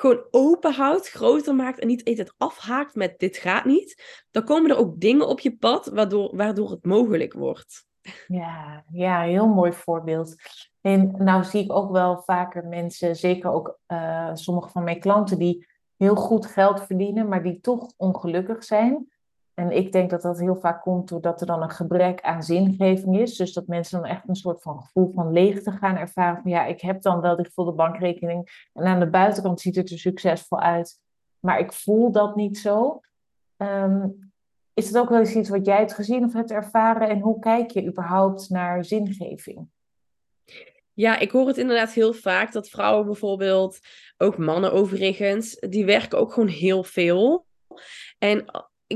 gewoon 0.00 0.24
open 0.30 0.72
houdt, 0.72 1.08
groter 1.08 1.54
maakt 1.54 1.78
en 1.78 1.86
niet 1.86 2.18
het 2.18 2.34
afhaakt 2.38 2.94
met 2.94 3.18
dit 3.18 3.36
gaat 3.36 3.64
niet, 3.64 4.22
dan 4.30 4.44
komen 4.44 4.70
er 4.70 4.76
ook 4.76 5.00
dingen 5.00 5.28
op 5.28 5.40
je 5.40 5.56
pad 5.56 5.86
waardoor, 5.86 6.36
waardoor 6.36 6.70
het 6.70 6.84
mogelijk 6.84 7.32
wordt. 7.32 7.88
Ja, 8.26 8.84
ja, 8.92 9.22
heel 9.22 9.48
mooi 9.48 9.72
voorbeeld. 9.72 10.34
En 10.80 11.14
nou 11.18 11.44
zie 11.44 11.64
ik 11.64 11.72
ook 11.72 11.90
wel 11.90 12.22
vaker 12.24 12.66
mensen, 12.66 13.16
zeker 13.16 13.50
ook 13.50 13.78
uh, 13.86 14.30
sommige 14.34 14.68
van 14.68 14.84
mijn 14.84 15.00
klanten, 15.00 15.38
die 15.38 15.66
heel 15.96 16.16
goed 16.16 16.46
geld 16.46 16.82
verdienen, 16.82 17.28
maar 17.28 17.42
die 17.42 17.60
toch 17.60 17.92
ongelukkig 17.96 18.64
zijn. 18.64 19.12
En 19.54 19.70
ik 19.70 19.92
denk 19.92 20.10
dat 20.10 20.22
dat 20.22 20.38
heel 20.38 20.56
vaak 20.56 20.82
komt 20.82 21.08
doordat 21.08 21.40
er 21.40 21.46
dan 21.46 21.62
een 21.62 21.70
gebrek 21.70 22.20
aan 22.20 22.42
zingeving 22.42 23.18
is. 23.18 23.36
Dus 23.36 23.52
dat 23.52 23.66
mensen 23.66 24.00
dan 24.00 24.10
echt 24.10 24.28
een 24.28 24.36
soort 24.36 24.62
van 24.62 24.80
gevoel 24.80 25.12
van 25.14 25.32
leegte 25.32 25.70
gaan 25.70 25.96
ervaren. 25.96 26.42
Van 26.42 26.50
ja, 26.50 26.64
ik 26.64 26.80
heb 26.80 27.02
dan 27.02 27.20
wel 27.20 27.36
die 27.36 27.50
volle 27.52 27.72
bankrekening. 27.72 28.68
En 28.72 28.84
aan 28.84 29.00
de 29.00 29.10
buitenkant 29.10 29.60
ziet 29.60 29.76
het 29.76 29.90
er 29.90 29.98
succesvol 29.98 30.60
uit. 30.60 31.00
Maar 31.40 31.58
ik 31.58 31.72
voel 31.72 32.12
dat 32.12 32.36
niet 32.36 32.58
zo. 32.58 33.00
Ehm, 33.56 34.08
is 34.74 34.86
het 34.86 34.98
ook 34.98 35.08
wel 35.08 35.18
eens 35.18 35.34
iets 35.34 35.48
wat 35.48 35.66
jij 35.66 35.78
hebt 35.78 35.94
gezien 35.94 36.24
of 36.24 36.32
hebt 36.32 36.50
ervaren? 36.50 37.08
En 37.08 37.20
hoe 37.20 37.38
kijk 37.38 37.70
je 37.70 37.86
überhaupt 37.86 38.48
naar 38.48 38.84
zingeving? 38.84 39.68
Ja, 40.92 41.18
ik 41.18 41.30
hoor 41.30 41.46
het 41.46 41.56
inderdaad 41.56 41.92
heel 41.92 42.12
vaak 42.12 42.52
dat 42.52 42.68
vrouwen 42.68 43.06
bijvoorbeeld, 43.06 43.78
ook 44.18 44.38
mannen 44.38 44.72
overigens, 44.72 45.54
die 45.54 45.84
werken 45.84 46.18
ook 46.18 46.32
gewoon 46.32 46.48
heel 46.48 46.84
veel. 46.84 47.46
En 48.18 48.44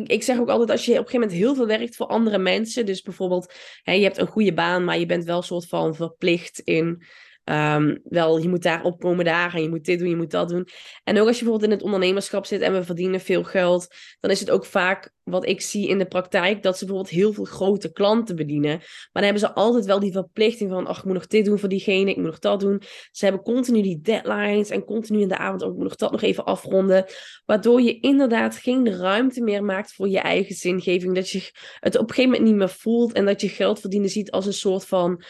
ik, 0.02 0.22
zeg 0.22 0.38
ook 0.38 0.48
altijd, 0.48 0.70
als 0.70 0.84
je 0.84 0.92
op 0.92 0.98
een 0.98 1.04
gegeven 1.04 1.20
moment 1.20 1.38
heel 1.38 1.54
veel 1.54 1.66
werkt 1.66 1.96
voor 1.96 2.06
andere 2.06 2.38
mensen, 2.38 2.86
dus 2.86 3.02
bijvoorbeeld, 3.02 3.54
hè, 3.82 3.92
je 3.92 4.02
hebt 4.02 4.18
een 4.18 4.26
goede 4.26 4.54
baan, 4.54 4.84
maar 4.84 4.98
je 4.98 5.06
bent 5.06 5.24
wel 5.24 5.42
soort 5.42 5.66
van 5.66 5.94
verplicht 5.94 6.58
in 6.58 7.02
Um, 7.44 8.00
wel, 8.04 8.38
je 8.38 8.48
moet 8.48 8.62
daar 8.62 8.82
opkomen 8.82 9.24
daar 9.24 9.54
en 9.54 9.62
je 9.62 9.68
moet 9.68 9.84
dit 9.84 9.98
doen, 9.98 10.08
je 10.08 10.16
moet 10.16 10.30
dat 10.30 10.48
doen. 10.48 10.68
En 11.04 11.20
ook 11.20 11.26
als 11.26 11.38
je 11.38 11.42
bijvoorbeeld 11.44 11.70
in 11.70 11.76
het 11.76 11.86
ondernemerschap 11.86 12.46
zit 12.46 12.60
en 12.60 12.72
we 12.72 12.84
verdienen 12.84 13.20
veel 13.20 13.44
geld, 13.44 13.94
dan 14.20 14.30
is 14.30 14.40
het 14.40 14.50
ook 14.50 14.64
vaak 14.64 15.12
wat 15.22 15.46
ik 15.46 15.60
zie 15.60 15.88
in 15.88 15.98
de 15.98 16.06
praktijk, 16.06 16.62
dat 16.62 16.78
ze 16.78 16.84
bijvoorbeeld 16.84 17.14
heel 17.14 17.32
veel 17.32 17.44
grote 17.44 17.92
klanten 17.92 18.36
bedienen. 18.36 18.70
Maar 18.70 19.08
dan 19.12 19.22
hebben 19.22 19.40
ze 19.40 19.54
altijd 19.54 19.84
wel 19.84 20.00
die 20.00 20.12
verplichting 20.12 20.70
van, 20.70 20.86
ach, 20.86 20.98
ik 20.98 21.04
moet 21.04 21.14
nog 21.14 21.26
dit 21.26 21.44
doen 21.44 21.58
voor 21.58 21.68
diegene, 21.68 22.10
ik 22.10 22.16
moet 22.16 22.24
nog 22.24 22.38
dat 22.38 22.60
doen. 22.60 22.82
Ze 23.10 23.24
hebben 23.24 23.42
continu 23.42 23.82
die 23.82 24.00
deadlines 24.00 24.70
en 24.70 24.84
continu 24.84 25.20
in 25.20 25.28
de 25.28 25.38
avond 25.38 25.62
ook, 25.62 25.70
ik 25.70 25.76
moet 25.76 25.84
nog 25.84 25.96
dat 25.96 26.12
nog 26.12 26.22
even 26.22 26.44
afronden. 26.44 27.04
Waardoor 27.44 27.80
je 27.80 28.00
inderdaad 28.00 28.56
geen 28.56 28.96
ruimte 28.96 29.42
meer 29.42 29.64
maakt 29.64 29.94
voor 29.94 30.08
je 30.08 30.20
eigen 30.20 30.54
zingeving. 30.54 31.14
Dat 31.14 31.30
je 31.30 31.50
het 31.80 31.94
op 31.94 32.08
een 32.08 32.14
gegeven 32.14 32.30
moment 32.30 32.48
niet 32.48 32.58
meer 32.58 32.68
voelt 32.68 33.12
en 33.12 33.24
dat 33.24 33.40
je 33.40 33.48
geld 33.48 33.80
verdienen 33.80 34.10
ziet 34.10 34.30
als 34.30 34.46
een 34.46 34.52
soort 34.52 34.86
van, 34.86 35.22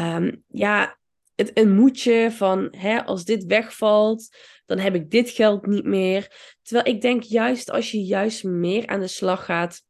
um, 0.00 0.42
ja, 0.46 0.98
het, 1.38 1.50
een 1.54 1.74
moedje 1.74 2.30
van 2.30 2.74
hè, 2.76 3.04
als 3.04 3.24
dit 3.24 3.44
wegvalt, 3.44 4.36
dan 4.66 4.78
heb 4.78 4.94
ik 4.94 5.10
dit 5.10 5.30
geld 5.30 5.66
niet 5.66 5.84
meer. 5.84 6.54
Terwijl 6.62 6.94
ik 6.94 7.00
denk 7.00 7.22
juist 7.22 7.70
als 7.70 7.90
je 7.90 8.04
juist 8.04 8.44
meer 8.44 8.86
aan 8.86 9.00
de 9.00 9.06
slag 9.06 9.44
gaat 9.44 9.82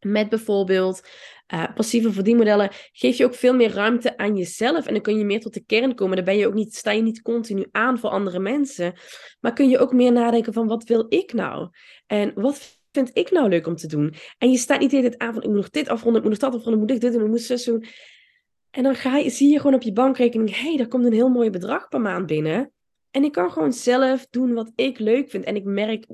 met 0.00 0.28
bijvoorbeeld 0.28 1.08
uh, 1.54 1.64
passieve 1.74 2.12
verdienmodellen, 2.12 2.70
geef 2.92 3.16
je 3.16 3.24
ook 3.24 3.34
veel 3.34 3.54
meer 3.54 3.72
ruimte 3.72 4.16
aan 4.16 4.36
jezelf. 4.36 4.86
En 4.86 4.92
dan 4.92 5.02
kun 5.02 5.18
je 5.18 5.24
meer 5.24 5.40
tot 5.40 5.54
de 5.54 5.64
kern 5.64 5.94
komen. 5.94 6.16
Dan 6.16 6.24
ben 6.24 6.36
je 6.36 6.46
ook 6.46 6.54
niet, 6.54 6.74
sta 6.74 6.90
je 6.90 7.02
niet 7.02 7.22
continu 7.22 7.66
aan 7.70 7.98
voor 7.98 8.10
andere 8.10 8.38
mensen. 8.38 8.94
Maar 9.40 9.52
kun 9.52 9.68
je 9.68 9.78
ook 9.78 9.92
meer 9.92 10.12
nadenken 10.12 10.52
van 10.52 10.66
wat 10.66 10.84
wil 10.84 11.06
ik 11.08 11.32
nou? 11.32 11.68
En 12.06 12.32
wat 12.34 12.80
vind 12.92 13.10
ik 13.12 13.30
nou 13.30 13.48
leuk 13.48 13.66
om 13.66 13.76
te 13.76 13.86
doen? 13.86 14.14
En 14.38 14.50
je 14.50 14.56
staat 14.56 14.80
niet 14.80 14.90
de 14.90 14.96
hele 14.96 15.08
tijd 15.08 15.20
aan 15.20 15.34
van 15.34 15.42
ik 15.42 15.48
moet 15.48 15.56
nog 15.56 15.70
dit 15.70 15.88
afronden, 15.88 16.22
ik 16.22 16.28
moet 16.28 16.40
nog 16.40 16.50
dat 16.50 16.60
afronden, 16.60 16.82
ik 16.82 16.90
moet 16.90 17.00
dit 17.00 17.12
doen, 17.12 17.22
ik 17.22 17.28
moet 17.28 17.40
zo 17.40 17.72
doen. 17.72 17.84
En 18.72 18.82
dan 18.82 18.94
ga 18.94 19.28
zie 19.28 19.50
je 19.50 19.56
gewoon 19.56 19.74
op 19.74 19.82
je 19.82 19.92
bankrekening, 19.92 20.56
hé, 20.56 20.68
hey, 20.68 20.76
daar 20.76 20.88
komt 20.88 21.04
een 21.04 21.12
heel 21.12 21.28
mooi 21.28 21.50
bedrag 21.50 21.88
per 21.88 22.00
maand 22.00 22.26
binnen. 22.26 22.72
En 23.10 23.24
ik 23.24 23.32
kan 23.32 23.52
gewoon 23.52 23.72
zelf 23.72 24.26
doen 24.30 24.54
wat 24.54 24.72
ik 24.74 24.98
leuk 24.98 25.30
vind. 25.30 25.44
En 25.44 25.56
ik 25.56 25.64
merk, 25.64 26.06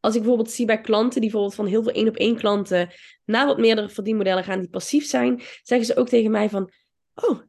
als 0.00 0.14
ik 0.14 0.20
bijvoorbeeld 0.20 0.50
zie 0.50 0.66
bij 0.66 0.80
klanten 0.80 1.20
die 1.20 1.30
bijvoorbeeld 1.30 1.54
van 1.54 1.66
heel 1.66 1.82
veel 1.82 1.92
één 1.92 2.08
op 2.08 2.16
één 2.16 2.36
klanten 2.36 2.90
naar 3.24 3.46
wat 3.46 3.58
meerdere 3.58 3.88
verdienmodellen 3.88 4.44
gaan 4.44 4.60
die 4.60 4.68
passief 4.68 5.06
zijn, 5.06 5.42
zeggen 5.62 5.86
ze 5.86 5.96
ook 5.96 6.08
tegen 6.08 6.30
mij 6.30 6.48
van, 6.48 6.70
oh, 7.14 7.40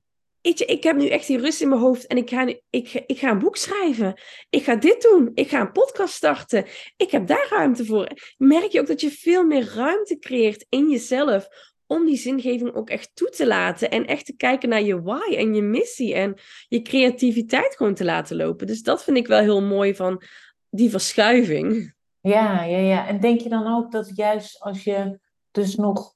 weet 0.42 0.60
je, 0.60 0.66
ik 0.66 0.84
heb 0.84 0.96
nu 0.96 1.08
echt 1.08 1.28
die 1.28 1.38
rust 1.38 1.62
in 1.62 1.70
mijn 1.70 1.82
hoofd 1.82 2.08
en 2.08 2.18
ik 2.18 2.30
ga, 2.30 2.56
ik, 2.70 3.04
ik 3.06 3.20
ga 3.20 3.30
een 3.30 3.40
boek 3.40 3.58
schrijven. 3.58 4.22
Ik 4.50 4.64
ga 4.64 4.76
dit 4.76 5.02
doen. 5.02 5.32
Ik 5.34 5.50
ga 5.50 5.60
een 5.62 5.72
podcast 5.72 6.14
starten. 6.14 6.66
Ik 6.98 7.12
heb 7.12 7.28
daar 7.28 7.48
ruimte 7.50 7.86
voor. 7.86 8.08
Merk 8.38 8.72
je 8.72 8.80
ook 8.80 8.88
dat 8.88 9.02
je 9.02 9.12
veel 9.12 9.44
meer 9.44 9.72
ruimte 9.76 10.18
creëert 10.20 10.66
in 10.70 10.90
jezelf 10.90 11.48
om 11.92 12.06
die 12.06 12.18
zingeving 12.18 12.76
ook 12.76 12.90
echt 12.90 13.12
toe 13.14 13.30
te 13.30 13.48
laten. 13.48 13.92
En 13.92 14.06
echt 14.06 14.26
te 14.26 14.36
kijken 14.36 14.70
naar 14.70 14.82
je 14.82 15.02
why 15.02 15.36
en 15.36 15.54
je 15.54 15.62
missie. 15.62 16.14
En 16.14 16.36
je 16.68 16.82
creativiteit 16.82 17.76
gewoon 17.76 17.94
te 17.94 18.06
laten 18.06 18.36
lopen. 18.36 18.68
Dus 18.68 18.84
dat 18.84 19.04
vind 19.04 19.18
ik 19.18 19.28
wel 19.28 19.40
heel 19.40 19.62
mooi 19.62 19.96
van 19.96 20.22
die 20.70 20.90
verschuiving. 20.90 21.94
Ja, 22.22 22.64
ja, 22.64 22.78
ja. 22.78 23.08
En 23.08 23.20
denk 23.20 23.40
je 23.40 23.50
dan 23.50 23.76
ook 23.76 23.92
dat 23.92 24.12
juist 24.16 24.62
als 24.62 24.84
je 24.84 25.20
dus 25.52 25.76
nog 25.76 26.14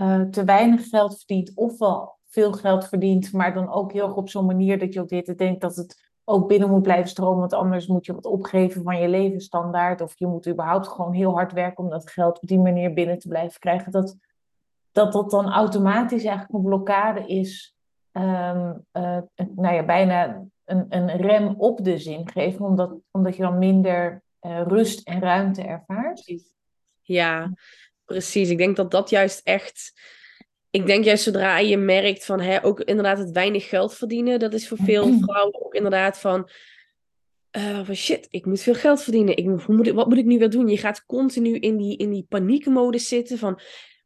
uh, 0.00 0.22
te 0.22 0.44
weinig 0.44 0.88
geld 0.88 1.18
verdient, 1.18 1.52
ofwel 1.54 2.18
veel 2.28 2.52
geld 2.52 2.88
verdient, 2.88 3.32
maar 3.32 3.54
dan 3.54 3.72
ook 3.72 3.92
heel 3.92 4.06
erg 4.06 4.16
op 4.16 4.28
zo'n 4.28 4.46
manier 4.46 4.78
dat 4.78 4.92
je 4.92 5.00
ook 5.00 5.08
dit 5.08 5.38
denkt 5.38 5.60
dat 5.60 5.76
het 5.76 6.10
ook 6.24 6.48
binnen 6.48 6.70
moet 6.70 6.82
blijven 6.82 7.08
stromen, 7.08 7.40
want 7.40 7.52
anders 7.52 7.86
moet 7.86 8.06
je 8.06 8.14
wat 8.14 8.26
opgeven 8.26 8.82
van 8.82 9.00
je 9.00 9.08
levensstandaard, 9.08 10.00
of 10.00 10.18
je 10.18 10.26
moet 10.26 10.48
überhaupt 10.48 10.88
gewoon 10.88 11.12
heel 11.12 11.32
hard 11.32 11.52
werken 11.52 11.84
om 11.84 11.90
dat 11.90 12.10
geld 12.10 12.40
op 12.40 12.48
die 12.48 12.58
manier 12.58 12.92
binnen 12.92 13.18
te 13.18 13.28
blijven 13.28 13.60
krijgen. 13.60 13.92
Dat, 13.92 14.16
dat 14.92 15.12
dat 15.12 15.30
dan 15.30 15.52
automatisch 15.52 16.24
eigenlijk 16.24 16.54
een 16.54 16.62
blokkade 16.62 17.26
is, 17.26 17.74
um, 18.12 18.84
uh, 18.92 19.18
nou 19.56 19.74
ja, 19.74 19.84
bijna 19.84 20.44
een, 20.64 20.86
een 20.88 21.16
rem 21.16 21.54
op 21.58 21.84
de 21.84 21.98
zingeving, 21.98 22.60
omdat, 22.60 22.94
omdat 23.10 23.36
je 23.36 23.42
dan 23.42 23.58
minder 23.58 24.22
uh, 24.42 24.62
rust 24.66 25.08
en 25.08 25.20
ruimte 25.20 25.62
ervaart. 25.62 26.42
Ja, 27.00 27.52
precies. 28.04 28.50
Ik 28.50 28.58
denk 28.58 28.76
dat 28.76 28.90
dat 28.90 29.10
juist 29.10 29.40
echt. 29.44 29.92
Ik 30.70 30.86
denk 30.86 31.04
juist 31.04 31.24
zodra 31.24 31.58
je 31.58 31.76
merkt 31.76 32.24
van 32.24 32.40
hè, 32.40 32.64
ook 32.64 32.80
inderdaad 32.80 33.18
het 33.18 33.30
weinig 33.30 33.68
geld 33.68 33.94
verdienen, 33.94 34.38
dat 34.38 34.54
is 34.54 34.68
voor 34.68 34.78
veel 34.78 35.12
vrouwen 35.22 35.64
ook 35.64 35.74
inderdaad 35.74 36.18
van. 36.18 36.48
Uh, 37.56 37.84
van 37.84 37.94
shit, 37.94 38.26
ik 38.30 38.46
moet 38.46 38.60
veel 38.60 38.74
geld 38.74 39.02
verdienen. 39.02 39.36
Ik, 39.36 39.68
moet 39.68 39.90
wat 39.90 40.08
moet 40.08 40.18
ik 40.18 40.24
nu 40.24 40.38
weer 40.38 40.50
doen? 40.50 40.68
Je 40.68 40.78
gaat 40.78 41.06
continu 41.06 41.58
in 41.58 41.76
die, 41.76 41.96
in 41.96 42.10
die 42.10 42.26
paniekmodus 42.28 43.08
zitten 43.08 43.38
van 43.38 43.60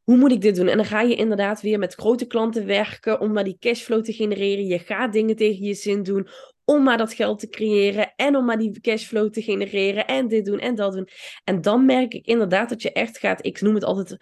hoe 0.07 0.17
moet 0.17 0.33
ik 0.33 0.41
dit 0.41 0.57
doen? 0.57 0.69
En 0.69 0.77
dan 0.77 0.87
ga 0.87 1.01
je 1.01 1.15
inderdaad 1.15 1.61
weer 1.61 1.79
met 1.79 1.95
grote 1.95 2.27
klanten 2.27 2.67
werken 2.67 3.21
om 3.21 3.33
maar 3.33 3.45
die 3.45 3.57
cashflow 3.61 4.05
te 4.05 4.13
genereren. 4.13 4.67
Je 4.67 4.79
gaat 4.79 5.13
dingen 5.13 5.37
tegen 5.37 5.65
je 5.65 5.75
zin 5.75 6.03
doen 6.03 6.29
om 6.65 6.83
maar 6.83 6.99
dat 6.99 7.13
geld 7.13 7.39
te 7.39 7.49
creëren 7.49 8.13
en 8.17 8.37
om 8.37 8.45
maar 8.45 8.59
die 8.59 8.81
cashflow 8.81 9.31
te 9.33 9.43
genereren 9.43 10.07
en 10.07 10.29
dit 10.29 10.45
doen 10.45 10.59
en 10.59 10.75
dat 10.75 10.93
doen. 10.93 11.09
En 11.45 11.61
dan 11.61 11.85
merk 11.85 12.15
ik 12.15 12.27
inderdaad 12.27 12.69
dat 12.69 12.83
je 12.83 12.93
echt 12.93 13.19
gaat, 13.19 13.47
ik 13.47 13.61
noem 13.61 13.75
het 13.75 13.85
altijd 13.85 14.17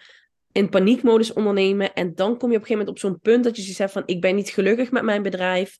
in 0.51 0.69
paniekmodus 0.69 1.33
ondernemen. 1.33 1.93
En 1.93 2.15
dan 2.15 2.37
kom 2.37 2.51
je 2.51 2.55
op 2.55 2.61
een 2.61 2.67
gegeven 2.67 2.77
moment 2.77 2.89
op 2.89 2.99
zo'n 2.99 3.19
punt 3.19 3.43
dat 3.43 3.55
je 3.55 3.61
zegt 3.61 3.91
van 3.91 4.03
ik 4.05 4.21
ben 4.21 4.35
niet 4.35 4.49
gelukkig 4.49 4.91
met 4.91 5.03
mijn 5.03 5.21
bedrijf. 5.21 5.77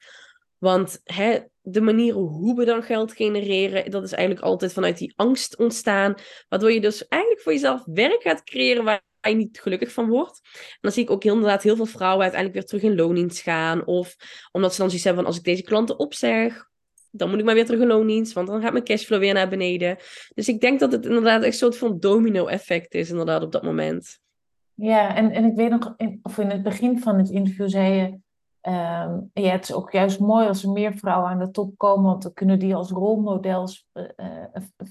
Want 0.58 1.02
hè, 1.04 1.40
de 1.62 1.82
manieren 1.82 2.22
hoe 2.22 2.56
we 2.56 2.66
dan 2.66 2.84
geld 2.84 3.14
genereren, 3.14 3.92
dat 3.92 4.04
is 4.04 4.12
eigenlijk 4.12 4.46
altijd 4.46 4.74
vanuit 4.74 4.98
die 4.98 5.14
angst 5.16 5.58
ontstaan. 5.58 6.16
Waardoor 6.50 6.72
je 6.72 6.82
dus 6.82 7.08
eigenlijk 7.08 7.42
voor 7.42 7.52
jezelf 7.54 7.82
werk 7.86 8.22
gaat 8.22 8.44
creëren 8.44 8.84
waar 8.84 9.04
niet 9.34 9.60
gelukkig 9.62 9.92
van 9.92 10.10
wordt. 10.10 10.40
En 10.44 10.78
dan 10.82 10.92
zie 10.92 11.04
ik 11.04 11.10
ook 11.10 11.24
inderdaad 11.24 11.64
heel 11.64 11.76
veel 11.76 11.86
vrouwen 11.86 12.22
uiteindelijk 12.22 12.60
weer 12.60 12.70
terug 12.70 12.92
in 12.92 12.98
loondienst 12.98 13.42
gaan. 13.42 13.86
Of 13.86 14.16
omdat 14.52 14.74
ze 14.74 14.82
dan 14.82 14.90
zoiets 14.90 15.08
van 15.08 15.26
als 15.26 15.38
ik 15.38 15.44
deze 15.44 15.64
klanten 15.64 16.00
opzeg, 16.00 16.70
dan 17.12 17.30
moet 17.30 17.40
ik 17.40 17.46
maar 17.46 17.54
weer 17.54 17.66
terug 17.66 17.82
in 17.82 17.88
loondienst, 17.88 18.34
want 18.34 18.48
dan 18.48 18.62
gaat 18.62 18.72
mijn 18.72 18.84
cashflow 18.84 19.20
weer 19.20 19.34
naar 19.34 19.50
beneden. 19.50 19.98
Dus 20.34 20.48
ik 20.48 20.60
denk 20.62 20.80
dat 20.80 20.92
het 20.92 21.06
inderdaad 21.06 21.42
echt 21.42 21.52
een 21.52 21.58
soort 21.58 21.78
van 21.78 22.00
domino-effect 22.00 22.94
is 22.94 23.10
inderdaad 23.10 23.44
op 23.44 23.52
dat 23.52 23.64
moment. 23.64 24.20
Ja, 24.74 25.16
en, 25.16 25.32
en 25.32 25.46
ik 25.46 25.56
weet 25.56 25.70
nog, 25.70 25.96
of 26.22 26.38
in 26.38 26.50
het 26.50 26.64
begin 26.64 27.00
van 27.00 27.18
het 27.18 27.30
interview 27.30 27.70
zei 27.70 27.94
je, 27.94 28.04
um, 28.70 29.30
ja, 29.34 29.52
het 29.52 29.64
is 29.64 29.74
ook 29.74 29.92
juist 29.92 30.20
mooi 30.20 30.48
als 30.48 30.64
er 30.64 30.72
meer 30.72 30.94
vrouwen 30.94 31.30
aan 31.30 31.40
de 31.40 31.52
top 31.52 31.78
komen, 31.78 32.06
want 32.06 32.24
dan 32.24 32.34
kunnen 32.34 32.60
die 32.60 32.76
als 32.76 32.92
rolmodels 32.92 33.88
uh, 33.94 34.06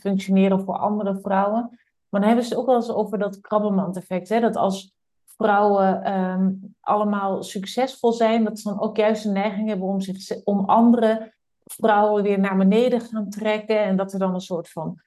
functioneren 0.01 0.61
voor 0.61 0.77
andere 0.77 1.19
vrouwen. 1.23 1.79
Maar 2.15 2.23
dan 2.23 2.33
hebben 2.33 2.49
ze 2.49 2.55
het 2.55 2.63
ook 2.63 2.71
wel 2.71 2.81
eens 2.81 2.93
over 2.93 3.19
dat 3.19 3.41
krabbenmand-effect. 3.41 4.29
Dat 4.29 4.57
als 4.57 4.95
vrouwen 5.25 6.03
ehm, 6.03 6.53
allemaal 6.81 7.43
succesvol 7.43 8.13
zijn, 8.13 8.45
dat 8.45 8.59
ze 8.59 8.69
dan 8.69 8.81
ook 8.81 8.97
juist 8.97 9.25
een 9.25 9.33
neiging 9.33 9.69
hebben 9.69 9.89
om, 9.89 10.01
zich, 10.01 10.45
om 10.45 10.65
andere 10.65 11.35
vrouwen 11.65 12.23
weer 12.23 12.39
naar 12.39 12.57
beneden 12.57 13.01
gaan 13.01 13.31
trekken. 13.31 13.79
En 13.79 13.97
dat 13.97 14.13
er 14.13 14.19
dan 14.19 14.35
een 14.35 14.41
soort 14.41 14.71
van 14.71 15.01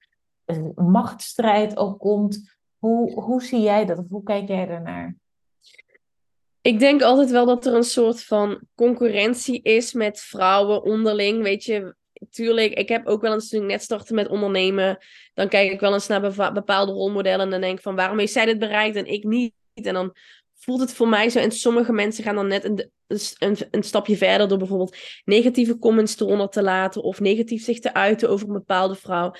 uh, 0.45 0.67
machtsstrijd 0.75 1.77
ook 1.77 1.99
komt. 1.99 2.57
Hoe, 2.77 3.21
hoe 3.21 3.43
zie 3.43 3.61
jij 3.61 3.85
dat? 3.85 3.97
Of 3.97 4.09
hoe 4.09 4.23
kijk 4.23 4.47
jij 4.47 4.65
daarnaar? 4.65 5.15
Ik 6.61 6.79
denk 6.79 7.01
altijd 7.01 7.31
wel 7.31 7.45
dat 7.45 7.65
er 7.65 7.75
een 7.75 7.83
soort 7.83 8.23
van 8.23 8.61
concurrentie 8.75 9.61
is 9.61 9.93
met 9.93 10.19
vrouwen 10.19 10.83
onderling. 10.83 11.43
Weet 11.43 11.63
je, 11.63 11.95
tuurlijk, 12.29 12.73
ik 12.73 12.89
heb 12.89 13.07
ook 13.07 13.21
wel 13.21 13.33
eens 13.33 13.49
toen 13.49 13.61
ik 13.61 13.67
net 13.67 13.81
startte 13.81 14.13
met 14.13 14.27
ondernemen, 14.27 14.97
dan 15.33 15.47
kijk 15.47 15.71
ik 15.71 15.79
wel 15.79 15.93
eens 15.93 16.07
naar 16.07 16.53
bepaalde 16.53 16.91
rolmodellen 16.91 17.45
en 17.45 17.49
dan 17.49 17.61
denk 17.61 17.77
ik 17.77 17.83
van 17.83 17.95
waarom 17.95 18.19
heeft 18.19 18.31
zij 18.31 18.45
dit 18.45 18.59
bereikt 18.59 18.95
en 18.95 19.05
ik 19.05 19.23
niet? 19.23 19.53
En 19.73 19.93
dan 19.93 20.15
voelt 20.53 20.79
het 20.79 20.93
voor 20.93 21.07
mij 21.07 21.29
zo. 21.29 21.39
En 21.39 21.51
sommige 21.51 21.93
mensen 21.93 22.23
gaan 22.23 22.35
dan 22.35 22.47
net 22.47 22.63
een, 22.63 22.91
een, 23.37 23.57
een 23.71 23.83
stapje 23.83 24.17
verder 24.17 24.47
door 24.47 24.57
bijvoorbeeld 24.57 24.97
negatieve 25.25 25.77
comments 25.77 26.19
eronder 26.19 26.49
te 26.49 26.61
laten 26.61 27.03
of 27.03 27.19
negatief 27.19 27.63
zich 27.63 27.79
te 27.79 27.93
uiten 27.93 28.29
over 28.29 28.47
een 28.47 28.53
bepaalde 28.53 28.95
vrouw. 28.95 29.33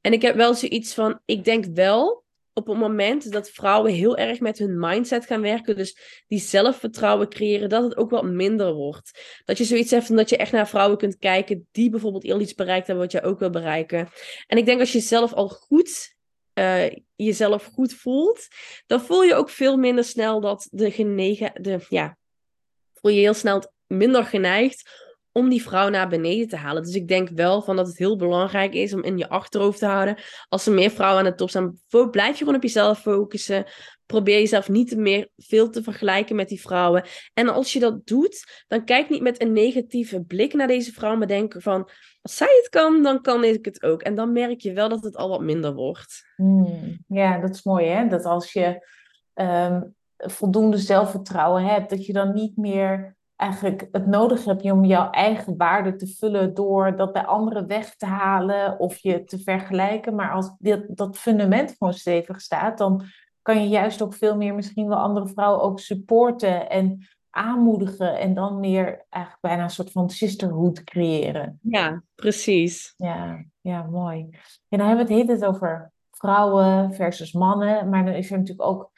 En 0.00 0.12
ik 0.12 0.22
heb 0.22 0.36
wel 0.36 0.54
zoiets 0.54 0.94
van, 0.94 1.20
ik 1.24 1.44
denk 1.44 1.64
wel 1.64 2.23
op 2.54 2.66
het 2.66 2.78
moment 2.78 3.32
dat 3.32 3.50
vrouwen 3.50 3.92
heel 3.92 4.16
erg 4.16 4.40
met 4.40 4.58
hun 4.58 4.78
mindset 4.78 5.26
gaan 5.26 5.40
werken, 5.40 5.76
dus 5.76 6.24
die 6.26 6.40
zelfvertrouwen 6.40 7.28
creëren, 7.28 7.68
dat 7.68 7.82
het 7.82 7.96
ook 7.96 8.10
wat 8.10 8.24
minder 8.24 8.72
wordt. 8.72 9.40
Dat 9.44 9.58
je 9.58 9.64
zoiets 9.64 9.90
hebt 9.90 10.16
dat 10.16 10.28
je 10.28 10.36
echt 10.36 10.52
naar 10.52 10.68
vrouwen 10.68 10.98
kunt 10.98 11.18
kijken 11.18 11.68
die 11.72 11.90
bijvoorbeeld 11.90 12.30
al 12.30 12.40
iets 12.40 12.54
bereikt 12.54 12.86
hebben 12.86 13.04
wat 13.04 13.12
jij 13.12 13.24
ook 13.24 13.38
wil 13.38 13.50
bereiken. 13.50 14.08
En 14.46 14.58
ik 14.58 14.66
denk 14.66 14.80
als 14.80 14.92
je 14.92 15.00
zelf 15.00 15.32
al 15.32 15.48
goed 15.48 16.14
uh, 16.54 16.90
jezelf 17.16 17.64
goed 17.64 17.94
voelt, 17.94 18.48
dan 18.86 19.00
voel 19.00 19.22
je 19.22 19.34
ook 19.34 19.50
veel 19.50 19.76
minder 19.76 20.04
snel 20.04 20.40
dat 20.40 20.68
de 20.70 20.90
genegen, 20.90 21.62
de, 21.62 21.86
ja, 21.88 22.16
voel 22.94 23.10
je 23.10 23.20
heel 23.20 23.34
snel 23.34 23.72
minder 23.86 24.24
geneigd 24.24 25.03
om 25.36 25.48
die 25.48 25.62
vrouw 25.62 25.88
naar 25.88 26.08
beneden 26.08 26.48
te 26.48 26.56
halen. 26.56 26.82
Dus 26.82 26.94
ik 26.94 27.08
denk 27.08 27.28
wel 27.28 27.62
van 27.62 27.76
dat 27.76 27.86
het 27.86 27.98
heel 27.98 28.16
belangrijk 28.16 28.74
is 28.74 28.94
om 28.94 29.02
in 29.02 29.18
je 29.18 29.28
achterhoofd 29.28 29.78
te 29.78 29.86
houden. 29.86 30.16
Als 30.48 30.66
er 30.66 30.72
meer 30.72 30.90
vrouwen 30.90 31.24
aan 31.24 31.30
de 31.30 31.36
top 31.36 31.48
staan, 31.48 31.80
blijf 32.10 32.32
je 32.32 32.38
gewoon 32.38 32.54
op 32.54 32.62
jezelf 32.62 33.00
focussen. 33.00 33.64
Probeer 34.06 34.38
jezelf 34.38 34.68
niet 34.68 34.96
meer 34.96 35.28
veel 35.36 35.70
te 35.70 35.82
vergelijken 35.82 36.36
met 36.36 36.48
die 36.48 36.60
vrouwen. 36.60 37.04
En 37.32 37.48
als 37.48 37.72
je 37.72 37.80
dat 37.80 38.06
doet, 38.06 38.64
dan 38.68 38.84
kijk 38.84 39.08
niet 39.08 39.22
met 39.22 39.42
een 39.42 39.52
negatieve 39.52 40.22
blik 40.22 40.52
naar 40.52 40.66
deze 40.66 40.92
vrouw, 40.92 41.16
maar 41.16 41.26
denk 41.26 41.54
van, 41.58 41.88
als 42.22 42.36
zij 42.36 42.60
het 42.62 42.68
kan, 42.68 43.02
dan 43.02 43.20
kan 43.20 43.44
ik 43.44 43.64
het 43.64 43.82
ook. 43.82 44.02
En 44.02 44.14
dan 44.14 44.32
merk 44.32 44.60
je 44.60 44.72
wel 44.72 44.88
dat 44.88 45.04
het 45.04 45.16
al 45.16 45.28
wat 45.28 45.40
minder 45.40 45.74
wordt. 45.74 46.32
Hmm, 46.36 47.04
ja, 47.08 47.38
dat 47.38 47.54
is 47.54 47.62
mooi 47.62 47.86
hè, 47.86 48.08
dat 48.08 48.24
als 48.24 48.52
je 48.52 48.88
ehm, 49.34 49.82
voldoende 50.16 50.78
zelfvertrouwen 50.78 51.64
hebt, 51.64 51.90
dat 51.90 52.06
je 52.06 52.12
dan 52.12 52.34
niet 52.34 52.56
meer 52.56 53.16
eigenlijk 53.36 53.88
het 53.92 54.06
nodig 54.06 54.44
hebt 54.44 54.70
om 54.70 54.84
jouw 54.84 55.10
eigen 55.10 55.56
waarde 55.56 55.96
te 55.96 56.06
vullen 56.06 56.54
door 56.54 56.96
dat 56.96 57.12
bij 57.12 57.24
anderen 57.24 57.66
weg 57.66 57.96
te 57.96 58.06
halen 58.06 58.78
of 58.78 58.96
je 58.96 59.24
te 59.24 59.38
vergelijken. 59.38 60.14
Maar 60.14 60.32
als 60.32 60.54
dit, 60.58 60.96
dat 60.96 61.18
fundament 61.18 61.74
gewoon 61.78 61.94
stevig 61.94 62.40
staat, 62.40 62.78
dan 62.78 63.04
kan 63.42 63.62
je 63.62 63.68
juist 63.68 64.02
ook 64.02 64.14
veel 64.14 64.36
meer 64.36 64.54
misschien 64.54 64.88
wel 64.88 64.98
andere 64.98 65.28
vrouwen 65.28 65.62
ook 65.62 65.80
supporten 65.80 66.70
en 66.70 67.06
aanmoedigen 67.30 68.18
en 68.18 68.34
dan 68.34 68.60
meer 68.60 69.04
eigenlijk 69.08 69.42
bijna 69.42 69.62
een 69.62 69.70
soort 69.70 69.92
van 69.92 70.10
sisterhood 70.10 70.84
creëren. 70.84 71.58
Ja, 71.62 72.02
precies. 72.14 72.94
Ja, 72.96 73.44
ja 73.60 73.82
mooi. 73.82 74.28
En 74.68 74.78
dan 74.78 74.86
hebben 74.86 75.06
we 75.06 75.14
het 75.14 75.28
hele 75.28 75.46
over 75.46 75.92
vrouwen 76.10 76.94
versus 76.94 77.32
mannen, 77.32 77.88
maar 77.88 78.04
dan 78.04 78.14
is 78.14 78.30
er 78.30 78.38
natuurlijk 78.38 78.68
ook 78.68 78.90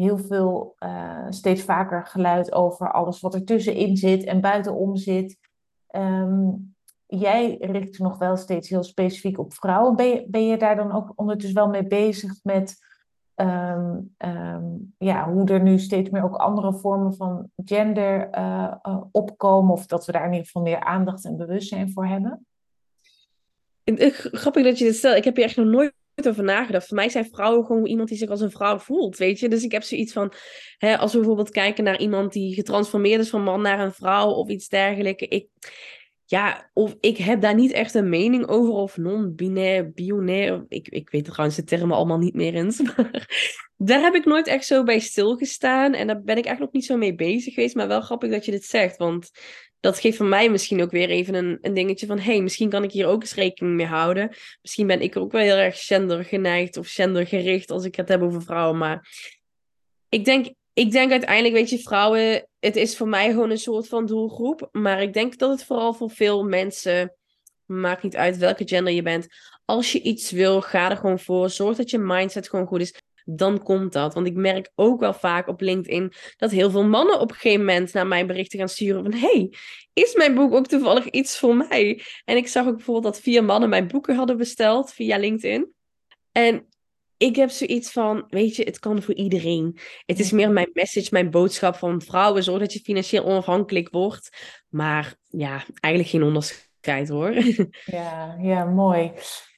heel 0.00 0.18
veel, 0.18 0.74
uh, 0.78 1.26
steeds 1.28 1.62
vaker 1.62 2.06
geluid 2.06 2.52
over 2.52 2.92
alles 2.92 3.20
wat 3.20 3.34
er 3.34 3.44
tussenin 3.44 3.96
zit 3.96 4.24
en 4.24 4.40
buitenom 4.40 4.96
zit. 4.96 5.38
Um, 5.96 6.74
jij 7.06 7.56
richt 7.60 7.96
je 7.96 8.02
nog 8.02 8.18
wel 8.18 8.36
steeds 8.36 8.68
heel 8.68 8.82
specifiek 8.82 9.38
op 9.38 9.54
vrouwen. 9.54 9.96
Ben 9.96 10.08
je, 10.08 10.24
ben 10.28 10.46
je 10.46 10.56
daar 10.56 10.76
dan 10.76 10.92
ook 10.92 11.12
ondertussen 11.16 11.58
wel 11.58 11.68
mee 11.68 11.86
bezig 11.86 12.34
met 12.42 12.76
um, 13.34 14.14
um, 14.18 14.94
ja, 14.98 15.32
hoe 15.32 15.48
er 15.48 15.62
nu 15.62 15.78
steeds 15.78 16.10
meer 16.10 16.24
ook 16.24 16.36
andere 16.36 16.72
vormen 16.74 17.14
van 17.14 17.50
gender 17.64 18.28
uh, 18.38 18.74
uh, 18.82 19.00
opkomen? 19.10 19.72
Of 19.72 19.86
dat 19.86 20.06
we 20.06 20.12
daar 20.12 20.24
in 20.24 20.30
ieder 20.30 20.46
geval 20.46 20.62
meer 20.62 20.80
aandacht 20.80 21.24
en 21.24 21.36
bewustzijn 21.36 21.92
voor 21.92 22.06
hebben? 22.06 22.46
Grappig 24.32 24.64
dat 24.64 24.78
je 24.78 24.84
dit 24.84 24.96
stelt. 24.96 25.16
Ik 25.16 25.24
heb 25.24 25.36
hier 25.36 25.44
echt 25.44 25.56
nog 25.56 25.66
nooit 25.66 25.94
over 26.28 26.44
nagedacht. 26.44 26.86
Voor 26.86 26.96
mij 26.96 27.08
zijn 27.08 27.28
vrouwen 27.32 27.66
gewoon 27.66 27.86
iemand 27.86 28.08
die 28.08 28.18
zich 28.18 28.28
als 28.28 28.40
een 28.40 28.50
vrouw 28.50 28.78
voelt, 28.78 29.16
weet 29.16 29.38
je. 29.38 29.48
Dus 29.48 29.62
ik 29.62 29.72
heb 29.72 29.82
zoiets 29.82 30.12
van, 30.12 30.32
hè, 30.78 30.98
als 30.98 31.12
we 31.12 31.18
bijvoorbeeld 31.18 31.50
kijken 31.50 31.84
naar 31.84 31.98
iemand 31.98 32.32
die 32.32 32.54
getransformeerd 32.54 33.20
is 33.20 33.30
van 33.30 33.42
man 33.42 33.62
naar 33.62 33.80
een 33.80 33.92
vrouw 33.92 34.30
of 34.30 34.48
iets 34.48 34.68
dergelijks. 34.68 35.22
Ik, 35.22 35.48
ja, 36.24 36.70
of 36.72 36.96
ik 37.00 37.16
heb 37.16 37.40
daar 37.40 37.54
niet 37.54 37.72
echt 37.72 37.94
een 37.94 38.08
mening 38.08 38.46
over, 38.48 38.72
of 38.72 38.96
non-binair, 38.96 39.92
binair. 39.92 40.64
Ik, 40.68 40.88
ik 40.88 41.10
weet 41.10 41.24
trouwens 41.24 41.56
de 41.56 41.64
termen 41.64 41.96
allemaal 41.96 42.18
niet 42.18 42.34
meer 42.34 42.54
eens. 42.54 42.82
Maar 42.96 43.28
daar 43.76 44.00
heb 44.00 44.14
ik 44.14 44.24
nooit 44.24 44.46
echt 44.46 44.66
zo 44.66 44.82
bij 44.82 44.98
stilgestaan. 44.98 45.94
En 45.94 46.06
daar 46.06 46.22
ben 46.22 46.36
ik 46.36 46.44
eigenlijk 46.44 46.60
nog 46.60 46.72
niet 46.72 46.84
zo 46.84 46.96
mee 46.96 47.14
bezig 47.14 47.54
geweest. 47.54 47.74
Maar 47.74 47.88
wel 47.88 48.00
grappig 48.00 48.30
dat 48.30 48.44
je 48.44 48.50
dit 48.50 48.64
zegt. 48.64 48.96
Want 48.96 49.30
dat 49.80 49.98
geeft 49.98 50.16
voor 50.16 50.26
mij 50.26 50.50
misschien 50.50 50.82
ook 50.82 50.90
weer 50.90 51.08
even 51.08 51.34
een, 51.34 51.58
een 51.60 51.74
dingetje 51.74 52.06
van... 52.06 52.18
hey, 52.18 52.42
misschien 52.42 52.68
kan 52.68 52.82
ik 52.82 52.92
hier 52.92 53.06
ook 53.06 53.20
eens 53.20 53.34
rekening 53.34 53.76
mee 53.76 53.86
houden. 53.86 54.34
Misschien 54.62 54.86
ben 54.86 55.00
ik 55.00 55.16
ook 55.16 55.32
wel 55.32 55.42
heel 55.42 55.56
erg 55.56 55.86
gender 55.86 56.24
geneigd 56.24 56.76
of 56.76 56.92
gendergericht... 56.92 57.70
als 57.70 57.84
ik 57.84 57.94
het 57.94 58.08
heb 58.08 58.22
over 58.22 58.42
vrouwen. 58.42 58.78
Maar 58.78 59.08
ik 60.08 60.24
denk, 60.24 60.54
ik 60.72 60.90
denk 60.90 61.10
uiteindelijk, 61.10 61.54
weet 61.54 61.70
je, 61.70 61.78
vrouwen... 61.78 62.48
het 62.58 62.76
is 62.76 62.96
voor 62.96 63.08
mij 63.08 63.30
gewoon 63.30 63.50
een 63.50 63.58
soort 63.58 63.88
van 63.88 64.06
doelgroep. 64.06 64.68
Maar 64.72 65.02
ik 65.02 65.12
denk 65.12 65.38
dat 65.38 65.50
het 65.50 65.64
vooral 65.64 65.94
voor 65.94 66.10
veel 66.10 66.44
mensen... 66.44 67.14
maakt 67.64 68.02
niet 68.02 68.16
uit 68.16 68.36
welke 68.36 68.68
gender 68.68 68.92
je 68.92 69.02
bent... 69.02 69.26
als 69.64 69.92
je 69.92 70.00
iets 70.00 70.30
wil, 70.30 70.60
ga 70.60 70.90
er 70.90 70.96
gewoon 70.96 71.18
voor. 71.18 71.50
Zorg 71.50 71.76
dat 71.76 71.90
je 71.90 71.98
mindset 71.98 72.48
gewoon 72.48 72.66
goed 72.66 72.80
is 72.80 72.94
dan 73.36 73.62
komt 73.62 73.92
dat. 73.92 74.14
Want 74.14 74.26
ik 74.26 74.34
merk 74.34 74.70
ook 74.74 75.00
wel 75.00 75.14
vaak 75.14 75.48
op 75.48 75.60
LinkedIn 75.60 76.12
dat 76.36 76.50
heel 76.50 76.70
veel 76.70 76.84
mannen 76.84 77.20
op 77.20 77.30
een 77.30 77.36
gegeven 77.36 77.64
moment 77.64 77.92
naar 77.92 78.06
mijn 78.06 78.26
berichten 78.26 78.58
gaan 78.58 78.68
sturen 78.68 79.02
van 79.02 79.14
hey, 79.14 79.52
is 79.92 80.14
mijn 80.14 80.34
boek 80.34 80.54
ook 80.54 80.66
toevallig 80.66 81.06
iets 81.06 81.38
voor 81.38 81.56
mij? 81.56 82.02
En 82.24 82.36
ik 82.36 82.48
zag 82.48 82.66
ook 82.66 82.76
bijvoorbeeld 82.76 83.14
dat 83.14 83.22
vier 83.22 83.44
mannen 83.44 83.68
mijn 83.68 83.88
boeken 83.88 84.16
hadden 84.16 84.36
besteld 84.36 84.92
via 84.92 85.18
LinkedIn. 85.18 85.72
En 86.32 86.66
ik 87.16 87.36
heb 87.36 87.50
zoiets 87.50 87.92
van, 87.92 88.24
weet 88.28 88.56
je, 88.56 88.64
het 88.64 88.78
kan 88.78 89.02
voor 89.02 89.14
iedereen. 89.14 89.78
Het 90.06 90.18
is 90.18 90.30
meer 90.30 90.50
mijn 90.50 90.70
message, 90.72 91.08
mijn 91.10 91.30
boodschap 91.30 91.76
van 91.76 92.02
vrouwen, 92.02 92.42
zorg 92.42 92.60
dat 92.60 92.72
je 92.72 92.80
financieel 92.80 93.24
onafhankelijk 93.24 93.88
wordt. 93.90 94.36
Maar 94.68 95.14
ja, 95.28 95.64
eigenlijk 95.80 96.14
geen 96.14 96.22
onderscheid 96.22 97.08
hoor. 97.08 97.32
Ja, 97.84 98.36
ja, 98.40 98.64
mooi. 98.64 99.12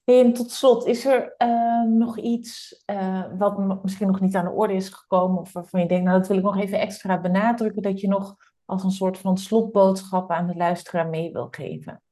En 0.05 0.33
tot 0.33 0.51
slot, 0.51 0.87
is 0.87 1.05
er 1.05 1.35
uh, 1.39 1.83
nog 1.83 2.19
iets 2.19 2.83
uh, 2.87 3.25
wat 3.39 3.83
misschien 3.83 4.07
nog 4.07 4.21
niet 4.21 4.35
aan 4.35 4.45
de 4.45 4.51
orde 4.51 4.75
is 4.75 4.89
gekomen, 4.89 5.41
of 5.41 5.53
waarvan 5.53 5.81
je 5.81 5.87
denkt, 5.87 6.05
nou 6.05 6.19
dat 6.19 6.29
wil 6.29 6.37
ik 6.37 6.43
nog 6.43 6.59
even 6.59 6.81
extra 6.81 7.21
benadrukken, 7.21 7.83
dat 7.83 8.01
je 8.01 8.09
nog 8.09 8.37
als 8.65 8.85
een 8.85 8.91
soort 8.91 9.19
van 9.19 9.39
slotboodschap 9.39 10.31
aan 10.31 10.47
de 10.47 10.55
luisteraar 10.55 11.09
mee 11.09 11.33
wil 11.33 11.49
geven? 11.51 12.03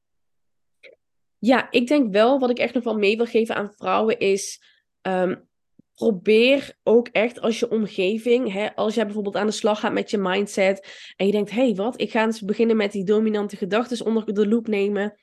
Ja, 1.37 1.71
ik 1.71 1.87
denk 1.87 2.11
wel 2.13 2.39
wat 2.39 2.49
ik 2.49 2.59
echt 2.59 2.73
nog 2.73 2.83
wel 2.83 2.97
mee 2.97 3.17
wil 3.17 3.25
geven 3.25 3.55
aan 3.55 3.73
vrouwen 3.75 4.19
is. 4.19 4.61
Um, 5.01 5.49
probeer 5.95 6.75
ook 6.83 7.07
echt 7.07 7.41
als 7.41 7.59
je 7.59 7.71
omgeving, 7.71 8.53
hè, 8.53 8.75
als 8.75 8.95
jij 8.95 9.05
bijvoorbeeld 9.05 9.35
aan 9.35 9.45
de 9.45 9.51
slag 9.51 9.79
gaat 9.79 9.93
met 9.93 10.09
je 10.09 10.17
mindset 10.17 11.13
en 11.15 11.25
je 11.25 11.31
denkt, 11.31 11.51
hé, 11.51 11.65
hey, 11.65 11.75
wat, 11.75 12.01
ik 12.01 12.11
ga 12.11 12.23
eens 12.23 12.41
beginnen 12.41 12.75
met 12.75 12.91
die 12.91 13.03
dominante 13.03 13.55
gedachten 13.55 14.05
onder 14.05 14.33
de 14.33 14.47
loep 14.47 14.67
nemen 14.67 15.15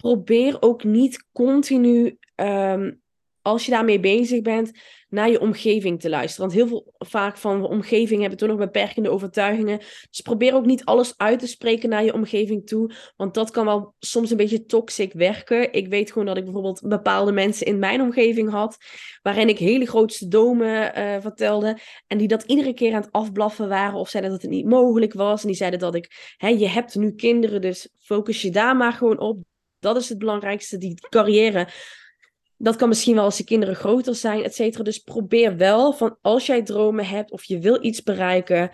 probeer 0.00 0.56
ook 0.60 0.84
niet 0.84 1.26
continu, 1.32 2.18
um, 2.36 3.02
als 3.42 3.64
je 3.64 3.70
daarmee 3.70 4.00
bezig 4.00 4.42
bent, 4.42 4.72
naar 5.08 5.30
je 5.30 5.40
omgeving 5.40 6.00
te 6.00 6.08
luisteren. 6.08 6.48
Want 6.48 6.58
heel 6.58 6.68
veel 6.68 6.94
vaak 6.98 7.36
van 7.36 7.66
omgeving 7.66 8.20
hebben 8.20 8.38
toch 8.38 8.48
nog 8.48 8.58
beperkende 8.58 9.10
overtuigingen. 9.10 9.78
Dus 9.78 10.20
probeer 10.22 10.54
ook 10.54 10.66
niet 10.66 10.84
alles 10.84 11.14
uit 11.16 11.38
te 11.38 11.46
spreken 11.46 11.88
naar 11.88 12.04
je 12.04 12.14
omgeving 12.14 12.66
toe. 12.66 12.94
Want 13.16 13.34
dat 13.34 13.50
kan 13.50 13.64
wel 13.64 13.94
soms 13.98 14.30
een 14.30 14.36
beetje 14.36 14.64
toxic 14.64 15.12
werken. 15.12 15.72
Ik 15.72 15.88
weet 15.88 16.12
gewoon 16.12 16.26
dat 16.26 16.36
ik 16.36 16.44
bijvoorbeeld 16.44 16.80
bepaalde 16.88 17.32
mensen 17.32 17.66
in 17.66 17.78
mijn 17.78 18.00
omgeving 18.00 18.50
had. 18.50 18.76
Waarin 19.22 19.48
ik 19.48 19.58
hele 19.58 19.86
grootste 19.86 20.28
domen 20.28 20.98
uh, 20.98 21.20
vertelde. 21.20 21.78
En 22.06 22.18
die 22.18 22.28
dat 22.28 22.42
iedere 22.42 22.74
keer 22.74 22.94
aan 22.94 23.02
het 23.02 23.12
afblaffen 23.12 23.68
waren. 23.68 23.98
Of 23.98 24.08
zeiden 24.08 24.32
dat 24.32 24.42
het 24.42 24.50
niet 24.50 24.66
mogelijk 24.66 25.12
was. 25.12 25.40
En 25.40 25.48
die 25.48 25.56
zeiden 25.56 25.78
dat 25.78 25.94
ik, 25.94 26.34
hè, 26.36 26.48
je 26.48 26.68
hebt 26.68 26.94
nu 26.94 27.14
kinderen, 27.14 27.60
dus 27.60 27.88
focus 27.98 28.42
je 28.42 28.50
daar 28.50 28.76
maar 28.76 28.92
gewoon 28.92 29.18
op. 29.18 29.48
Dat 29.80 29.96
is 29.96 30.08
het 30.08 30.18
belangrijkste, 30.18 30.78
die 30.78 30.94
carrière. 31.08 31.68
Dat 32.56 32.76
kan 32.76 32.88
misschien 32.88 33.14
wel 33.14 33.24
als 33.24 33.38
je 33.38 33.44
kinderen 33.44 33.76
groter 33.76 34.14
zijn, 34.14 34.42
et 34.42 34.54
cetera. 34.54 34.84
Dus 34.84 34.98
probeer 34.98 35.56
wel 35.56 35.92
van 35.92 36.18
als 36.20 36.46
jij 36.46 36.62
dromen 36.62 37.06
hebt 37.06 37.30
of 37.30 37.44
je 37.44 37.58
wil 37.58 37.84
iets 37.84 38.02
bereiken, 38.02 38.70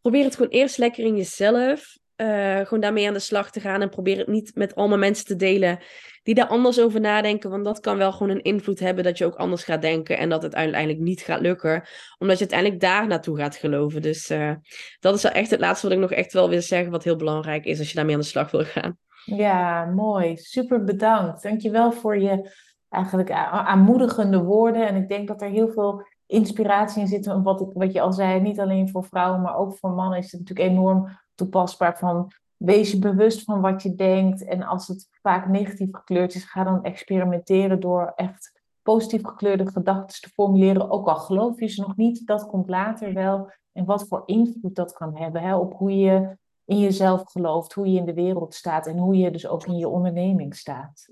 probeer 0.00 0.24
het 0.24 0.36
gewoon 0.36 0.50
eerst 0.50 0.78
lekker 0.78 1.04
in 1.04 1.16
jezelf. 1.16 1.98
Uh, 2.16 2.60
gewoon 2.60 2.80
daarmee 2.80 3.06
aan 3.06 3.12
de 3.12 3.18
slag 3.18 3.50
te 3.50 3.60
gaan 3.60 3.82
en 3.82 3.88
probeer 3.88 4.18
het 4.18 4.26
niet 4.26 4.54
met 4.54 4.74
allemaal 4.74 4.98
mensen 4.98 5.24
te 5.24 5.36
delen 5.36 5.78
die 6.22 6.34
daar 6.34 6.46
anders 6.46 6.80
over 6.80 7.00
nadenken. 7.00 7.50
Want 7.50 7.64
dat 7.64 7.80
kan 7.80 7.96
wel 7.96 8.12
gewoon 8.12 8.30
een 8.30 8.42
invloed 8.42 8.78
hebben 8.78 9.04
dat 9.04 9.18
je 9.18 9.24
ook 9.24 9.34
anders 9.34 9.64
gaat 9.64 9.82
denken 9.82 10.18
en 10.18 10.28
dat 10.28 10.42
het 10.42 10.54
uiteindelijk 10.54 11.00
niet 11.00 11.20
gaat 11.20 11.40
lukken. 11.40 11.84
Omdat 12.18 12.38
je 12.38 12.48
uiteindelijk 12.48 12.80
daar 12.80 13.06
naartoe 13.06 13.36
gaat 13.36 13.56
geloven. 13.56 14.02
Dus 14.02 14.30
uh, 14.30 14.52
dat 15.00 15.14
is 15.14 15.22
wel 15.22 15.32
echt 15.32 15.50
het 15.50 15.60
laatste 15.60 15.86
wat 15.86 15.96
ik 15.96 16.02
nog 16.02 16.12
echt 16.12 16.32
wel 16.32 16.48
wil 16.48 16.62
zeggen, 16.62 16.90
wat 16.90 17.04
heel 17.04 17.16
belangrijk 17.16 17.64
is 17.64 17.78
als 17.78 17.88
je 17.88 17.94
daarmee 17.94 18.14
aan 18.14 18.20
de 18.20 18.26
slag 18.26 18.50
wil 18.50 18.64
gaan. 18.64 18.98
Ja, 19.26 19.84
mooi. 19.84 20.36
Super 20.36 20.84
bedankt. 20.84 21.42
Dankjewel 21.42 21.92
voor 21.92 22.18
je 22.18 22.50
eigenlijk 22.88 23.30
aanmoedigende 23.30 24.42
woorden. 24.42 24.88
En 24.88 24.96
ik 24.96 25.08
denk 25.08 25.28
dat 25.28 25.42
er 25.42 25.48
heel 25.48 25.68
veel 25.68 26.02
inspiratie 26.26 27.00
in 27.00 27.08
zit. 27.08 27.26
Wat, 27.26 27.60
ik, 27.60 27.68
wat 27.72 27.92
je 27.92 28.00
al 28.00 28.12
zei, 28.12 28.40
niet 28.40 28.60
alleen 28.60 28.90
voor 28.90 29.04
vrouwen, 29.04 29.40
maar 29.40 29.56
ook 29.56 29.76
voor 29.78 29.90
mannen 29.90 30.18
is 30.18 30.32
het 30.32 30.40
natuurlijk 30.40 30.70
enorm 30.70 31.08
toepasbaar. 31.34 31.98
Van 31.98 32.32
wees 32.56 32.90
je 32.90 32.98
bewust 32.98 33.42
van 33.42 33.60
wat 33.60 33.82
je 33.82 33.94
denkt. 33.94 34.44
En 34.44 34.62
als 34.62 34.88
het 34.88 35.08
vaak 35.22 35.48
negatief 35.48 35.88
gekleurd 35.92 36.34
is, 36.34 36.44
ga 36.44 36.64
dan 36.64 36.82
experimenteren 36.82 37.80
door 37.80 38.12
echt 38.16 38.60
positief 38.82 39.24
gekleurde 39.24 39.70
gedachten 39.70 40.20
te 40.20 40.28
formuleren. 40.28 40.90
Ook 40.90 41.08
al 41.08 41.16
geloof 41.16 41.60
je 41.60 41.66
ze 41.66 41.80
nog 41.80 41.96
niet, 41.96 42.26
dat 42.26 42.46
komt 42.46 42.68
later 42.68 43.12
wel. 43.12 43.50
En 43.72 43.84
wat 43.84 44.08
voor 44.08 44.22
invloed 44.26 44.74
dat 44.74 44.92
kan 44.92 45.16
hebben 45.16 45.42
hè, 45.42 45.56
op 45.56 45.74
hoe 45.74 45.96
je 45.96 46.36
in 46.66 46.80
jezelf 46.80 47.30
gelooft, 47.30 47.72
hoe 47.72 47.92
je 47.92 47.98
in 47.98 48.04
de 48.04 48.14
wereld 48.14 48.54
staat 48.54 48.86
en 48.86 48.98
hoe 48.98 49.16
je 49.16 49.30
dus 49.30 49.46
ook 49.46 49.66
in 49.66 49.76
je 49.76 49.88
onderneming 49.88 50.56
staat. 50.56 51.08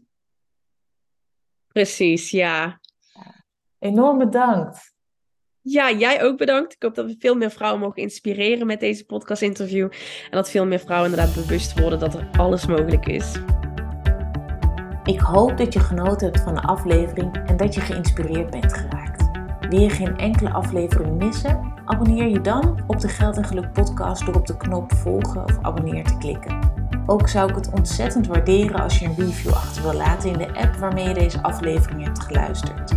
Precies, 1.68 2.30
ja. 2.30 2.80
Enorm 3.78 4.18
bedankt. 4.18 4.92
Ja, 5.60 5.92
jij 5.92 6.22
ook 6.22 6.36
bedankt. 6.36 6.74
Ik 6.74 6.82
hoop 6.82 6.94
dat 6.94 7.06
we 7.06 7.16
veel 7.18 7.34
meer 7.34 7.50
vrouwen 7.50 7.80
mogen 7.80 8.02
inspireren 8.02 8.66
met 8.66 8.80
deze 8.80 9.04
podcast-interview. 9.04 9.84
En 10.24 10.30
dat 10.30 10.50
veel 10.50 10.66
meer 10.66 10.78
vrouwen 10.78 11.10
inderdaad 11.10 11.34
bewust 11.34 11.80
worden 11.80 11.98
dat 11.98 12.14
er 12.14 12.28
alles 12.38 12.66
mogelijk 12.66 13.06
is. 13.06 13.36
Ik 15.04 15.20
hoop 15.20 15.56
dat 15.56 15.72
je 15.72 15.80
genoten 15.80 16.26
hebt 16.26 16.40
van 16.40 16.54
de 16.54 16.60
aflevering 16.60 17.36
en 17.46 17.56
dat 17.56 17.74
je 17.74 17.80
geïnspireerd 17.80 18.50
bent 18.50 18.72
geraakt. 18.72 19.30
Wil 19.68 19.80
je 19.80 19.90
geen 19.90 20.16
enkele 20.16 20.50
aflevering 20.50 21.16
missen? 21.16 21.73
Abonneer 21.86 22.28
je 22.28 22.40
dan 22.40 22.78
op 22.86 23.00
de 23.00 23.08
Geld 23.08 23.36
en 23.36 23.44
Geluk 23.44 23.72
podcast 23.72 24.26
door 24.26 24.34
op 24.34 24.46
de 24.46 24.56
knop 24.56 24.92
volgen 24.92 25.44
of 25.44 25.58
abonneer 25.62 26.04
te 26.04 26.16
klikken. 26.16 26.58
Ook 27.06 27.28
zou 27.28 27.48
ik 27.48 27.54
het 27.54 27.70
ontzettend 27.70 28.26
waarderen 28.26 28.80
als 28.80 28.98
je 28.98 29.06
een 29.06 29.14
review 29.16 29.52
achter 29.52 29.82
wil 29.82 29.94
laten 29.94 30.30
in 30.30 30.38
de 30.38 30.54
app 30.54 30.74
waarmee 30.74 31.08
je 31.08 31.14
deze 31.14 31.42
aflevering 31.42 32.04
hebt 32.04 32.22
geluisterd. 32.22 32.90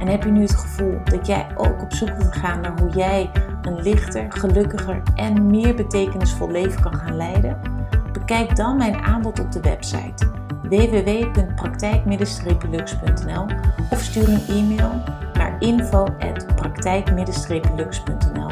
En 0.00 0.06
heb 0.06 0.22
je 0.22 0.30
nu 0.30 0.40
het 0.40 0.56
gevoel 0.56 0.98
dat 1.04 1.26
jij 1.26 1.46
ook 1.56 1.82
op 1.82 1.92
zoek 1.92 2.16
wilt 2.16 2.36
gaan 2.36 2.60
naar 2.60 2.80
hoe 2.80 2.90
jij 2.90 3.30
een 3.62 3.82
lichter, 3.82 4.26
gelukkiger 4.28 5.02
en 5.14 5.46
meer 5.46 5.74
betekenisvol 5.74 6.50
leven 6.50 6.82
kan 6.82 6.94
gaan 6.94 7.16
leiden? 7.16 7.60
Bekijk 8.12 8.56
dan 8.56 8.76
mijn 8.76 8.96
aanbod 8.96 9.40
op 9.40 9.52
de 9.52 9.60
website 9.60 10.26
www.praktijk-lux.nl 10.62 13.46
of 13.90 14.00
stuur 14.00 14.28
een 14.28 14.46
e-mail 14.48 15.02
info.praktijk-lux.nl. 15.58 18.50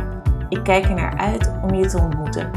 Ik 0.48 0.62
kijk 0.62 0.84
er 0.84 0.94
naar 0.94 1.18
uit 1.18 1.52
om 1.62 1.74
je 1.74 1.86
te 1.86 1.98
ontmoeten. 1.98 2.50